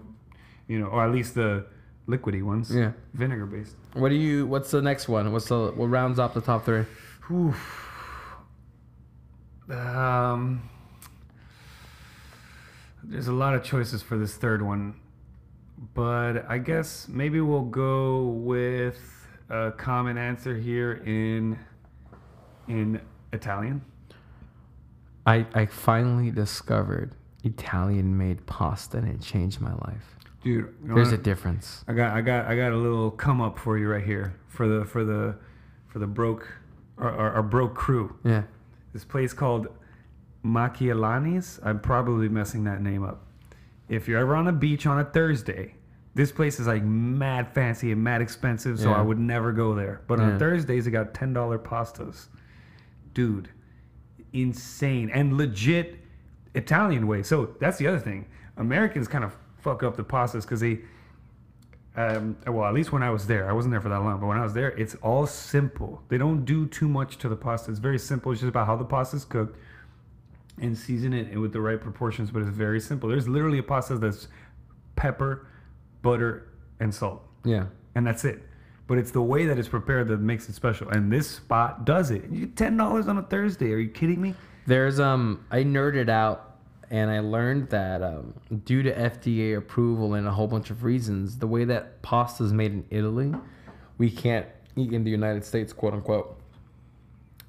you 0.67 0.79
know, 0.79 0.87
or 0.87 1.03
at 1.03 1.11
least 1.11 1.35
the 1.35 1.65
liquidy 2.07 2.43
ones. 2.43 2.69
Mm-hmm. 2.69 2.79
Yeah. 2.79 2.91
Vinegar 3.13 3.45
based. 3.45 3.75
What 3.93 4.09
do 4.09 4.15
you? 4.15 4.45
What's 4.47 4.71
the 4.71 4.81
next 4.81 5.07
one? 5.07 5.31
What's 5.31 5.47
the? 5.47 5.71
What 5.75 5.87
rounds 5.87 6.19
off 6.19 6.33
the 6.33 6.41
top 6.41 6.65
three? 6.65 6.85
Oof. 7.31 7.57
Um, 9.69 10.69
there's 13.03 13.27
a 13.27 13.33
lot 13.33 13.55
of 13.55 13.63
choices 13.63 14.01
for 14.01 14.17
this 14.17 14.35
third 14.35 14.61
one, 14.61 14.95
but 15.93 16.45
I 16.49 16.57
guess 16.57 17.07
maybe 17.07 17.39
we'll 17.41 17.61
go 17.63 18.23
with 18.27 19.22
a 19.49 19.71
common 19.71 20.17
answer 20.17 20.55
here 20.55 20.93
in 21.05 21.57
in 22.67 22.99
Italian. 23.31 23.81
I 25.25 25.45
I 25.53 25.65
finally 25.65 26.31
discovered 26.31 27.15
Italian 27.43 28.17
made 28.17 28.45
pasta 28.45 28.97
and 28.97 29.07
it 29.07 29.21
changed 29.21 29.59
my 29.61 29.73
life. 29.73 30.15
Dude, 30.43 30.73
There's 30.83 31.07
wanna- 31.07 31.17
a 31.17 31.21
difference. 31.21 31.83
I 31.87 31.93
got 31.93 32.13
I 32.15 32.21
got 32.21 32.45
I 32.47 32.55
got 32.55 32.71
a 32.71 32.77
little 32.77 33.11
come 33.11 33.41
up 33.41 33.57
for 33.59 33.77
you 33.77 33.89
right 33.89 34.03
here 34.03 34.33
for 34.47 34.67
the 34.67 34.85
for 34.85 35.03
the 35.03 35.35
for 35.87 35.99
the 35.99 36.07
broke 36.07 36.47
our, 36.97 37.09
our, 37.11 37.31
our 37.35 37.43
broke 37.43 37.75
crew. 37.75 38.15
Yeah. 38.23 38.43
This 38.93 39.03
place 39.05 39.33
called 39.33 39.67
Machialani's. 40.45 41.59
I'm 41.63 41.79
probably 41.79 42.29
messing 42.29 42.63
that 42.65 42.81
name 42.81 43.03
up. 43.03 43.25
If 43.89 44.07
you're 44.07 44.19
ever 44.19 44.35
on 44.35 44.47
a 44.47 44.51
beach 44.51 44.85
on 44.85 44.99
a 44.99 45.05
Thursday, 45.05 45.75
this 46.15 46.31
place 46.31 46.59
is 46.59 46.67
like 46.67 46.83
mad 46.83 47.47
fancy 47.53 47.91
and 47.91 48.03
mad 48.03 48.21
expensive, 48.21 48.79
so 48.79 48.89
Yeah. 48.91 48.97
I 48.97 49.01
would 49.01 49.19
never 49.19 49.51
go 49.51 49.73
there. 49.73 50.01
But 50.07 50.19
Yeah. 50.19 50.25
on 50.25 50.39
Thursdays, 50.39 50.85
they 50.85 50.91
got 50.91 51.13
ten 51.13 51.33
dollar 51.33 51.57
pastas, 51.57 52.27
dude, 53.13 53.49
insane 54.31 55.09
and 55.09 55.37
legit 55.37 55.99
Italian 56.55 57.07
way. 57.07 57.23
So 57.23 57.55
that's 57.59 57.77
the 57.77 57.87
other 57.87 57.99
thing. 57.99 58.25
Americans 58.57 59.07
kind 59.07 59.23
of 59.23 59.35
fuck 59.57 59.81
up 59.81 59.95
the 59.95 60.03
pastas 60.03 60.43
because 60.43 60.59
they, 60.59 60.81
um, 61.95 62.35
well, 62.47 62.65
at 62.65 62.73
least 62.73 62.91
when 62.91 63.01
I 63.03 63.09
was 63.09 63.25
there, 63.27 63.49
I 63.49 63.53
wasn't 63.53 63.71
there 63.71 63.81
for 63.81 63.89
that 63.89 63.99
long, 63.99 64.19
but 64.19 64.27
when 64.27 64.37
I 64.37 64.43
was 64.43 64.53
there, 64.53 64.69
it's 64.71 64.95
all 64.95 65.25
simple. 65.25 66.03
They 66.09 66.17
don't 66.17 66.45
do 66.45 66.67
too 66.67 66.87
much 66.87 67.17
to 67.19 67.29
the 67.29 67.35
pasta. 67.35 67.71
It's 67.71 67.79
very 67.79 67.97
simple. 67.99 68.31
It's 68.31 68.41
just 68.41 68.49
about 68.49 68.67
how 68.67 68.75
the 68.75 68.85
pasta's 68.85 69.25
cooked 69.25 69.57
and 70.59 70.77
season 70.77 71.13
it 71.13 71.35
with 71.39 71.53
the 71.53 71.61
right 71.61 71.81
proportions, 71.81 72.29
but 72.29 72.41
it's 72.43 72.51
very 72.51 72.79
simple. 72.79 73.09
There's 73.09 73.27
literally 73.27 73.57
a 73.57 73.63
pasta 73.63 73.97
that's 73.97 74.27
pepper, 74.95 75.47
butter, 76.07 76.47
and 76.79 76.93
salt, 76.93 77.23
Yeah. 77.43 77.65
and 77.95 78.05
that's 78.05 78.23
it. 78.25 78.43
But 78.85 78.97
it's 78.99 79.09
the 79.11 79.21
way 79.23 79.45
that 79.47 79.57
it's 79.57 79.69
prepared 79.69 80.09
that 80.09 80.19
makes 80.19 80.47
it 80.49 80.53
special. 80.53 80.89
And 80.89 81.11
this 81.11 81.27
spot 81.29 81.85
does 81.85 82.11
it. 82.11 82.25
You 82.29 82.41
get 82.45 82.55
ten 82.55 82.77
dollars 82.77 83.07
on 83.07 83.17
a 83.17 83.23
Thursday. 83.23 83.73
Are 83.73 83.77
you 83.77 83.89
kidding 83.89 84.21
me? 84.21 84.35
There's 84.67 84.99
um 84.99 85.43
I 85.49 85.63
nerded 85.63 86.09
out 86.09 86.57
and 86.91 87.09
I 87.09 87.19
learned 87.21 87.69
that 87.69 88.03
um, 88.03 88.33
due 88.65 88.83
to 88.83 88.93
FDA 88.93 89.57
approval 89.57 90.13
and 90.13 90.27
a 90.27 90.31
whole 90.31 90.47
bunch 90.47 90.69
of 90.69 90.83
reasons, 90.83 91.39
the 91.39 91.47
way 91.47 91.63
that 91.65 92.01
pasta 92.03 92.43
is 92.43 92.53
made 92.53 92.71
in 92.73 92.85
Italy, 92.91 93.33
we 93.97 94.11
can't 94.11 94.45
eat 94.75 94.91
in 94.93 95.03
the 95.03 95.09
United 95.09 95.43
States, 95.43 95.73
quote 95.73 95.93
unquote. 95.93 96.39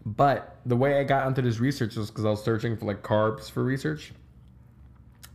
But 0.07 0.57
the 0.65 0.77
way 0.77 0.99
I 1.01 1.05
got 1.05 1.27
into 1.27 1.43
this 1.43 1.59
research 1.59 1.97
was 1.97 2.11
because 2.11 2.25
I 2.25 2.31
was 2.31 2.43
searching 2.45 2.77
for 2.77 2.87
like 2.87 3.03
carbs 3.03 3.51
for 3.51 3.63
research, 3.65 4.13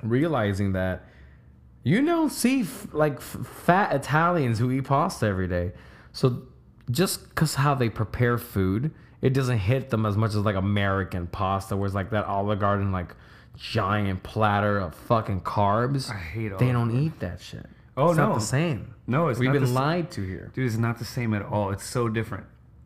realizing 0.01 0.71
that 0.73 1.05
you 1.83 2.05
don't 2.05 2.29
see 2.29 2.61
f- 2.61 2.87
like 2.93 3.17
f- 3.17 3.37
fat 3.63 3.93
Italians 3.93 4.59
who 4.59 4.71
eat 4.71 4.85
pasta 4.85 5.25
every 5.25 5.47
day. 5.47 5.71
So 6.11 6.43
just 6.91 7.29
because 7.29 7.55
how 7.55 7.75
they 7.75 7.89
prepare 7.89 8.37
food, 8.37 8.91
it 9.21 9.33
doesn't 9.33 9.59
hit 9.59 9.89
them 9.89 10.05
as 10.05 10.17
much 10.17 10.31
as 10.31 10.37
like 10.37 10.55
American 10.55 11.27
pasta, 11.27 11.75
where 11.77 11.85
it's 11.85 11.95
like 11.95 12.09
that 12.11 12.25
Olive 12.25 12.59
Garden 12.59 12.91
like 12.91 13.15
giant 13.55 14.23
platter 14.23 14.79
of 14.79 14.95
fucking 14.95 15.41
carbs. 15.41 16.09
I 16.09 16.17
hate 16.17 16.57
They 16.57 16.71
don't 16.71 16.95
eat 16.97 17.19
that 17.19 17.41
shit. 17.41 17.65
Oh, 17.97 18.09
it's 18.09 18.17
no. 18.17 18.29
not 18.29 18.35
the 18.35 18.45
same. 18.45 18.93
No, 19.07 19.27
it's 19.27 19.39
We've 19.39 19.51
been 19.51 19.73
lied 19.73 20.11
to 20.11 20.21
here. 20.21 20.51
Dude, 20.53 20.65
it's 20.65 20.77
not 20.77 20.99
the 20.99 21.05
same 21.05 21.33
at 21.33 21.41
all. 21.41 21.71
It's 21.71 21.85
so 21.85 22.07
different. 22.07 22.45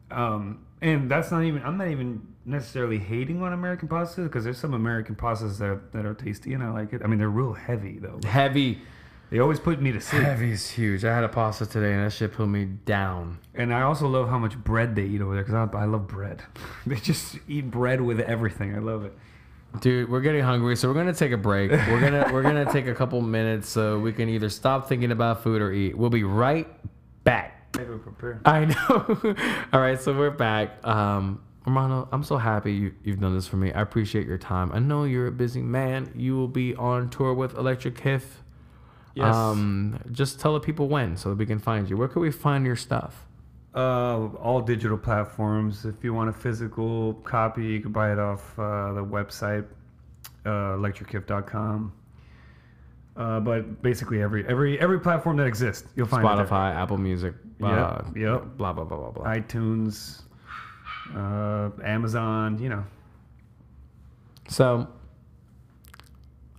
Um, 0.09 0.65
and 0.83 1.09
that's 1.09 1.31
not 1.31 1.43
even. 1.43 1.63
I'm 1.63 1.77
not 1.77 1.87
even 1.87 2.27
necessarily 2.45 2.99
hating 2.99 3.41
on 3.41 3.53
American 3.53 3.87
pasta 3.87 4.21
because 4.21 4.43
there's 4.43 4.57
some 4.57 4.73
American 4.73 5.15
pastas 5.15 5.57
that 5.59 5.69
are, 5.69 5.81
that 5.93 6.05
are 6.05 6.13
tasty 6.13 6.53
and 6.53 6.61
I 6.61 6.69
like 6.71 6.93
it. 6.93 7.01
I 7.03 7.07
mean, 7.07 7.19
they're 7.19 7.29
real 7.29 7.53
heavy 7.53 7.99
though. 7.99 8.19
Heavy. 8.25 8.79
They 9.29 9.39
always 9.39 9.59
put 9.59 9.81
me 9.81 9.91
to 9.93 10.01
sleep. 10.01 10.23
Heavy 10.23 10.51
is 10.51 10.69
huge. 10.69 11.05
I 11.05 11.15
had 11.15 11.23
a 11.23 11.29
pasta 11.29 11.65
today 11.65 11.93
and 11.93 12.05
that 12.05 12.11
shit 12.11 12.33
put 12.33 12.47
me 12.47 12.65
down. 12.65 13.39
And 13.55 13.73
I 13.73 13.81
also 13.81 14.07
love 14.07 14.29
how 14.29 14.37
much 14.37 14.57
bread 14.57 14.95
they 14.95 15.05
eat 15.05 15.21
over 15.21 15.33
there 15.33 15.43
because 15.43 15.55
I, 15.73 15.77
I 15.77 15.85
love 15.85 16.07
bread. 16.07 16.43
they 16.85 16.97
just 16.97 17.39
eat 17.47 17.71
bread 17.71 18.01
with 18.01 18.19
everything. 18.19 18.75
I 18.75 18.79
love 18.79 19.05
it. 19.05 19.17
Dude, 19.79 20.07
we're 20.07 20.21
getting 20.21 20.43
hungry, 20.43 20.75
so 20.75 20.87
we're 20.87 20.93
gonna 20.93 21.13
take 21.13 21.31
a 21.31 21.37
break. 21.37 21.71
We're 21.71 21.99
gonna 21.99 22.29
we're 22.33 22.43
gonna 22.43 22.71
take 22.71 22.85
a 22.85 22.93
couple 22.93 23.19
minutes 23.21 23.69
so 23.69 23.97
we 23.99 24.13
can 24.13 24.29
either 24.29 24.49
stop 24.49 24.87
thinking 24.87 25.11
about 25.11 25.41
food 25.41 25.63
or 25.63 25.71
eat. 25.71 25.97
We'll 25.97 26.11
be 26.11 26.23
right 26.23 26.67
back. 27.23 27.62
I 28.45 28.65
know. 28.65 29.35
All 29.73 29.79
right, 29.79 29.99
so 29.99 30.13
we're 30.13 30.31
back. 30.31 30.85
Um, 30.85 31.41
Romano, 31.65 32.07
I'm 32.11 32.23
so 32.23 32.37
happy 32.37 32.73
you, 32.73 32.93
you've 33.03 33.19
done 33.19 33.33
this 33.33 33.47
for 33.47 33.57
me. 33.57 33.71
I 33.71 33.81
appreciate 33.81 34.27
your 34.27 34.37
time. 34.37 34.71
I 34.73 34.79
know 34.79 35.05
you're 35.05 35.27
a 35.27 35.31
busy 35.31 35.61
man. 35.61 36.11
You 36.15 36.35
will 36.35 36.47
be 36.47 36.75
on 36.75 37.09
tour 37.09 37.33
with 37.33 37.55
Electric 37.55 37.95
Kif. 37.95 38.23
Yes. 39.15 39.33
Um, 39.33 39.99
just 40.11 40.39
tell 40.39 40.53
the 40.53 40.59
people 40.59 40.87
when 40.87 41.15
so 41.15 41.29
that 41.29 41.37
we 41.37 41.45
can 41.45 41.59
find 41.59 41.89
you. 41.89 41.95
Where 41.97 42.07
can 42.07 42.21
we 42.21 42.31
find 42.31 42.65
your 42.65 42.75
stuff? 42.75 43.27
Uh, 43.73 44.27
all 44.35 44.61
digital 44.61 44.97
platforms. 44.97 45.85
If 45.85 46.03
you 46.03 46.13
want 46.13 46.29
a 46.29 46.33
physical 46.33 47.13
copy, 47.15 47.65
you 47.65 47.79
can 47.79 47.91
buy 47.91 48.11
it 48.11 48.19
off 48.19 48.57
uh, 48.59 48.93
the 48.93 49.03
website, 49.03 49.65
uh, 50.45 50.75
electrickif.com. 50.77 51.93
Uh, 53.15 53.39
but 53.39 53.81
basically 53.83 54.21
every 54.21 54.45
every 54.47 54.79
every 54.79 54.99
platform 54.99 55.37
that 55.37 55.45
exists, 55.45 55.87
you'll 55.95 56.07
find 56.07 56.25
it 56.25 56.27
Spotify, 56.47 56.73
Apple 56.75 56.97
Music. 56.97 57.33
Yep, 57.59 57.69
Uh, 57.69 58.01
yep. 58.15 58.43
Blah 58.57 58.73
blah 58.73 58.83
blah 58.85 58.97
blah 58.97 59.11
blah. 59.11 59.25
iTunes, 59.25 60.23
uh, 61.15 61.69
Amazon. 61.83 62.57
You 62.59 62.69
know, 62.69 62.83
So, 64.49 64.87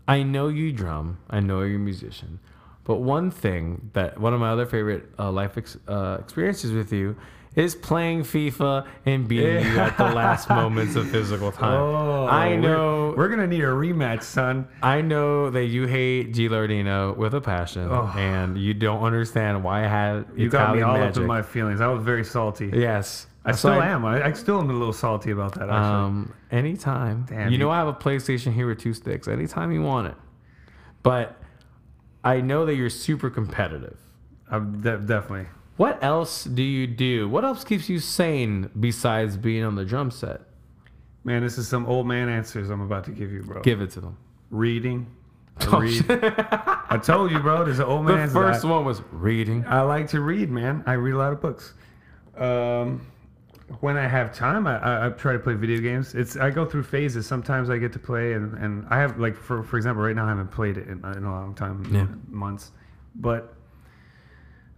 I 0.07 0.23
know 0.23 0.49
you 0.49 0.73
drum. 0.73 1.19
I 1.29 1.41
know 1.41 1.63
you're 1.63 1.77
a 1.77 1.81
musician. 1.81 2.39
But 2.85 2.97
one 3.01 3.31
thing 3.31 3.91
that 3.95 4.21
one 4.21 4.35
of 4.35 4.41
my 4.41 4.51
other 4.51 4.67
favorite 4.67 5.09
uh, 5.19 5.33
life 5.33 5.57
ex- 5.57 5.79
uh, 5.89 6.19
experiences 6.21 6.71
with 6.73 6.93
you 6.93 7.17
is 7.57 7.75
playing 7.75 8.23
FIFA 8.23 8.87
and 9.07 9.29
beating 9.29 9.65
you 9.65 9.79
at 9.79 9.97
the 9.97 10.05
last 10.05 10.49
moments 10.49 10.97
of 10.97 11.09
physical 11.11 11.53
time. 11.61 11.73
I 11.73 11.77
Oh, 11.77 12.49
we're- 12.51 12.57
know. 12.61 13.15
we're, 13.17 13.29
gonna 13.29 13.47
need 13.47 13.61
a 13.63 13.67
rematch, 13.69 14.23
son. 14.25 14.67
I 14.83 15.01
know 15.03 15.51
that 15.51 15.67
you 15.67 15.87
hate 15.87 16.33
Gilardino 16.35 17.17
with 17.17 17.35
a 17.35 17.41
passion, 17.41 17.89
Oh. 17.91 18.13
and 18.17 18.59
you 18.59 18.75
don't 18.75 19.03
understand 19.03 19.63
why 19.63 19.85
I 19.85 19.89
had 19.89 20.27
You 20.37 20.49
got 20.49 20.73
me 20.75 20.81
Italian 20.81 21.03
all 21.03 21.09
up 21.09 21.17
in 21.17 21.27
my 21.27 21.43
feelings. 21.43 21.81
I 21.81 21.87
was 21.89 22.03
very 22.03 22.25
salty. 22.25 22.71
yes, 22.75 23.27
I 23.45 23.53
So 23.53 23.71
still 23.71 23.83
am. 23.83 24.05
I, 24.05 24.25
I 24.27 24.33
still 24.33 24.59
am 24.59 24.69
a 24.71 24.73
little 24.73 24.93
salty 24.93 25.31
about 25.31 25.55
that. 25.55 25.69
Actually. 25.69 25.77
Um, 25.77 26.35
anytime. 26.51 27.27
Damn, 27.29 27.53
you 27.53 27.59
know 27.59 27.71
I 27.71 27.77
have 27.77 27.89
a 27.89 27.93
PlayStation 27.93 28.53
here 28.53 28.67
with 28.67 28.79
two 28.81 28.95
sticks. 28.95 29.29
Anytime 29.29 29.71
you 29.71 29.83
want 29.83 30.09
it. 30.09 30.15
But 31.03 31.41
I 32.25 32.41
know 32.41 32.65
that 32.67 32.75
you're 32.75 32.89
super 32.91 33.29
competitive. 33.31 33.99
I'm 34.51 34.81
de- 34.81 34.99
definitely. 34.99 35.47
What 35.77 36.03
else 36.03 36.45
do 36.45 36.63
you 36.63 36.87
do? 36.87 37.29
What 37.29 37.45
else 37.45 37.65
keeps 37.65 37.89
you 37.89 37.99
sane 37.99 38.71
besides 38.79 39.37
being 39.37 39.65
on 39.65 39.75
the 39.75 39.85
drum 39.85 40.11
set? 40.11 40.43
Man, 41.25 41.43
this 41.43 41.59
is 41.59 41.67
some 41.67 41.87
old 41.87 42.07
man 42.07 42.29
answers 42.29 42.71
I'm 42.71 42.81
about 42.83 43.05
to 43.05 43.11
give 43.11 43.33
you, 43.33 43.43
bro. 43.43 43.63
Give 43.63 43.81
it 43.81 43.91
to 43.93 44.01
them. 44.01 44.17
Reading. 44.51 45.07
I 45.61 45.67
Oh, 45.73 45.81
read. 45.81 46.05
I 46.11 46.99
told 47.03 47.31
you, 47.31 47.39
bro. 47.41 47.65
There's 47.65 47.79
an 47.79 47.87
old 47.87 48.05
man 48.05 48.29
The 48.29 48.35
first 48.35 48.65
I, 48.65 48.69
one 48.71 48.85
was 48.85 49.03
reading. 49.11 49.65
I 49.67 49.81
like 49.83 50.09
to 50.09 50.21
read, 50.21 50.51
man. 50.51 50.83
I 50.87 50.93
read 50.95 51.15
a 51.15 51.19
lot 51.19 51.33
of 51.33 51.41
books. 51.41 51.75
Um, 52.37 53.07
when 53.81 53.97
I 53.97 54.07
have 54.07 54.35
time, 54.35 54.67
I, 54.67 54.79
I, 54.79 55.07
I 55.07 55.11
try 55.11 55.33
to 55.33 55.39
play 55.39 55.55
video 55.55 55.81
games. 55.81 56.15
It's 56.15 56.37
I 56.37 56.51
go 56.51 56.65
through 56.67 56.83
phases. 56.83 57.27
Sometimes 57.27 57.71
I 57.71 57.79
get 57.79 57.93
to 57.95 57.99
play, 57.99 58.35
and, 58.35 58.53
and 58.59 58.87
I 58.91 58.99
have 58.99 59.19
like 59.19 59.37
for 59.37 59.63
for 59.63 59.77
example, 59.77 60.05
right 60.05 60.15
now 60.15 60.27
I 60.27 60.29
haven't 60.29 60.51
played 60.51 60.77
it 60.77 60.87
in, 60.89 60.99
in 61.17 61.25
a 61.25 61.31
long 61.33 61.55
time, 61.55 61.85
Yeah. 61.91 62.07
months. 62.29 62.73
But 63.15 63.55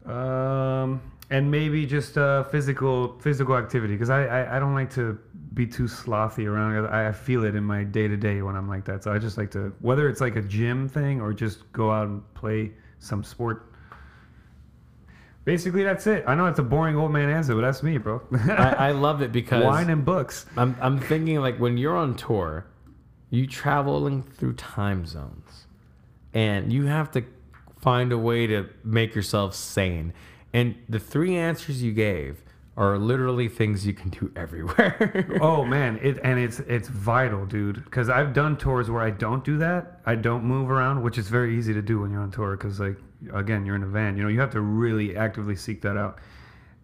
um, 0.06 1.00
and 1.30 1.50
maybe 1.50 1.86
just 1.86 2.16
uh, 2.16 2.44
physical 2.44 3.18
physical 3.20 3.56
activity 3.56 3.94
because 3.94 4.10
I, 4.10 4.26
I 4.26 4.56
I 4.56 4.58
don't 4.58 4.74
like 4.74 4.90
to 4.94 5.18
be 5.54 5.66
too 5.66 5.84
slothy 5.84 6.46
around. 6.46 6.86
I, 6.86 7.08
I 7.08 7.12
feel 7.12 7.44
it 7.44 7.54
in 7.54 7.64
my 7.64 7.82
day 7.82 8.06
to 8.06 8.16
day 8.16 8.42
when 8.42 8.54
I'm 8.54 8.68
like 8.68 8.84
that. 8.84 9.02
So 9.02 9.12
I 9.12 9.18
just 9.18 9.36
like 9.38 9.50
to 9.52 9.74
whether 9.80 10.08
it's 10.08 10.20
like 10.20 10.36
a 10.36 10.42
gym 10.42 10.88
thing 10.88 11.20
or 11.20 11.32
just 11.32 11.70
go 11.72 11.90
out 11.90 12.06
and 12.06 12.34
play 12.34 12.72
some 13.00 13.24
sport. 13.24 13.72
Basically, 15.44 15.84
that's 15.84 16.08
it. 16.08 16.24
I 16.26 16.34
know 16.34 16.46
it's 16.46 16.58
a 16.58 16.64
boring 16.64 16.96
old 16.96 17.12
man 17.12 17.30
answer, 17.30 17.54
but 17.54 17.60
that's 17.60 17.82
me, 17.82 17.98
bro. 17.98 18.20
I, 18.48 18.88
I 18.88 18.90
love 18.90 19.22
it 19.22 19.30
because 19.30 19.64
Wine 19.72 19.90
and 19.90 20.04
books. 20.04 20.44
I'm, 20.56 20.76
I'm 20.80 20.98
thinking 20.98 21.38
like 21.40 21.58
when 21.58 21.78
you're 21.78 21.96
on 21.96 22.16
tour, 22.16 22.66
you 23.30 23.46
traveling 23.46 24.24
through 24.24 24.54
time 24.54 25.06
zones, 25.06 25.66
and 26.34 26.72
you 26.72 26.86
have 26.86 27.12
to 27.12 27.24
find 27.86 28.10
a 28.10 28.18
way 28.18 28.48
to 28.48 28.68
make 28.82 29.14
yourself 29.14 29.54
sane. 29.54 30.12
And 30.52 30.74
the 30.88 30.98
three 30.98 31.36
answers 31.36 31.84
you 31.84 31.92
gave 31.92 32.42
are 32.76 32.98
literally 32.98 33.48
things 33.48 33.86
you 33.86 33.92
can 33.92 34.10
do 34.10 34.32
everywhere. 34.36 35.38
Oh 35.40 35.64
man, 35.64 36.00
it 36.02 36.18
and 36.24 36.36
it's 36.36 36.58
it's 36.58 36.88
vital, 36.88 37.46
dude. 37.46 37.84
Because 37.84 38.10
I've 38.10 38.32
done 38.32 38.56
tours 38.56 38.90
where 38.90 39.02
I 39.02 39.10
don't 39.10 39.44
do 39.44 39.56
that. 39.58 40.00
I 40.04 40.16
don't 40.16 40.42
move 40.42 40.68
around, 40.68 41.00
which 41.04 41.16
is 41.16 41.28
very 41.28 41.56
easy 41.56 41.72
to 41.74 41.80
do 41.80 42.00
when 42.00 42.10
you're 42.10 42.22
on 42.22 42.32
tour. 42.32 42.56
Because 42.56 42.80
like 42.80 42.98
again, 43.32 43.64
you're 43.64 43.76
in 43.76 43.84
a 43.84 43.86
van. 43.86 44.16
You 44.16 44.24
know, 44.24 44.30
you 44.30 44.40
have 44.40 44.50
to 44.50 44.60
really 44.60 45.16
actively 45.16 45.54
seek 45.54 45.80
that 45.82 45.96
out, 45.96 46.18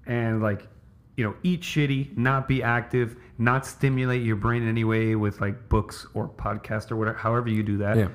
and 0.07 0.41
like, 0.41 0.69
you 1.17 1.25
know, 1.25 1.35
eat 1.43 1.63
shitty, 1.63 2.17
not 2.17 2.47
be 2.47 2.63
active, 2.63 3.17
not 3.39 3.67
stimulate 3.67 4.23
your 4.23 4.37
brain 4.37 4.63
in 4.63 4.69
any 4.69 4.85
way 4.85 5.17
with 5.17 5.41
like 5.41 5.69
books 5.69 6.07
or 6.15 6.29
podcast 6.29 6.93
or 6.93 6.97
whatever. 6.97 7.19
However 7.19 7.49
you 7.49 7.65
do 7.65 7.79
that. 7.79 7.97
Yeah. 7.97 8.09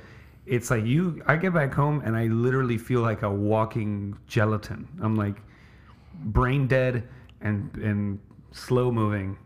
It's 0.48 0.72
like 0.72 0.86
you. 0.86 1.22
I 1.28 1.36
get 1.36 1.54
back 1.54 1.74
home 1.74 2.02
and 2.06 2.16
I 2.16 2.28
literally 2.28 2.78
feel 2.78 3.02
like 3.02 3.22
a 3.22 3.30
walking 3.32 4.18
gelatin. 4.28 4.88
I'm 5.02 5.16
like 5.16 5.36
brain 6.14 6.68
dead 6.68 7.08
and 7.42 7.76
and 7.78 8.20
slow 8.52 8.92
moving 8.92 9.38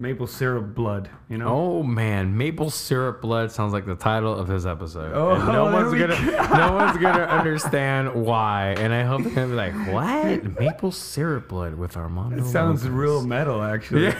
maple 0.00 0.26
syrup 0.28 0.74
blood 0.76 1.08
you 1.28 1.36
know 1.36 1.48
oh 1.48 1.82
man, 1.82 2.36
maple 2.36 2.70
syrup 2.70 3.20
blood 3.20 3.50
sounds 3.52 3.72
like 3.72 3.84
the 3.84 3.94
title 3.96 4.32
of 4.34 4.46
this 4.46 4.64
episode. 4.64 5.12
Oh, 5.14 5.32
And 5.34 5.46
no 5.48 5.64
there 5.70 5.72
one's 5.74 5.92
we 5.92 5.98
gonna 5.98 6.56
no 6.56 6.72
one's 6.72 6.96
gonna 6.98 7.24
understand 7.24 8.14
why. 8.14 8.74
And 8.78 8.92
I 8.92 9.02
hope 9.04 9.22
they're 9.22 9.32
gonna 9.34 9.48
be 9.48 9.54
like, 9.54 9.74
what? 9.92 10.58
Maple 10.60 10.92
syrup 10.92 11.48
blood 11.48 11.74
with 11.74 11.96
Armando. 11.96 12.38
it 12.38 12.44
sounds 12.46 12.82
Lopez." 12.84 12.96
real 12.96 13.22
metal 13.26 13.62
actually 13.62 14.06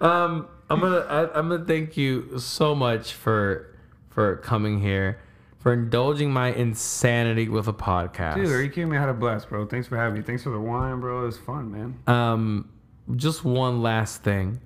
um, 0.00 0.46
I'm 0.68 0.80
gonna 0.80 0.98
I, 1.08 1.38
I'm 1.38 1.48
gonna 1.48 1.64
thank 1.64 1.96
you 1.96 2.38
so 2.38 2.74
much 2.74 3.12
for 3.12 3.72
for 4.16 4.34
coming 4.36 4.80
here, 4.80 5.20
for 5.58 5.74
indulging 5.74 6.32
my 6.32 6.50
insanity 6.50 7.50
with 7.50 7.68
a 7.68 7.72
podcast. 7.74 8.36
Dude, 8.36 8.48
are 8.48 8.62
you 8.62 8.70
kidding 8.70 8.88
me? 8.88 8.96
I 8.96 9.00
had 9.00 9.10
a 9.10 9.14
blast, 9.14 9.50
bro. 9.50 9.66
Thanks 9.66 9.86
for 9.86 9.98
having 9.98 10.14
me. 10.14 10.22
Thanks 10.22 10.42
for 10.42 10.48
the 10.48 10.58
wine, 10.58 11.00
bro. 11.00 11.24
It 11.24 11.26
was 11.26 11.36
fun, 11.36 11.70
man. 11.70 11.98
Um, 12.06 12.70
just 13.14 13.44
one 13.44 13.82
last 13.82 14.22
thing. 14.22 14.58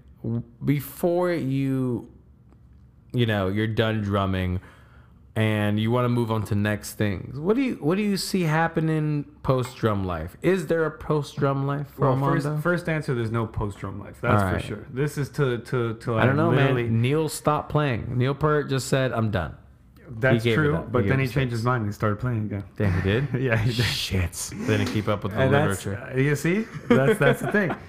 Before 0.65 1.33
you, 1.33 2.09
you 3.13 3.27
know, 3.27 3.49
you're 3.49 3.67
done 3.67 4.03
drumming, 4.03 4.61
and 5.37 5.79
you 5.79 5.91
want 5.91 6.05
to 6.05 6.09
move 6.09 6.31
on 6.31 6.43
to 6.45 6.55
next 6.55 6.95
things. 6.95 7.39
What 7.39 7.57
do 7.57 7.63
you 7.63 7.75
What 7.77 7.97
do 7.97 8.03
you 8.03 8.17
see 8.17 8.43
happening 8.43 9.25
post 9.43 9.77
drum 9.77 10.05
life? 10.05 10.37
Is 10.43 10.67
there 10.67 10.85
a 10.87 10.91
post 10.91 11.37
drum 11.37 11.67
life 11.67 11.87
for 11.95 12.13
Well, 12.15 12.19
first, 12.19 12.49
first 12.63 12.89
answer, 12.89 13.15
there's 13.15 13.31
no 13.31 13.47
post 13.47 13.79
drum 13.79 14.01
life. 14.01 14.19
That's 14.21 14.43
right. 14.43 14.61
for 14.61 14.67
sure. 14.67 14.87
This 14.93 15.17
is 15.19 15.29
to 15.31 15.59
to 15.59 15.95
to. 15.95 16.13
Like 16.15 16.23
I 16.25 16.27
don't 16.27 16.37
know, 16.37 16.51
literally, 16.51 16.85
man. 16.85 17.01
Neil 17.03 17.29
stopped 17.29 17.71
playing. 17.71 18.19
Neil 18.19 18.35
Peart 18.35 18.69
just 18.69 18.89
said, 18.89 19.13
"I'm 19.13 19.31
done." 19.31 19.55
That's 20.13 20.43
true. 20.43 20.77
He 20.77 20.83
But 20.91 21.01
gave 21.03 21.09
then 21.11 21.21
he 21.21 21.29
changed 21.29 21.53
his 21.53 21.63
mind 21.65 21.83
and 21.83 21.91
he 21.91 21.95
started 21.95 22.19
playing 22.19 22.47
again. 22.47 22.65
Damn, 22.77 22.93
he 22.95 23.03
did. 23.03 23.29
Yeah, 23.41 23.57
he 23.57 23.73
did. 23.73 23.85
Shit. 23.85 24.51
Didn't 24.67 24.89
keep 24.89 25.07
up 25.07 25.23
with 25.23 25.33
the 25.33 25.39
And 25.39 25.53
literature. 25.53 26.11
uh, 26.13 26.17
you 26.19 26.35
see, 26.35 26.67
that's 26.89 27.19
that's 27.21 27.41
the 27.41 27.53
thing. 27.53 27.75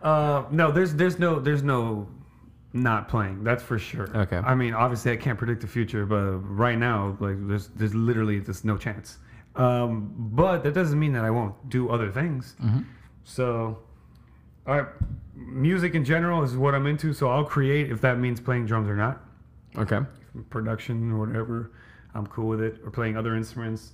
Uh, 0.00 0.44
no, 0.52 0.70
there's 0.70 0.94
there's 0.94 1.18
no 1.18 1.40
there's 1.40 1.64
no 1.64 2.06
not 2.72 3.08
playing. 3.08 3.44
That's 3.44 3.62
for 3.62 3.78
sure. 3.78 4.08
Okay. 4.16 4.36
I 4.38 4.54
mean, 4.54 4.74
obviously, 4.74 5.12
I 5.12 5.16
can't 5.16 5.38
predict 5.38 5.60
the 5.62 5.66
future, 5.66 6.04
but 6.06 6.38
right 6.38 6.78
now, 6.78 7.16
like, 7.20 7.36
there's 7.48 7.68
there's 7.68 7.94
literally 7.94 8.40
just 8.40 8.64
no 8.64 8.76
chance. 8.76 9.18
Um, 9.56 10.14
but 10.16 10.62
that 10.64 10.74
doesn't 10.74 10.98
mean 10.98 11.12
that 11.14 11.24
I 11.24 11.30
won't 11.30 11.54
do 11.68 11.88
other 11.88 12.10
things. 12.10 12.54
Mm-hmm. 12.62 12.80
So, 13.24 13.78
all 14.66 14.76
right, 14.76 14.86
music 15.34 15.94
in 15.94 16.04
general 16.04 16.42
is 16.44 16.56
what 16.56 16.74
I'm 16.74 16.86
into. 16.86 17.12
So 17.12 17.28
I'll 17.30 17.44
create 17.44 17.90
if 17.90 18.00
that 18.02 18.18
means 18.18 18.40
playing 18.40 18.66
drums 18.66 18.88
or 18.88 18.96
not 18.96 19.20
Okay. 19.76 20.00
production 20.50 21.10
or 21.12 21.18
whatever, 21.26 21.72
I'm 22.14 22.26
cool 22.28 22.48
with 22.48 22.60
it. 22.60 22.80
Or 22.84 22.90
playing 22.90 23.16
other 23.16 23.34
instruments, 23.34 23.92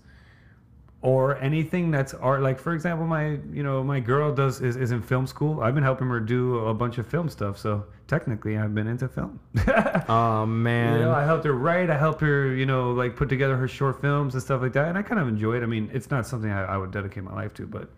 or 1.05 1.37
anything 1.37 1.91
that's 1.91 2.15
art. 2.15 2.41
Like 2.41 2.59
for 2.59 2.73
example, 2.73 3.07
my 3.07 3.39
you 3.53 3.63
know 3.63 3.85
my 3.85 4.01
girl 4.01 4.35
does 4.35 4.63
is, 4.63 4.75
is 4.77 4.91
in 4.91 5.03
film 5.03 5.27
school. 5.27 5.61
I've 5.61 5.75
been 5.75 5.85
helping 5.85 6.09
her 6.09 6.19
do 6.19 6.61
a 6.67 6.73
bunch 6.73 6.97
of 6.97 7.07
film 7.07 7.29
stuff. 7.29 7.59
So 7.59 7.85
technically, 8.07 8.57
I've 8.57 8.75
been 8.75 8.89
into 8.89 9.07
film. 9.09 9.39
Oh 10.09 10.47
man. 10.47 10.99
You 10.99 11.05
know, 11.07 11.13
I 11.13 11.25
helped 11.25 11.45
her 11.45 11.53
write. 11.53 11.91
I 11.91 11.99
helped 11.99 12.21
her, 12.21 12.55
you 12.55 12.67
know, 12.67 12.93
like 12.93 13.17
put 13.17 13.29
together 13.29 13.57
her 13.57 13.69
short 13.69 14.01
films 14.01 14.35
and 14.35 14.43
stuff 14.43 14.63
like 14.63 14.73
that. 14.73 14.89
And 14.89 14.99
I 14.99 15.03
kind 15.03 15.21
of 15.21 15.29
enjoy 15.29 15.57
it. 15.57 15.63
I 15.63 15.67
mean, 15.67 15.91
it's 15.93 16.11
not 16.11 16.27
something 16.27 16.51
I, 16.51 16.65
I 16.65 16.77
would 16.77 16.91
dedicate 16.91 17.25
my 17.25 17.35
life 17.35 17.53
to, 17.55 17.67
but 17.67 17.91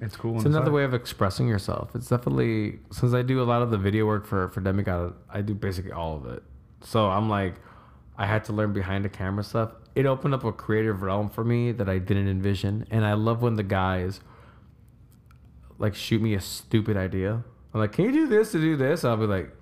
it's 0.00 0.16
cool. 0.16 0.36
It's 0.36 0.44
another 0.44 0.72
way 0.72 0.84
of 0.84 0.94
expressing 0.94 1.48
yourself. 1.48 1.90
It's 1.94 2.08
definitely 2.08 2.80
since 2.90 3.12
I 3.14 3.22
do 3.22 3.40
a 3.40 3.44
lot 3.44 3.62
of 3.62 3.70
the 3.70 3.78
video 3.78 4.04
work 4.06 4.26
for 4.26 4.48
for 4.48 4.60
Demigod, 4.60 5.14
I 5.30 5.42
do 5.42 5.54
basically 5.54 5.92
all 5.92 6.16
of 6.16 6.26
it. 6.26 6.42
So 6.82 7.08
I'm 7.08 7.28
like, 7.28 7.54
I 8.18 8.26
had 8.26 8.44
to 8.46 8.52
learn 8.52 8.72
behind 8.72 9.04
the 9.04 9.08
camera 9.08 9.44
stuff. 9.44 9.72
It 9.94 10.04
opened 10.04 10.34
up 10.34 10.44
a 10.44 10.52
creative 10.52 11.02
realm 11.02 11.30
for 11.30 11.44
me 11.44 11.72
that 11.72 11.88
I 11.88 11.98
didn't 11.98 12.28
envision, 12.28 12.86
and 12.90 13.06
I 13.06 13.14
love 13.14 13.42
when 13.42 13.54
the 13.54 13.62
guys 13.62 14.20
like 15.78 15.94
shoot 15.94 16.20
me 16.20 16.34
a 16.34 16.40
stupid 16.40 16.96
idea. 16.96 17.44
I'm 17.72 17.80
like, 17.80 17.92
can 17.92 18.04
you 18.06 18.12
do 18.12 18.26
this 18.26 18.52
to 18.52 18.60
do 18.60 18.76
this? 18.76 19.04
I'll 19.04 19.16
be 19.16 19.26
like, 19.26 19.54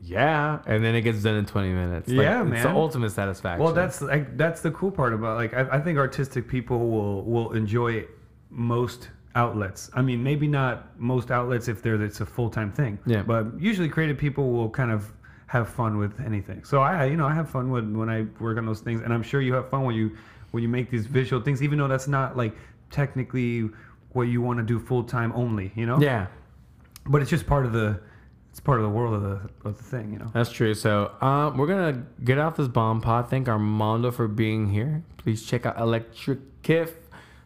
yeah, 0.00 0.58
and 0.66 0.84
then 0.84 0.94
it 0.94 1.02
gets 1.02 1.22
done 1.22 1.36
in 1.36 1.46
20 1.46 1.68
minutes. 1.70 2.08
Like, 2.10 2.24
Yeah, 2.24 2.46
it's 2.52 2.62
the 2.62 2.70
ultimate 2.70 3.10
satisfaction. 3.12 3.64
Well, 3.64 3.72
that's 3.72 4.02
like 4.02 4.36
that's 4.36 4.60
the 4.60 4.72
cool 4.72 4.90
part 4.90 5.14
about 5.14 5.36
like 5.36 5.54
I, 5.54 5.76
I 5.76 5.80
think 5.80 5.98
artistic 5.98 6.48
people 6.48 6.90
will 6.90 7.24
will 7.24 7.52
enjoy 7.52 8.04
most 8.50 9.10
outlets. 9.34 9.90
I 9.94 10.02
mean, 10.02 10.22
maybe 10.22 10.46
not 10.48 10.98
most 11.00 11.30
outlets 11.30 11.68
if 11.68 11.82
they're 11.82 12.02
it's 12.02 12.20
a 12.20 12.26
full 12.26 12.50
time 12.50 12.72
thing. 12.72 12.98
Yeah. 13.06 13.22
But 13.22 13.58
usually, 13.58 13.88
creative 13.88 14.18
people 14.18 14.50
will 14.52 14.68
kind 14.68 14.90
of 14.90 15.12
have 15.52 15.68
fun 15.68 15.98
with 15.98 16.18
anything. 16.24 16.64
So 16.64 16.80
I, 16.80 17.04
you 17.04 17.16
know, 17.18 17.26
I 17.26 17.34
have 17.34 17.50
fun 17.50 17.70
when 17.70 17.98
when 17.98 18.08
I 18.08 18.22
work 18.40 18.56
on 18.56 18.64
those 18.64 18.80
things, 18.80 19.02
and 19.02 19.12
I'm 19.12 19.22
sure 19.22 19.42
you 19.42 19.52
have 19.52 19.68
fun 19.68 19.84
when 19.84 19.94
you 19.94 20.16
when 20.50 20.62
you 20.62 20.68
make 20.68 20.90
these 20.90 21.04
visual 21.04 21.42
things, 21.42 21.62
even 21.62 21.78
though 21.78 21.88
that's 21.88 22.08
not 22.08 22.38
like 22.38 22.54
technically 22.90 23.68
what 24.12 24.22
you 24.22 24.40
want 24.40 24.60
to 24.60 24.64
do 24.64 24.78
full 24.78 25.04
time 25.04 25.30
only. 25.34 25.70
You 25.74 25.84
know. 25.84 26.00
yeah. 26.00 26.28
But 27.04 27.20
it's 27.20 27.28
just 27.28 27.46
part 27.46 27.66
of 27.66 27.74
the 27.74 28.00
it's 28.48 28.60
part 28.60 28.78
of 28.78 28.84
the 28.84 28.88
world 28.88 29.12
of 29.12 29.22
the 29.22 29.68
of 29.68 29.76
the 29.76 29.82
thing. 29.82 30.14
You 30.14 30.20
know. 30.20 30.30
That's 30.32 30.50
true. 30.50 30.72
So 30.72 31.12
um, 31.20 31.58
we're 31.58 31.66
gonna 31.66 32.06
get 32.24 32.38
off 32.38 32.56
this 32.56 32.68
bomb 32.68 33.02
pod. 33.02 33.28
Thank 33.28 33.46
Armando 33.46 34.10
for 34.10 34.28
being 34.28 34.70
here. 34.70 35.04
Please 35.18 35.44
check 35.44 35.66
out 35.66 35.78
Electric 35.78 36.62
Kif. 36.62 36.92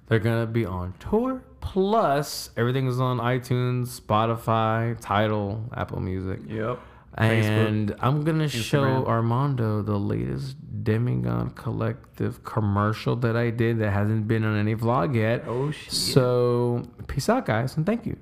They're 0.07 0.21
gonna 0.21 0.47
be 0.47 0.65
on 0.65 0.95
tour. 1.01 1.43
Plus, 1.61 2.51
everything 2.57 2.87
is 2.87 3.01
on 3.01 3.19
iTunes, 3.19 4.01
Spotify, 4.01 4.97
Tidal, 5.01 5.69
Apple 5.77 5.99
Music. 5.99 6.39
Yep. 6.47 6.79
And 7.17 7.95
I'm 8.01 8.25
gonna 8.25 8.49
show 8.49 9.07
Armando 9.07 9.83
the 9.83 9.97
latest 9.97 10.57
Demigod 10.85 11.57
Collective 11.57 12.45
commercial 12.45 13.17
that 13.17 13.37
I 13.37 13.51
did 13.51 13.79
that 13.79 13.91
hasn't 13.91 14.29
been 14.29 14.45
on 14.45 14.57
any 14.57 14.75
vlog 14.77 15.15
yet. 15.15 15.45
Oh 15.47 15.71
shit. 15.71 15.93
So 15.93 16.83
peace 17.09 17.29
out, 17.29 17.47
guys, 17.47 17.77
and 17.77 17.87
thank 17.87 18.07
you. 18.07 18.17